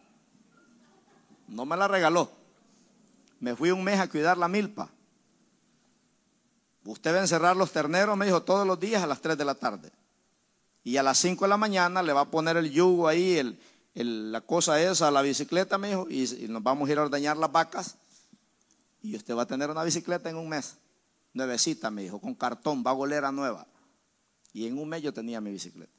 No 1.47 1.65
me 1.65 1.75
la 1.75 1.87
regaló. 1.87 2.31
Me 3.39 3.55
fui 3.55 3.71
un 3.71 3.83
mes 3.83 3.99
a 3.99 4.07
cuidar 4.07 4.37
la 4.37 4.47
milpa. 4.47 4.89
Usted 6.85 7.13
va 7.13 7.17
a 7.17 7.21
encerrar 7.21 7.57
los 7.57 7.71
terneros, 7.71 8.15
me 8.15 8.27
dijo, 8.27 8.43
todos 8.43 8.65
los 8.67 8.79
días 8.79 9.01
a 9.01 9.07
las 9.07 9.21
tres 9.21 9.39
de 9.39 9.45
la 9.45 9.55
tarde. 9.55 9.91
Y 10.85 10.97
a 10.97 11.03
las 11.03 11.17
5 11.17 11.45
de 11.45 11.49
la 11.49 11.57
mañana 11.57 12.03
le 12.03 12.13
va 12.13 12.21
a 12.21 12.31
poner 12.31 12.57
el 12.57 12.69
yugo 12.69 13.07
ahí, 13.07 13.37
el, 13.37 14.31
la 14.31 14.41
cosa 14.41 14.79
esa, 14.79 15.09
la 15.09 15.23
bicicleta, 15.23 15.79
me 15.79 15.89
dijo, 15.89 16.05
y, 16.07 16.45
y, 16.45 16.47
nos 16.47 16.61
vamos 16.61 16.87
a 16.87 16.91
ir 16.91 16.99
a 16.99 17.01
ordeñar 17.01 17.37
las 17.37 17.51
vacas. 17.51 17.97
Y 19.01 19.15
usted 19.15 19.35
va 19.35 19.41
a 19.41 19.47
tener 19.47 19.71
una 19.71 19.83
bicicleta 19.83 20.29
en 20.29 20.35
un 20.35 20.47
mes. 20.47 20.77
Nuevecita, 21.33 21.89
me 21.89 22.03
dijo, 22.03 22.21
con 22.21 22.35
cartón, 22.35 22.83
va 22.85 22.91
a 22.91 22.93
golera 22.93 23.31
nueva. 23.31 23.65
Y 24.53 24.67
en 24.67 24.77
un 24.77 24.87
mes 24.87 25.01
yo 25.01 25.11
tenía 25.11 25.41
mi 25.41 25.51
bicicleta. 25.51 25.91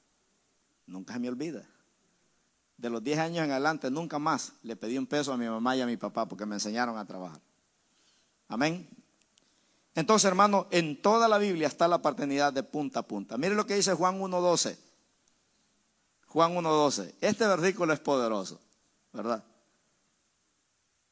Nunca 0.86 1.14
se 1.14 1.18
me 1.18 1.28
olvida. 1.28 1.68
De 2.76 2.88
los 2.88 3.02
10 3.02 3.18
años 3.18 3.44
en 3.44 3.50
adelante, 3.50 3.90
nunca 3.90 4.20
más 4.20 4.52
le 4.62 4.76
pedí 4.76 4.98
un 4.98 5.08
peso 5.08 5.32
a 5.32 5.36
mi 5.36 5.48
mamá 5.48 5.76
y 5.76 5.80
a 5.80 5.86
mi 5.86 5.96
papá 5.96 6.26
porque 6.26 6.46
me 6.46 6.54
enseñaron 6.54 6.96
a 6.96 7.04
trabajar. 7.04 7.40
Amén. 8.46 8.88
Entonces, 9.96 10.28
hermano, 10.28 10.66
en 10.70 11.00
toda 11.00 11.26
la 11.26 11.38
Biblia 11.38 11.66
está 11.66 11.88
la 11.88 12.02
paternidad 12.02 12.52
de 12.52 12.62
punta 12.62 13.00
a 13.00 13.02
punta. 13.02 13.38
Mire 13.38 13.54
lo 13.54 13.66
que 13.66 13.76
dice 13.76 13.94
Juan 13.94 14.20
1.12. 14.20 14.76
Juan 16.26 16.54
1.12. 16.54 17.14
Este 17.22 17.46
versículo 17.46 17.94
es 17.94 18.00
poderoso, 18.00 18.60
¿verdad? 19.14 19.42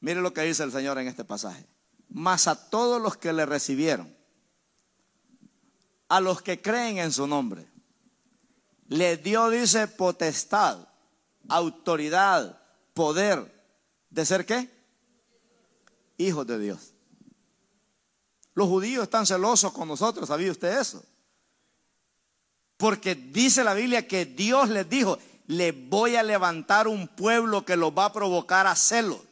Mire 0.01 0.21
lo 0.21 0.31
que 0.33 0.43
dice 0.43 0.61
el 0.61 0.71
Señor 0.71 0.99
en 0.99 1.07
este 1.07 1.25
pasaje. 1.25 1.65
Mas 2.09 2.47
a 2.47 2.69
todos 2.69 3.01
los 3.01 3.17
que 3.17 3.33
le 3.33 3.47
recibieron, 3.47 4.15
a 6.07 6.19
los 6.19 6.43
que 6.43 6.61
creen 6.61 6.99
en 6.99 7.11
su 7.11 7.25
nombre, 7.25 7.67
le 8.87 9.17
dio, 9.17 9.49
dice, 9.49 9.87
potestad, 9.87 10.87
autoridad, 11.49 12.61
poder 12.93 13.51
de 14.11 14.25
ser 14.27 14.45
qué? 14.45 14.69
Hijos 16.17 16.45
de 16.45 16.59
Dios. 16.59 16.94
Los 18.55 18.69
judíos 18.69 19.03
están 19.03 19.25
celosos 19.25 19.73
con 19.73 19.87
nosotros, 19.87 20.29
¿sabía 20.29 20.51
usted 20.51 20.79
eso? 20.79 21.03
Porque 22.77 23.13
dice 23.13 23.63
la 23.63 23.73
Biblia 23.73 24.07
que 24.07 24.25
Dios 24.25 24.69
les 24.69 24.89
dijo, 24.89 25.19
le 25.47 25.73
voy 25.73 26.15
a 26.15 26.23
levantar 26.23 26.87
un 26.87 27.07
pueblo 27.07 27.65
que 27.65 27.75
los 27.75 27.91
va 27.91 28.05
a 28.05 28.13
provocar 28.13 28.65
a 28.65 28.75
celo. 28.75 29.23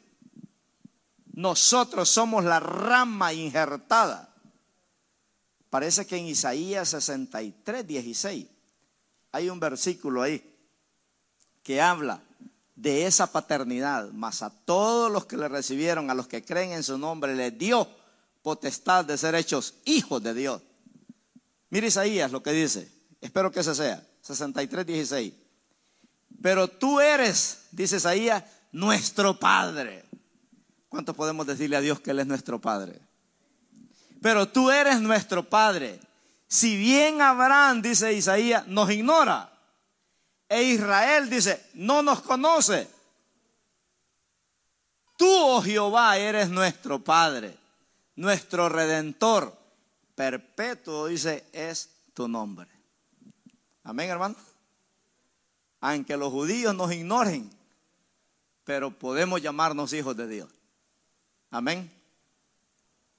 Nosotros 1.33 2.09
somos 2.09 2.43
la 2.43 2.59
rama 2.59 3.33
injertada. 3.33 4.29
Parece 5.69 6.05
que 6.05 6.17
en 6.17 6.27
Isaías 6.27 6.89
63, 6.89 7.87
16 7.87 8.45
hay 9.31 9.49
un 9.49 9.59
versículo 9.59 10.21
ahí 10.21 10.53
que 11.63 11.81
habla 11.81 12.21
de 12.75 13.05
esa 13.05 13.31
paternidad, 13.31 14.11
mas 14.11 14.41
a 14.41 14.49
todos 14.49 15.11
los 15.11 15.25
que 15.25 15.37
le 15.37 15.47
recibieron, 15.47 16.09
a 16.09 16.13
los 16.13 16.27
que 16.27 16.43
creen 16.43 16.73
en 16.73 16.83
su 16.83 16.97
nombre, 16.97 17.35
le 17.35 17.51
dio 17.51 17.87
potestad 18.43 19.05
de 19.05 19.17
ser 19.17 19.33
hechos 19.33 19.75
hijos 19.85 20.21
de 20.21 20.33
Dios. 20.33 20.61
Mire 21.69 21.87
Isaías 21.87 22.31
lo 22.31 22.43
que 22.43 22.51
dice, 22.51 22.91
espero 23.21 23.51
que 23.51 23.61
ese 23.61 23.73
sea, 23.73 24.05
63, 24.21 24.85
16. 24.85 25.33
Pero 26.41 26.67
tú 26.67 26.99
eres, 26.99 27.67
dice 27.71 27.95
Isaías, 27.95 28.43
nuestro 28.71 29.39
Padre. 29.39 30.05
¿Cuánto 30.89 31.15
podemos 31.15 31.47
decirle 31.47 31.77
a 31.77 31.81
Dios 31.81 31.99
que 31.99 32.11
Él 32.11 32.19
es 32.19 32.27
nuestro 32.27 32.59
Padre? 32.59 32.99
Pero 34.21 34.47
tú 34.47 34.69
eres 34.69 35.01
nuestro 35.01 35.49
Padre. 35.49 35.99
Si 36.47 36.75
bien 36.75 37.21
Abraham, 37.21 37.81
dice 37.81 38.13
Isaías, 38.13 38.67
nos 38.67 38.91
ignora, 38.91 39.49
e 40.47 40.61
Israel 40.63 41.29
dice, 41.29 41.65
no 41.73 42.03
nos 42.03 42.21
conoce, 42.21 42.87
tú, 45.17 45.27
oh 45.27 45.61
Jehová, 45.63 46.17
eres 46.17 46.49
nuestro 46.49 47.03
Padre 47.03 47.62
nuestro 48.15 48.69
redentor 48.69 49.57
perpetuo, 50.15 51.07
dice, 51.07 51.45
es 51.51 51.89
tu 52.13 52.27
nombre. 52.27 52.67
Amén, 53.83 54.09
hermano. 54.09 54.35
Aunque 55.81 56.15
los 56.15 56.31
judíos 56.31 56.73
nos 56.75 56.93
ignoren, 56.93 57.49
pero 58.63 58.91
podemos 58.91 59.41
llamarnos 59.41 59.91
hijos 59.93 60.15
de 60.15 60.27
Dios. 60.27 60.49
Amén. 61.51 61.91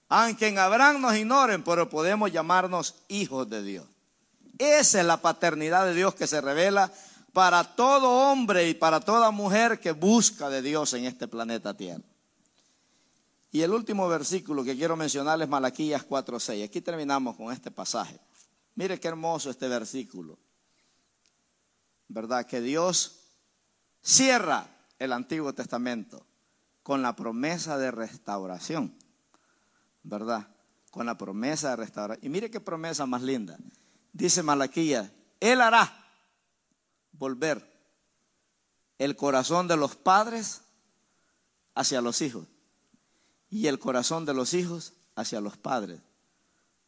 Aunque 0.09 0.49
en 0.49 0.59
Abraham 0.59 1.01
nos 1.01 1.17
ignoren, 1.17 1.63
pero 1.63 1.89
podemos 1.89 2.33
llamarnos 2.33 2.95
hijos 3.09 3.49
de 3.51 3.63
Dios. 3.63 3.87
Esa 4.59 5.01
es 5.01 5.07
la 5.07 5.21
paternidad 5.21 5.85
de 5.87 5.95
Dios 5.95 6.15
que 6.15 6.27
se 6.27 6.41
revela 6.41 6.93
para 7.33 7.65
todo 7.75 8.31
hombre 8.31 8.69
y 8.69 8.75
para 8.75 9.01
toda 9.01 9.31
mujer 9.33 9.81
que 9.81 9.93
busca 9.93 10.49
de 10.49 10.63
Dios 10.63 10.93
en 10.95 11.05
este 11.05 11.27
planeta 11.27 11.75
Tierra. 11.75 12.05
Y 13.55 13.63
el 13.63 13.71
último 13.71 14.09
versículo 14.09 14.65
que 14.65 14.75
quiero 14.75 14.97
mencionar 14.97 15.41
es 15.41 15.49
Malaquías 15.49 16.05
4:6. 16.05 16.65
Aquí 16.65 16.81
terminamos 16.81 17.37
con 17.37 17.53
este 17.53 17.71
pasaje. 17.71 18.19
Mire 18.75 18.99
qué 18.99 19.07
hermoso 19.07 19.49
este 19.49 19.69
versículo. 19.69 20.41
¿Verdad? 22.09 22.47
Que 22.47 22.61
Dios 22.61 23.21
cierra 24.03 24.67
el 24.99 25.13
Antiguo 25.13 25.53
Testamento 25.53 26.27
con 26.83 27.01
la 27.01 27.15
promesa 27.15 27.79
de 27.79 27.93
restauración. 27.93 28.93
¿Verdad? 30.03 30.49
Con 30.91 31.07
la 31.07 31.17
promesa 31.17 31.71
de 31.71 31.77
restauración. 31.77 32.27
Y 32.27 32.31
mire 32.31 32.51
qué 32.51 32.59
promesa 32.59 33.07
más 33.07 33.23
linda. 33.23 33.57
Dice 34.13 34.43
Malaquías, 34.43 35.13
Él 35.39 35.61
hará 35.61 36.09
volver 37.13 37.73
el 38.99 39.15
corazón 39.15 39.69
de 39.69 39.77
los 39.77 39.95
padres 39.95 40.63
hacia 41.77 42.01
los 42.01 42.21
hijos 42.21 42.49
y 43.55 43.69
el 43.69 43.79
corazón 43.79 44.25
de 44.25 44.35
los 44.35 44.53
hijos 44.53 44.95
hacia 45.15 45.41
los 45.41 45.57
padres. 45.57 46.01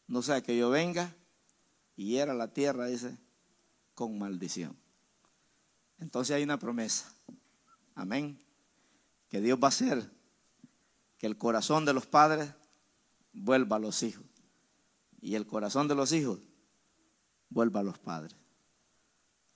No 0.05 0.21
sea 0.21 0.43
que 0.43 0.57
yo 0.57 0.69
venga 0.69 1.15
y 1.95 2.17
era 2.17 2.33
la 2.33 2.49
tierra, 2.49 2.87
dice, 2.87 3.17
con 3.95 4.19
maldición. 4.19 4.75
Entonces 5.97 6.35
hay 6.35 6.43
una 6.43 6.59
promesa. 6.59 7.09
Amén. 7.95 8.37
Que 9.29 9.39
Dios 9.39 9.57
va 9.63 9.67
a 9.67 9.69
hacer 9.69 10.11
que 11.17 11.25
el 11.25 11.37
corazón 11.37 11.85
de 11.85 11.93
los 11.93 12.05
padres 12.05 12.51
vuelva 13.31 13.77
a 13.77 13.79
los 13.79 14.03
hijos. 14.03 14.25
Y 15.21 15.35
el 15.35 15.47
corazón 15.47 15.87
de 15.87 15.95
los 15.95 16.11
hijos 16.11 16.41
vuelva 17.47 17.79
a 17.79 17.83
los 17.83 17.97
padres. 17.97 18.35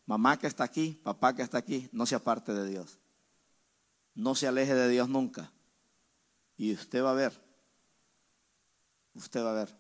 Mamá 0.06 0.40
que 0.40 0.48
está 0.48 0.64
aquí, 0.64 0.98
papá 1.04 1.36
que 1.36 1.42
está 1.42 1.58
aquí, 1.58 1.90
no 1.92 2.06
se 2.06 2.16
aparte 2.16 2.54
de 2.54 2.70
Dios. 2.70 3.00
No 4.16 4.34
se 4.34 4.48
aleje 4.48 4.74
de 4.74 4.88
Dios 4.88 5.10
nunca. 5.10 5.52
Y 6.62 6.74
usted 6.74 7.04
va 7.04 7.10
a 7.10 7.16
ver, 7.16 7.34
usted 9.16 9.44
va 9.44 9.50
a 9.50 9.56
ver. 9.56 9.76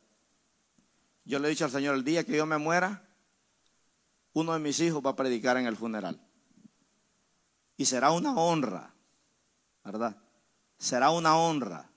Yo 1.26 1.38
le 1.38 1.46
he 1.46 1.52
dicho 1.52 1.66
al 1.66 1.70
Señor, 1.70 1.94
el 1.94 2.04
día 2.04 2.24
que 2.24 2.36
yo 2.36 2.48
me 2.48 2.58
muera, 2.58 3.08
uno 4.34 4.54
de 4.54 4.60
mis 4.60 4.80
hijos 4.80 5.06
va 5.06 5.12
a 5.12 5.16
predicar 5.16 5.58
en 5.58 5.68
el 5.68 5.78
funeral. 5.78 6.20
Y 7.78 7.86
será 7.86 8.10
una 8.10 8.34
honra, 8.34 8.96
¿verdad? 9.86 10.18
Será 10.80 11.12
una 11.12 11.38
honra, 11.38 11.88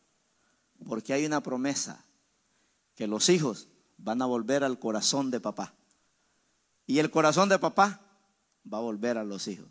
porque 0.87 1.15
hay 1.15 1.25
una 1.25 1.43
promesa, 1.43 2.05
que 2.95 3.07
los 3.07 3.31
hijos 3.31 3.69
van 3.97 4.21
a 4.21 4.27
volver 4.27 4.65
al 4.65 4.79
corazón 4.79 5.31
de 5.31 5.41
papá. 5.41 5.73
Y 6.87 6.99
el 6.99 7.11
corazón 7.11 7.49
de 7.49 7.59
papá 7.59 8.03
va 8.71 8.77
a 8.77 8.83
volver 8.83 9.17
a 9.17 9.25
los 9.25 9.49
hijos. 9.49 9.69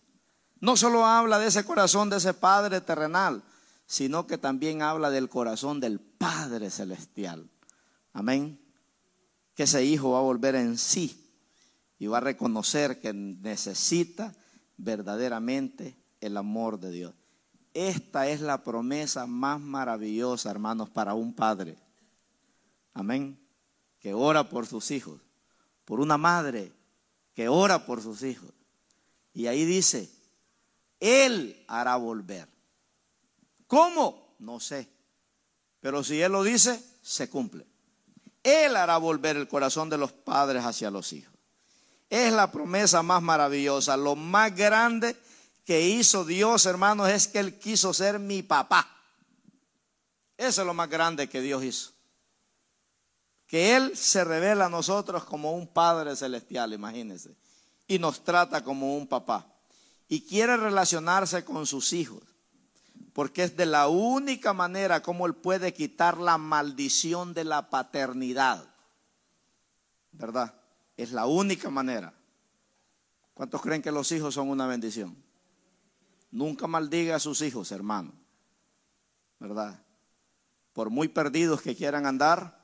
No 0.59 0.76
solo 0.76 1.05
habla 1.05 1.38
de 1.38 1.49
ese 1.49 1.64
corazón 1.64 2.09
de 2.09 2.18
ese 2.18 2.34
padre 2.34 2.82
terrenal, 2.82 3.43
sino 3.86 4.28
que 4.28 4.38
también 4.38 4.82
habla 4.82 5.10
del 5.10 5.30
corazón 5.30 5.80
del 5.80 6.00
Padre 6.00 6.70
Celestial. 6.70 7.50
Amén. 8.14 8.60
Que 9.56 9.64
ese 9.64 9.84
hijo 9.86 10.12
va 10.12 10.20
a 10.20 10.24
volver 10.24 10.56
en 10.56 10.78
sí 10.78 11.24
y 12.00 12.08
va 12.08 12.18
a 12.18 12.22
reconocer 12.22 13.00
que 13.00 13.14
necesita 13.14 14.34
verdaderamente 14.78 15.96
el 16.22 16.38
amor 16.38 16.80
de 16.80 16.92
Dios. 16.92 17.14
Esta 17.74 18.28
es 18.28 18.42
la 18.42 18.64
promesa 18.64 19.26
más 19.26 19.60
maravillosa, 19.60 20.52
hermanos, 20.52 20.90
para 20.90 21.14
un 21.16 21.34
padre. 21.34 21.78
Amén. 22.94 23.40
Que 24.00 24.14
ora 24.14 24.48
por 24.48 24.68
sus 24.68 24.92
hijos. 24.92 25.22
Por 25.86 26.00
una 26.00 26.18
madre 26.18 26.72
que 27.34 27.48
ora 27.48 27.86
por 27.86 28.02
sus 28.02 28.22
hijos. 28.24 28.52
Y 29.34 29.48
ahí 29.48 29.66
dice, 29.66 30.10
Él 31.00 31.64
hará 31.68 31.96
volver. 31.96 32.48
¿Cómo? 33.74 34.36
No 34.38 34.60
sé. 34.60 34.88
Pero 35.80 36.04
si 36.04 36.22
Él 36.22 36.34
lo 36.34 36.44
dice, 36.44 36.80
se 37.02 37.28
cumple. 37.28 37.66
Él 38.44 38.76
hará 38.76 38.98
volver 38.98 39.36
el 39.36 39.48
corazón 39.48 39.90
de 39.90 39.98
los 39.98 40.12
padres 40.12 40.64
hacia 40.64 40.92
los 40.92 41.12
hijos. 41.12 41.34
Es 42.08 42.32
la 42.32 42.52
promesa 42.52 43.02
más 43.02 43.24
maravillosa. 43.24 43.98
Lo 43.98 44.16
más 44.16 44.56
grande 44.56 45.18
que 45.66 45.90
hizo 45.90 46.24
Dios, 46.24 46.68
hermanos, 46.68 47.10
es 47.10 47.28
que 47.28 47.40
Él 47.40 47.58
quiso 47.58 47.96
ser 47.96 48.20
mi 48.20 48.44
papá. 48.44 48.88
Eso 50.38 50.62
es 50.62 50.68
lo 50.68 50.76
más 50.76 50.88
grande 50.88 51.28
que 51.28 51.42
Dios 51.42 51.64
hizo. 51.64 51.94
Que 53.48 53.76
Él 53.76 53.98
se 53.98 54.24
revela 54.24 54.66
a 54.66 54.70
nosotros 54.70 55.24
como 55.24 55.52
un 55.52 55.66
Padre 55.66 56.16
celestial, 56.16 56.74
imagínense. 56.74 57.36
Y 57.88 57.98
nos 57.98 58.24
trata 58.24 58.64
como 58.64 58.96
un 58.96 59.08
papá. 59.08 59.48
Y 60.08 60.22
quiere 60.22 60.58
relacionarse 60.58 61.44
con 61.44 61.66
sus 61.66 61.92
hijos 61.92 62.22
porque 63.14 63.43
es 63.43 63.55
de 63.55 63.68
la 63.68 63.88
única 63.88 64.53
manera 64.53 65.01
como 65.01 65.28
Él 65.28 65.36
puede 65.36 65.74
quitar 65.74 66.18
la 66.18 66.38
maldición 66.38 67.34
de 67.34 67.43
la 67.43 67.70
paternidad. 67.70 68.68
¿Verdad? 70.11 70.55
Es 70.97 71.11
la 71.11 71.28
única 71.28 71.70
manera. 71.70 72.14
¿Cuántos 73.34 73.61
creen 73.61 73.82
que 73.82 73.91
los 73.91 74.11
hijos 74.11 74.34
son 74.34 74.49
una 74.49 74.68
bendición? 74.68 75.16
Nunca 76.32 76.66
maldiga 76.66 77.16
a 77.16 77.20
sus 77.20 77.41
hijos, 77.41 77.72
hermano. 77.72 78.11
¿Verdad? 79.39 79.80
Por 80.74 80.89
muy 80.89 81.07
perdidos 81.07 81.61
que 81.61 81.76
quieran 81.76 82.07
andar, 82.07 82.59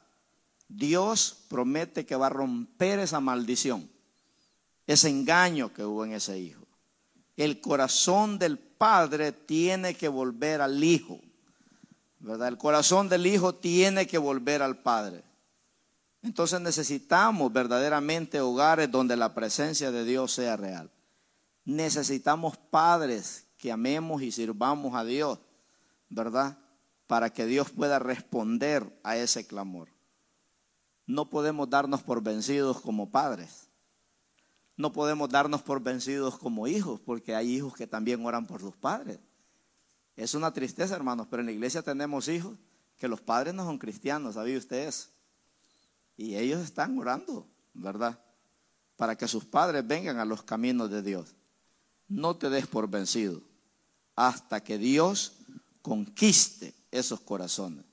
Dios 0.68 1.46
promete 1.48 2.06
que 2.06 2.16
va 2.16 2.28
a 2.28 2.32
romper 2.32 3.00
esa 3.00 3.20
maldición, 3.20 3.90
ese 4.88 5.10
engaño 5.10 5.74
que 5.74 5.84
hubo 5.84 6.06
en 6.06 6.14
ese 6.14 6.40
hijo. 6.40 6.69
El 7.40 7.62
corazón 7.62 8.38
del 8.38 8.58
padre 8.58 9.32
tiene 9.32 9.94
que 9.94 10.10
volver 10.10 10.60
al 10.60 10.84
hijo. 10.84 11.22
¿Verdad? 12.20 12.50
El 12.50 12.58
corazón 12.58 13.08
del 13.08 13.26
hijo 13.26 13.56
tiene 13.56 14.08
que 14.08 14.18
volver 14.18 14.62
al 14.62 14.80
padre. 14.80 15.24
Entonces 16.22 16.60
necesitamos 16.60 17.54
verdaderamente 17.54 18.42
hogares 18.42 18.92
donde 18.92 19.16
la 19.16 19.34
presencia 19.34 19.90
de 19.90 20.04
Dios 20.04 20.34
sea 20.34 20.58
real. 20.58 20.92
Necesitamos 21.64 22.58
padres 22.58 23.46
que 23.58 23.72
amemos 23.72 24.22
y 24.22 24.34
sirvamos 24.34 24.94
a 24.96 25.06
Dios, 25.06 25.40
¿verdad? 26.10 26.58
Para 27.08 27.30
que 27.30 27.46
Dios 27.46 27.70
pueda 27.70 28.00
responder 28.00 29.00
a 29.02 29.16
ese 29.16 29.48
clamor. 29.48 29.88
No 31.06 31.30
podemos 31.30 31.70
darnos 31.70 32.04
por 32.04 32.22
vencidos 32.22 32.82
como 32.82 33.10
padres. 33.10 33.69
No 34.80 34.94
podemos 34.94 35.30
darnos 35.30 35.62
por 35.62 35.84
vencidos 35.84 36.38
como 36.38 36.66
hijos, 36.66 37.02
porque 37.02 37.36
hay 37.36 37.54
hijos 37.54 37.76
que 37.76 37.86
también 37.86 38.26
oran 38.26 38.48
por 38.48 38.62
sus 38.62 38.78
padres. 38.78 39.20
Es 40.16 40.36
una 40.36 40.54
tristeza, 40.54 40.96
hermanos, 40.96 41.28
pero 41.30 41.42
en 41.42 41.48
la 41.48 41.52
iglesia 41.52 41.82
tenemos 41.82 42.30
hijos 42.30 42.58
que 42.96 43.10
los 43.10 43.20
padres 43.20 43.54
no 43.54 43.66
son 43.66 43.78
cristianos, 43.78 44.36
¿sabía 44.36 44.58
ustedes? 44.58 45.10
Y 46.16 46.38
ellos 46.38 46.62
están 46.62 46.98
orando, 46.98 47.46
¿verdad? 47.74 48.24
Para 48.96 49.18
que 49.18 49.28
sus 49.28 49.44
padres 49.44 49.86
vengan 49.86 50.18
a 50.18 50.24
los 50.24 50.44
caminos 50.44 50.90
de 50.90 51.02
Dios. 51.02 51.36
No 52.08 52.38
te 52.38 52.50
des 52.50 52.66
por 52.66 52.90
vencido 52.90 53.42
hasta 54.16 54.64
que 54.64 54.78
Dios 54.78 55.34
conquiste 55.82 56.74
esos 56.90 57.20
corazones. 57.20 57.84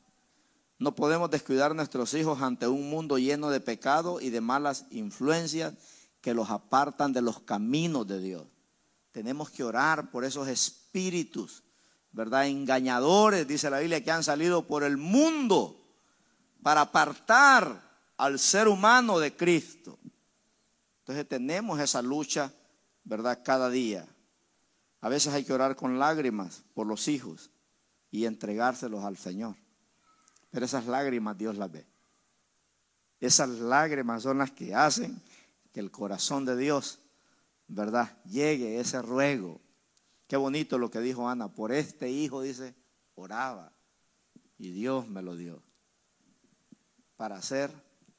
No 0.78 0.95
podemos 0.95 1.32
descuidar 1.32 1.74
nuestros 1.74 2.14
hijos 2.14 2.41
ante 2.43 2.68
un 2.68 2.89
mundo 2.89 3.18
lleno 3.18 3.51
de 3.51 3.59
pecado 3.59 4.20
y 4.20 4.30
de 4.30 4.41
malas 4.41 4.87
influencias 4.91 5.74
que 6.21 6.35
los 6.35 6.51
apartan 6.51 7.12
de 7.12 7.23
los 7.23 7.41
caminos 7.41 8.07
de 8.07 8.21
Dios. 8.21 8.47
Tenemos 9.12 9.51
que 9.51 9.64
orar 9.64 10.11
por 10.11 10.25
esos 10.25 10.49
espíritus, 10.49 11.62
¿verdad? 12.12 12.47
Engañadores, 12.47 13.47
dice 13.47 13.71
la 13.71 13.79
Biblia, 13.79 14.03
que 14.03 14.11
han 14.11 14.25
salido 14.25 14.67
por 14.67 14.83
el 14.83 14.97
mundo 14.97 15.87
para 16.62 16.83
apartar 16.83 17.81
al 18.17 18.39
ser 18.39 18.69
humano 18.69 19.19
de 19.19 19.37
Cristo. 19.37 19.99
Entonces 21.01 21.29
tenemos 21.29 21.79
esa 21.79 22.03
lucha, 22.03 22.53
¿verdad? 23.05 23.41
Cada 23.45 23.71
día. 23.71 24.07
A 25.01 25.09
veces 25.09 25.33
hay 25.33 25.45
que 25.45 25.53
orar 25.53 25.77
con 25.77 25.99
lágrimas 25.99 26.64
por 26.75 26.87
los 26.87 27.07
hijos 27.07 27.51
y 28.11 28.25
entregárselos 28.25 29.05
al 29.05 29.17
Señor. 29.17 29.55
Pero 30.51 30.67
esas 30.67 30.87
lágrimas 30.87 31.39
Dios 31.39 31.57
las 31.57 31.71
ve. 31.71 31.87
Esas 33.21 33.51
lágrimas 33.51 34.23
son 34.23 34.39
las 34.39 34.51
que 34.51 34.75
hacen 34.75 35.23
que 35.77 35.81
el 35.81 35.91
corazón 35.91 36.47
de 36.47 36.57
Dios, 36.57 37.01
¿verdad? 37.68 38.16
Llegue 38.24 38.81
ese 38.81 39.03
ruego. 39.03 39.61
Qué 40.27 40.39
bonito 40.39 40.79
lo 40.79 40.91
que 40.91 41.01
dijo 41.01 41.29
Ana. 41.29 41.53
Por 41.53 41.70
este 41.70 42.11
hijo, 42.11 42.41
dice, 42.41 42.74
oraba. 43.14 43.77
Y 44.57 44.70
Dios 44.70 45.07
me 45.07 45.20
lo 45.20 45.37
dio. 45.37 45.62
Para 47.18 47.43
ser 47.43 47.70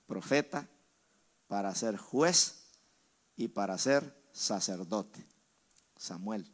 profeta, 0.05 0.69
para 1.47 1.73
ser 1.73 1.97
juez 1.97 2.75
y 3.35 3.47
para 3.47 3.75
ser 3.79 4.15
sacerdote. 4.31 5.25
Samuel. 5.95 6.53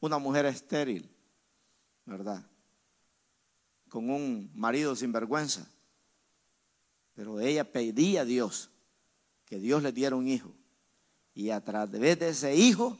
Una 0.00 0.18
mujer 0.18 0.44
estéril, 0.44 1.10
¿verdad? 2.04 2.44
Con 3.88 4.10
un 4.10 4.50
marido 4.52 4.94
sin 4.94 5.12
vergüenza. 5.12 5.66
Pero 7.14 7.40
ella 7.40 7.72
pedía 7.72 8.20
a 8.20 8.26
Dios 8.26 8.70
que 9.50 9.58
Dios 9.58 9.82
le 9.82 9.92
diera 9.92 10.16
un 10.16 10.28
hijo. 10.28 10.54
Y 11.34 11.50
a 11.50 11.62
través 11.62 12.18
de 12.18 12.28
ese 12.28 12.54
hijo, 12.54 12.96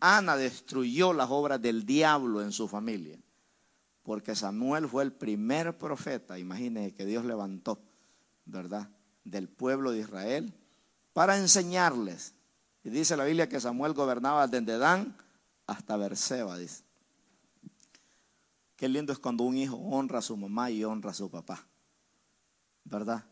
Ana 0.00 0.36
destruyó 0.36 1.14
las 1.14 1.30
obras 1.30 1.62
del 1.62 1.86
diablo 1.86 2.42
en 2.42 2.52
su 2.52 2.68
familia. 2.68 3.18
Porque 4.02 4.34
Samuel 4.34 4.88
fue 4.88 5.04
el 5.04 5.12
primer 5.12 5.78
profeta, 5.78 6.38
imagínense, 6.38 6.94
que 6.94 7.06
Dios 7.06 7.24
levantó 7.24 7.80
¿verdad? 8.44 8.88
Del 9.24 9.48
pueblo 9.48 9.92
de 9.92 10.00
Israel 10.00 10.52
para 11.12 11.38
enseñarles. 11.38 12.34
Y 12.82 12.90
dice 12.90 13.16
la 13.16 13.24
Biblia 13.24 13.48
que 13.48 13.60
Samuel 13.60 13.92
gobernaba 13.92 14.46
desde 14.46 14.78
Dan 14.78 15.16
hasta 15.66 15.96
Berseba, 15.96 16.58
dice. 16.58 16.82
Qué 18.76 18.88
lindo 18.88 19.12
es 19.12 19.18
cuando 19.18 19.44
un 19.44 19.56
hijo 19.56 19.76
honra 19.76 20.18
a 20.18 20.22
su 20.22 20.36
mamá 20.36 20.70
y 20.70 20.82
honra 20.84 21.10
a 21.10 21.14
su 21.14 21.30
papá, 21.30 21.66
¿verdad? 22.84 23.24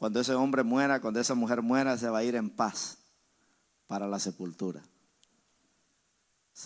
Cuando 0.00 0.18
ese 0.18 0.34
hombre 0.34 0.64
muera, 0.64 1.00
cuando 1.00 1.20
esa 1.20 1.34
mujer 1.36 1.62
muera, 1.62 1.96
se 1.96 2.08
va 2.08 2.18
a 2.18 2.24
ir 2.24 2.34
en 2.34 2.48
paz 2.50 2.98
para 3.86 4.08
la 4.08 4.18
sepultura. 4.18 4.82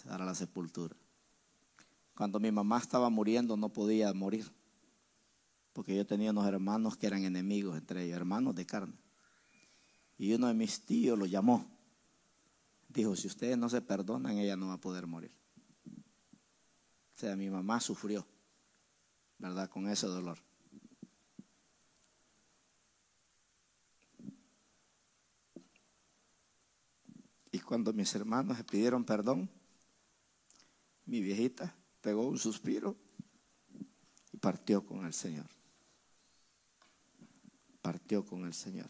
Para 0.07 0.25
la 0.25 0.35
sepultura. 0.35 0.97
Cuando 2.17 2.41
mi 2.41 2.51
mamá 2.51 2.79
estaba 2.79 3.11
muriendo 3.11 3.57
no 3.57 3.69
podía 3.69 4.15
morir 4.15 4.51
porque 5.75 5.97
yo 5.97 6.07
tenía 6.07 6.31
unos 6.31 6.47
hermanos 6.47 6.97
que 6.97 7.09
eran 7.09 7.25
enemigos 7.25 7.77
entre 7.77 8.05
ellos, 8.05 8.17
hermanos 8.17 8.55
de 8.55 8.65
carne. 8.65 8.95
Y 10.17 10.33
uno 10.33 10.47
de 10.47 10.55
mis 10.55 10.87
tíos 10.87 11.19
lo 11.19 11.27
llamó. 11.27 11.69
Dijo, 12.89 13.17
si 13.17 13.27
ustedes 13.27 13.59
no 13.59 13.69
se 13.69 13.83
perdonan, 13.83 14.39
ella 14.39 14.57
no 14.57 14.69
va 14.69 14.75
a 14.75 14.81
poder 14.81 15.09
morir. 15.09 15.33
O 15.89 17.19
sea, 17.19 17.35
mi 17.35 17.51
mamá 17.51 17.81
sufrió, 17.81 18.25
¿verdad? 19.39 19.69
Con 19.69 19.89
ese 19.89 20.07
dolor. 20.07 20.39
Y 27.55 27.61
cuando 27.61 27.93
mis 27.93 28.15
hermanos 28.15 28.59
le 28.59 28.65
pidieron 28.65 29.05
perdón, 29.05 29.49
mi 31.07 31.21
viejita 31.21 31.75
pegó 32.01 32.27
un 32.27 32.39
suspiro 32.39 32.97
y 34.33 34.37
partió 34.39 34.85
con 34.85 35.07
el 35.07 35.15
Señor 35.15 35.47
partió 37.85 38.25
con 38.25 38.47
el 38.47 38.55
Señor. 38.55 38.89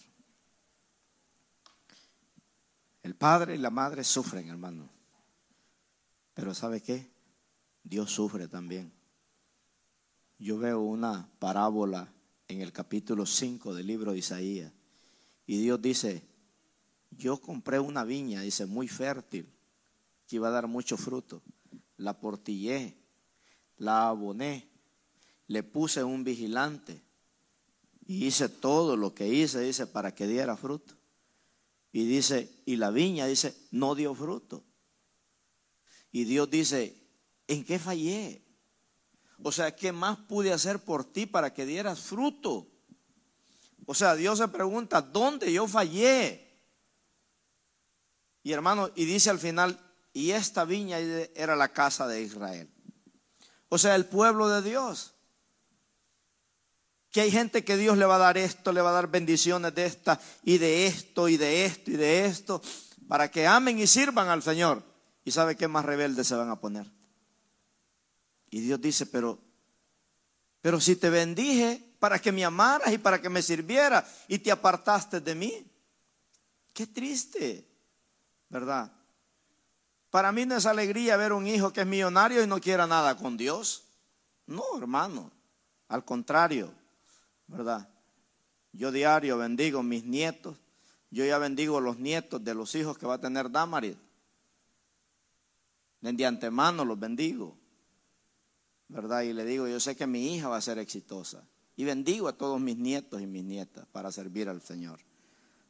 El 3.02 3.16
padre 3.16 3.56
y 3.56 3.58
la 3.58 3.70
madre 3.70 4.04
sufren, 4.04 4.48
hermano. 4.48 4.88
Pero 6.32 6.54
¿sabe 6.54 6.80
qué? 6.80 7.10
Dios 7.82 8.12
sufre 8.12 8.46
también. 8.46 8.92
Yo 10.38 10.58
veo 10.58 10.80
una 10.80 11.28
parábola 11.40 12.08
en 12.46 12.60
el 12.60 12.72
capítulo 12.72 13.26
5 13.26 13.74
del 13.74 13.88
libro 13.88 14.12
de 14.12 14.18
Isaías. 14.18 14.72
Y 15.44 15.60
Dios 15.60 15.82
dice, 15.82 16.22
yo 17.16 17.38
compré 17.40 17.78
una 17.78 18.04
viña, 18.04 18.40
dice, 18.40 18.66
muy 18.66 18.88
fértil, 18.88 19.46
que 20.26 20.36
iba 20.36 20.48
a 20.48 20.52
dar 20.52 20.66
mucho 20.66 20.96
fruto. 20.96 21.42
La 21.96 22.18
portillé, 22.18 22.96
la 23.76 24.08
aboné, 24.08 24.68
le 25.46 25.62
puse 25.62 26.02
un 26.02 26.24
vigilante 26.24 27.02
y 28.06 28.26
hice 28.26 28.48
todo 28.48 28.96
lo 28.96 29.14
que 29.14 29.28
hice, 29.28 29.60
dice, 29.60 29.86
para 29.86 30.14
que 30.14 30.26
diera 30.26 30.56
fruto. 30.56 30.94
Y 31.92 32.04
dice, 32.06 32.50
y 32.66 32.76
la 32.76 32.90
viña, 32.90 33.26
dice, 33.26 33.54
no 33.70 33.94
dio 33.94 34.14
fruto. 34.14 34.64
Y 36.10 36.24
Dios 36.24 36.50
dice, 36.50 36.96
¿en 37.46 37.64
qué 37.64 37.78
fallé? 37.78 38.42
O 39.42 39.52
sea, 39.52 39.74
¿qué 39.74 39.92
más 39.92 40.18
pude 40.18 40.52
hacer 40.52 40.78
por 40.78 41.04
ti 41.04 41.26
para 41.26 41.52
que 41.52 41.66
dieras 41.66 42.00
fruto? 42.00 42.66
O 43.86 43.94
sea, 43.94 44.14
Dios 44.14 44.38
se 44.38 44.48
pregunta, 44.48 45.02
¿dónde 45.02 45.52
yo 45.52 45.68
fallé? 45.68 46.43
Y 48.44 48.52
hermano, 48.52 48.90
y 48.94 49.04
dice 49.04 49.30
al 49.30 49.40
final, 49.40 49.80
y 50.12 50.30
esta 50.30 50.64
viña 50.64 51.00
era 51.00 51.56
la 51.56 51.72
casa 51.72 52.06
de 52.06 52.22
Israel. 52.22 52.70
O 53.68 53.78
sea, 53.78 53.96
el 53.96 54.06
pueblo 54.06 54.48
de 54.48 54.62
Dios 54.62 55.14
que 57.14 57.20
hay 57.20 57.30
gente 57.30 57.62
que 57.62 57.76
Dios 57.76 57.96
le 57.96 58.06
va 58.06 58.16
a 58.16 58.18
dar 58.18 58.36
esto, 58.36 58.72
le 58.72 58.80
va 58.80 58.90
a 58.90 58.94
dar 58.94 59.06
bendiciones 59.06 59.72
de 59.72 59.86
esta 59.86 60.20
y 60.42 60.58
de 60.58 60.88
esto 60.88 61.28
y 61.28 61.36
de 61.36 61.64
esto 61.64 61.92
y 61.92 61.96
de 61.96 62.26
esto, 62.26 62.60
para 63.06 63.30
que 63.30 63.46
amen 63.46 63.78
y 63.78 63.86
sirvan 63.86 64.26
al 64.26 64.42
Señor. 64.42 64.82
¿Y 65.24 65.30
sabe 65.30 65.56
qué 65.56 65.68
más 65.68 65.84
rebeldes 65.84 66.26
se 66.26 66.34
van 66.34 66.50
a 66.50 66.58
poner? 66.58 66.90
Y 68.50 68.62
Dios 68.62 68.80
dice, 68.80 69.06
pero, 69.06 69.38
pero 70.60 70.80
si 70.80 70.96
te 70.96 71.08
bendije 71.08 71.94
para 72.00 72.18
que 72.18 72.32
me 72.32 72.44
amaras 72.44 72.92
y 72.92 72.98
para 72.98 73.22
que 73.22 73.28
me 73.28 73.42
sirviera 73.42 74.04
y 74.26 74.40
te 74.40 74.50
apartaste 74.50 75.20
de 75.20 75.36
mí, 75.36 75.70
qué 76.72 76.88
triste, 76.88 77.64
¿verdad? 78.54 78.92
Para 80.10 80.30
mí 80.30 80.46
no 80.46 80.54
es 80.54 80.64
alegría 80.64 81.16
ver 81.16 81.32
un 81.32 81.44
hijo 81.48 81.72
que 81.72 81.80
es 81.80 81.86
millonario 81.88 82.40
y 82.40 82.46
no 82.46 82.60
quiera 82.60 82.86
nada 82.86 83.16
con 83.16 83.36
Dios. 83.36 83.82
No, 84.46 84.62
hermano, 84.78 85.32
al 85.88 86.04
contrario. 86.04 86.72
¿verdad? 87.48 87.88
Yo 88.72 88.92
diario 88.92 89.38
bendigo 89.38 89.82
mis 89.82 90.04
nietos, 90.04 90.56
Yo 91.10 91.24
ya 91.24 91.38
bendigo 91.38 91.80
los 91.80 91.98
nietos 91.98 92.42
de 92.42 92.54
los 92.54 92.74
hijos 92.74 92.96
que 92.96 93.06
va 93.06 93.14
a 93.14 93.20
tener 93.20 93.50
Damaris. 93.50 93.96
De 96.00 96.26
antemano 96.26 96.84
los 96.84 96.98
bendigo. 96.98 97.56
¿Verdad? 98.88 99.22
Y 99.22 99.32
le 99.32 99.44
digo, 99.44 99.66
yo 99.66 99.80
sé 99.80 99.96
que 99.96 100.06
mi 100.06 100.34
hija 100.34 100.48
va 100.48 100.58
a 100.58 100.60
ser 100.60 100.78
exitosa. 100.78 101.44
Y 101.76 101.84
bendigo 101.84 102.28
a 102.28 102.36
todos 102.36 102.60
mis 102.60 102.76
nietos 102.76 103.20
y 103.20 103.26
mis 103.26 103.44
nietas 103.44 103.86
para 103.92 104.12
servir 104.12 104.48
al 104.48 104.60
Señor. 104.60 105.00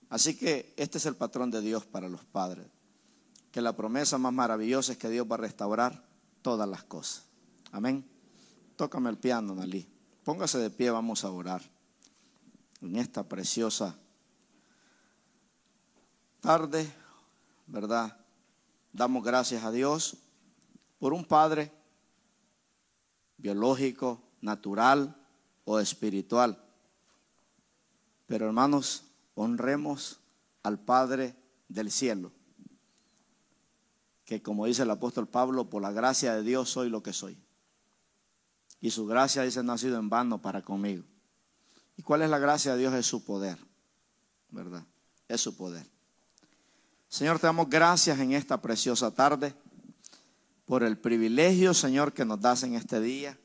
Así 0.08 0.36
que 0.36 0.72
este 0.76 0.98
es 0.98 1.06
el 1.06 1.16
patrón 1.16 1.50
de 1.50 1.60
Dios 1.60 1.84
para 1.86 2.08
los 2.08 2.24
padres. 2.24 2.66
Que 3.54 3.60
la 3.62 3.76
promesa 3.76 4.18
más 4.18 4.32
maravillosa 4.32 4.90
es 4.90 4.98
que 4.98 5.08
Dios 5.08 5.28
va 5.30 5.36
a 5.36 5.38
restaurar 5.38 6.04
todas 6.42 6.68
las 6.68 6.82
cosas. 6.82 7.24
Amén. 7.70 8.04
Tócame 8.74 9.10
el 9.10 9.16
piano, 9.16 9.54
Nalí. 9.54 9.88
Póngase 10.24 10.58
de 10.58 10.70
pie, 10.70 10.90
vamos 10.90 11.22
a 11.22 11.30
orar 11.30 11.62
en 12.80 12.96
esta 12.96 13.22
preciosa 13.28 13.96
tarde, 16.40 16.92
¿verdad? 17.68 18.18
Damos 18.92 19.22
gracias 19.22 19.62
a 19.62 19.70
Dios 19.70 20.16
por 20.98 21.12
un 21.12 21.24
Padre 21.24 21.70
biológico, 23.36 24.20
natural 24.40 25.16
o 25.64 25.78
espiritual. 25.78 26.60
Pero 28.26 28.46
hermanos, 28.46 29.04
honremos 29.36 30.18
al 30.64 30.80
Padre 30.80 31.36
del 31.68 31.92
cielo, 31.92 32.32
que 34.24 34.42
como 34.42 34.66
dice 34.66 34.82
el 34.82 34.90
apóstol 34.90 35.28
Pablo, 35.28 35.68
por 35.68 35.82
la 35.82 35.92
gracia 35.92 36.34
de 36.34 36.42
Dios 36.42 36.70
soy 36.70 36.88
lo 36.88 37.02
que 37.02 37.12
soy. 37.12 37.38
Y 38.80 38.90
su 38.90 39.06
gracia, 39.06 39.42
dice, 39.42 39.62
no 39.62 39.72
ha 39.72 39.78
sido 39.78 39.98
en 39.98 40.08
vano 40.10 40.40
para 40.42 40.62
conmigo. 40.62 41.04
¿Y 41.96 42.02
cuál 42.02 42.22
es 42.22 42.30
la 42.30 42.38
gracia 42.38 42.72
de 42.72 42.80
Dios? 42.80 42.94
Es 42.94 43.06
su 43.06 43.24
poder, 43.24 43.58
¿verdad? 44.50 44.84
Es 45.28 45.40
su 45.40 45.56
poder. 45.56 45.86
Señor, 47.08 47.38
te 47.38 47.46
damos 47.46 47.70
gracias 47.70 48.18
en 48.18 48.32
esta 48.32 48.60
preciosa 48.60 49.10
tarde 49.10 49.54
por 50.66 50.82
el 50.82 50.98
privilegio, 50.98 51.72
Señor, 51.72 52.12
que 52.12 52.24
nos 52.24 52.40
das 52.40 52.62
en 52.62 52.74
este 52.74 53.00
día 53.00 53.38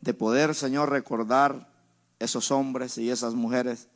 de 0.00 0.14
poder, 0.14 0.54
Señor, 0.54 0.90
recordar 0.90 1.70
esos 2.18 2.50
hombres 2.50 2.98
y 2.98 3.10
esas 3.10 3.34
mujeres, 3.34 3.88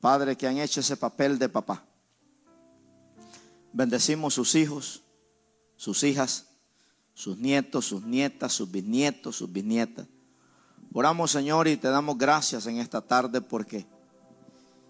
Padre, 0.00 0.36
que 0.36 0.46
han 0.46 0.58
hecho 0.58 0.80
ese 0.80 0.96
papel 0.96 1.38
de 1.38 1.48
papá. 1.48 1.84
Bendecimos 3.74 4.34
sus 4.34 4.54
hijos, 4.54 5.02
sus 5.76 6.04
hijas, 6.04 6.46
sus 7.12 7.36
nietos, 7.38 7.84
sus 7.84 8.04
nietas, 8.04 8.52
sus 8.52 8.70
bisnietos, 8.70 9.34
sus 9.34 9.52
bisnietas. 9.52 10.06
Oramos, 10.92 11.32
Señor, 11.32 11.66
y 11.66 11.76
te 11.76 11.88
damos 11.88 12.16
gracias 12.16 12.68
en 12.68 12.76
esta 12.76 13.00
tarde 13.00 13.40
porque 13.40 13.84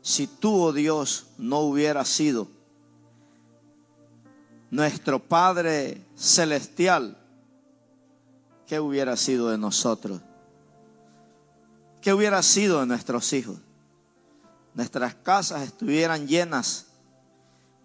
si 0.03 0.27
tú, 0.27 0.65
oh 0.65 0.73
Dios, 0.75 1.29
no 1.39 1.61
hubieras 1.61 2.09
sido 2.09 2.47
nuestro 4.71 5.19
Padre 5.19 6.07
Celestial, 6.15 7.17
¿qué 8.67 8.81
hubiera 8.81 9.17
sido 9.17 9.49
de 9.49 9.57
nosotros? 9.57 10.21
¿Qué 12.03 12.13
hubiera 12.13 12.43
sido 12.43 12.81
de 12.81 12.87
nuestros 12.87 13.33
hijos? 13.33 13.57
Nuestras 14.75 15.15
casas 15.15 15.63
estuvieran 15.63 16.29
llenas 16.29 16.89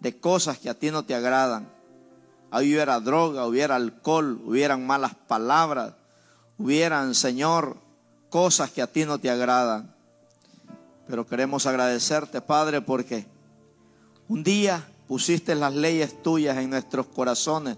de 0.00 0.18
cosas 0.18 0.58
que 0.58 0.70
a 0.70 0.74
ti 0.74 0.90
no 0.90 1.04
te 1.04 1.14
agradan. 1.14 1.70
Ahí 2.50 2.74
hubiera 2.74 2.98
droga, 3.00 3.46
hubiera 3.46 3.76
alcohol, 3.76 4.40
hubieran 4.44 4.84
malas 4.86 5.14
palabras, 5.14 5.94
hubieran, 6.58 7.14
Señor, 7.14 7.76
cosas 8.28 8.70
que 8.70 8.82
a 8.82 8.86
ti 8.86 9.04
no 9.04 9.18
te 9.18 9.30
agradan. 9.30 9.94
Pero 11.06 11.26
queremos 11.26 11.66
agradecerte, 11.66 12.40
Padre, 12.40 12.80
porque 12.80 13.26
un 14.28 14.42
día 14.42 14.88
pusiste 15.06 15.54
las 15.54 15.74
leyes 15.74 16.22
tuyas 16.22 16.56
en 16.58 16.70
nuestros 16.70 17.06
corazones 17.06 17.76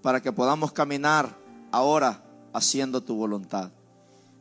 para 0.00 0.20
que 0.20 0.32
podamos 0.32 0.72
caminar 0.72 1.36
ahora 1.70 2.22
haciendo 2.52 3.02
tu 3.02 3.14
voluntad. 3.14 3.70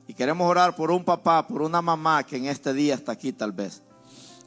Y 0.08 0.14
queremos 0.14 0.50
orar 0.50 0.76
por 0.76 0.92
un 0.92 1.06
papá, 1.06 1.48
por 1.48 1.62
una 1.62 1.82
mamá 1.82 2.24
que 2.24 2.38
en 2.38 2.46
este 2.46 2.74
día 2.74 2.96
está 2.96 3.14
aquí 3.14 3.32
tal 3.32 3.54
vez, 3.54 3.82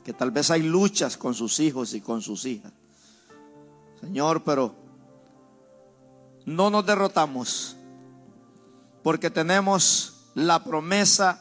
que 0.04 0.12
tal 0.12 0.30
vez 0.30 0.50
hay 0.50 0.62
luchas 0.62 1.16
con 1.16 1.34
sus 1.34 1.58
hijos 1.60 1.94
y 1.94 2.00
con 2.00 2.20
sus 2.20 2.44
hijas. 2.44 2.72
Señor, 4.00 4.44
pero 4.44 4.74
no 6.44 6.70
nos 6.70 6.84
derrotamos 6.84 7.76
porque 9.02 9.30
tenemos 9.30 10.30
la 10.34 10.62
promesa 10.62 11.40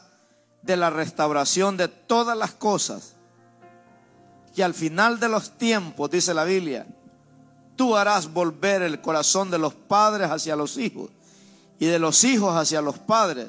de 0.62 0.76
la 0.76 0.90
restauración 0.90 1.76
de 1.76 1.88
todas 1.88 2.36
las 2.36 2.52
cosas 2.52 3.14
que 4.54 4.64
al 4.64 4.72
final 4.72 5.18
de 5.18 5.28
los 5.28 5.58
tiempos, 5.58 6.10
dice 6.10 6.32
la 6.32 6.44
Biblia, 6.44 6.86
tú 7.76 7.96
harás 7.96 8.32
volver 8.32 8.82
el 8.82 9.00
corazón 9.00 9.50
de 9.50 9.58
los 9.58 9.74
padres 9.74 10.30
hacia 10.30 10.56
los 10.56 10.78
hijos 10.78 11.10
y 11.78 11.86
de 11.86 11.98
los 11.98 12.22
hijos 12.24 12.54
hacia 12.54 12.80
los 12.80 12.98
padres, 12.98 13.48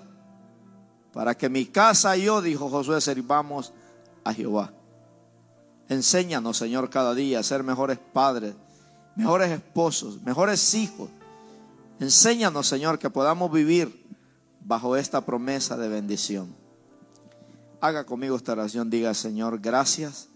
para 1.14 1.38
que 1.38 1.48
mi 1.48 1.68
casa 1.68 2.18
y 2.18 2.24
yo, 2.24 2.42
dijo 2.42 2.70
Josué, 2.70 3.00
sirvamos 3.00 3.72
a 4.24 4.34
Jehová. 4.34 4.74
Enséñanos, 5.90 6.58
Señor, 6.58 6.90
cada 6.90 7.14
día 7.14 7.40
a 7.40 7.44
ser 7.44 7.64
mejores 7.64 8.00
padres, 8.00 8.56
mejores 9.16 9.52
esposos, 9.52 10.22
mejores 10.24 10.74
hijos. 10.74 11.10
Enséñanos, 12.00 12.68
Señor, 12.68 13.00
que 13.00 13.10
podamos 13.10 13.52
vivir 13.52 14.06
bajo 14.62 14.96
esta 14.96 15.26
promesa 15.26 15.78
de 15.78 15.88
bendición. 15.88 16.56
Haga 17.82 18.06
conmigo 18.06 18.36
esta 18.36 18.54
oración, 18.54 18.90
diga, 18.90 19.14
Señor, 19.14 19.60
gracias 19.60 20.28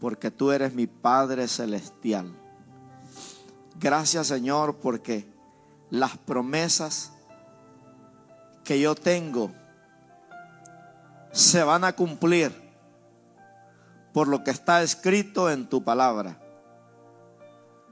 porque 0.00 0.30
tú 0.30 0.50
eres 0.50 0.74
mi 0.74 0.86
Padre 0.86 1.48
Celestial. 1.48 2.32
Gracias 3.80 4.26
Señor 4.26 4.76
porque 4.76 5.28
las 5.90 6.18
promesas 6.18 7.12
que 8.64 8.80
yo 8.80 8.94
tengo 8.94 9.52
se 11.32 11.62
van 11.62 11.84
a 11.84 11.92
cumplir 11.92 12.52
por 14.18 14.26
lo 14.26 14.42
que 14.42 14.50
está 14.50 14.82
escrito 14.82 15.48
en 15.48 15.68
tu 15.68 15.84
palabra. 15.84 16.40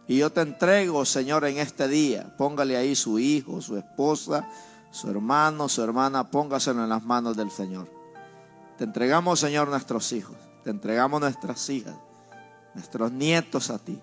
Y 0.08 0.18
yo 0.18 0.32
te 0.32 0.40
entrego, 0.40 1.04
Señor, 1.04 1.44
en 1.44 1.58
este 1.58 1.86
día. 1.86 2.34
Póngale 2.36 2.76
ahí 2.76 2.96
su 2.96 3.20
hijo, 3.20 3.60
su 3.60 3.76
esposa, 3.76 4.50
su 4.90 5.08
hermano, 5.08 5.68
su 5.68 5.84
hermana. 5.84 6.28
Póngaselo 6.28 6.82
en 6.82 6.88
las 6.88 7.04
manos 7.04 7.36
del 7.36 7.52
Señor. 7.52 7.88
Te 8.76 8.82
entregamos, 8.82 9.38
Señor, 9.38 9.68
nuestros 9.68 10.10
hijos. 10.10 10.34
Te 10.64 10.70
entregamos 10.70 11.20
nuestras 11.20 11.70
hijas, 11.70 11.94
nuestros 12.74 13.12
nietos 13.12 13.70
a 13.70 13.78
ti. 13.78 14.00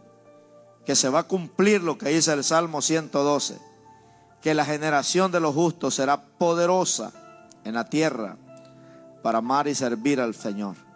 Que 0.85 0.95
se 0.95 1.09
va 1.09 1.19
a 1.19 1.27
cumplir 1.27 1.83
lo 1.83 1.97
que 1.97 2.07
dice 2.07 2.31
el 2.31 2.45
Salmo 2.45 2.81
112. 2.81 3.59
Que 4.41 4.53
la 4.53 4.63
generación 4.63 5.29
de 5.29 5.41
los 5.41 5.53
justos 5.53 5.95
será 5.95 6.23
poderosa 6.23 7.11
en 7.65 7.73
la 7.73 7.83
tierra 7.83 8.37
para 9.21 9.39
amar 9.39 9.67
y 9.67 9.75
servir 9.75 10.21
al 10.21 10.33
Señor. 10.33 10.92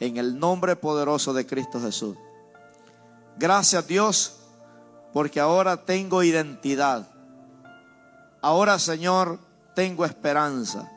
En 0.00 0.16
el 0.16 0.38
nombre 0.38 0.76
poderoso 0.76 1.32
de 1.32 1.46
Cristo 1.46 1.80
Jesús. 1.80 2.16
Gracias 3.36 3.86
Dios 3.86 4.36
porque 5.12 5.40
ahora 5.40 5.84
tengo 5.84 6.22
identidad. 6.22 7.08
Ahora 8.40 8.78
Señor 8.78 9.38
tengo 9.74 10.04
esperanza. 10.04 10.90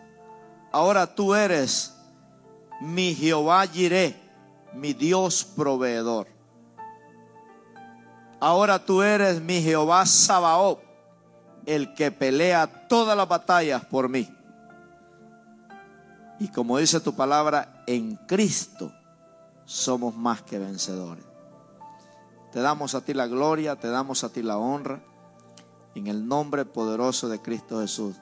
Ahora 0.72 1.08
tú 1.16 1.34
eres 1.34 1.94
mi 2.82 3.14
Jehová 3.16 3.66
Jireh, 3.68 4.16
mi 4.74 4.94
Dios 4.94 5.44
proveedor. 5.44 6.28
Ahora 8.40 8.84
tú 8.84 9.02
eres 9.02 9.42
mi 9.42 9.62
Jehová 9.62 10.06
Sabaoth, 10.06 10.80
el 11.66 11.94
que 11.96 12.12
pelea 12.12 12.88
todas 12.88 13.18
las 13.18 13.28
batallas 13.28 13.84
por 13.86 14.10
mí. 14.10 14.30
Y 16.40 16.50
como 16.50 16.78
dice 16.78 17.00
tu 17.00 17.16
palabra, 17.16 17.77
en 17.88 18.18
Cristo 18.28 18.92
somos 19.66 20.16
más 20.16 20.44
que 20.44 20.60
vencedores. 20.60 21.26
Te 22.52 22.60
damos 22.60 22.94
a 22.96 23.02
ti 23.02 23.14
la 23.14 23.28
gloria, 23.28 23.76
te 23.78 23.90
damos 23.90 24.24
a 24.24 24.30
ti 24.30 24.44
la 24.44 24.58
honra, 24.58 25.02
en 25.96 26.08
el 26.08 26.28
nombre 26.28 26.66
poderoso 26.66 27.28
de 27.28 27.42
Cristo 27.42 27.82
Jesús. 27.82 28.16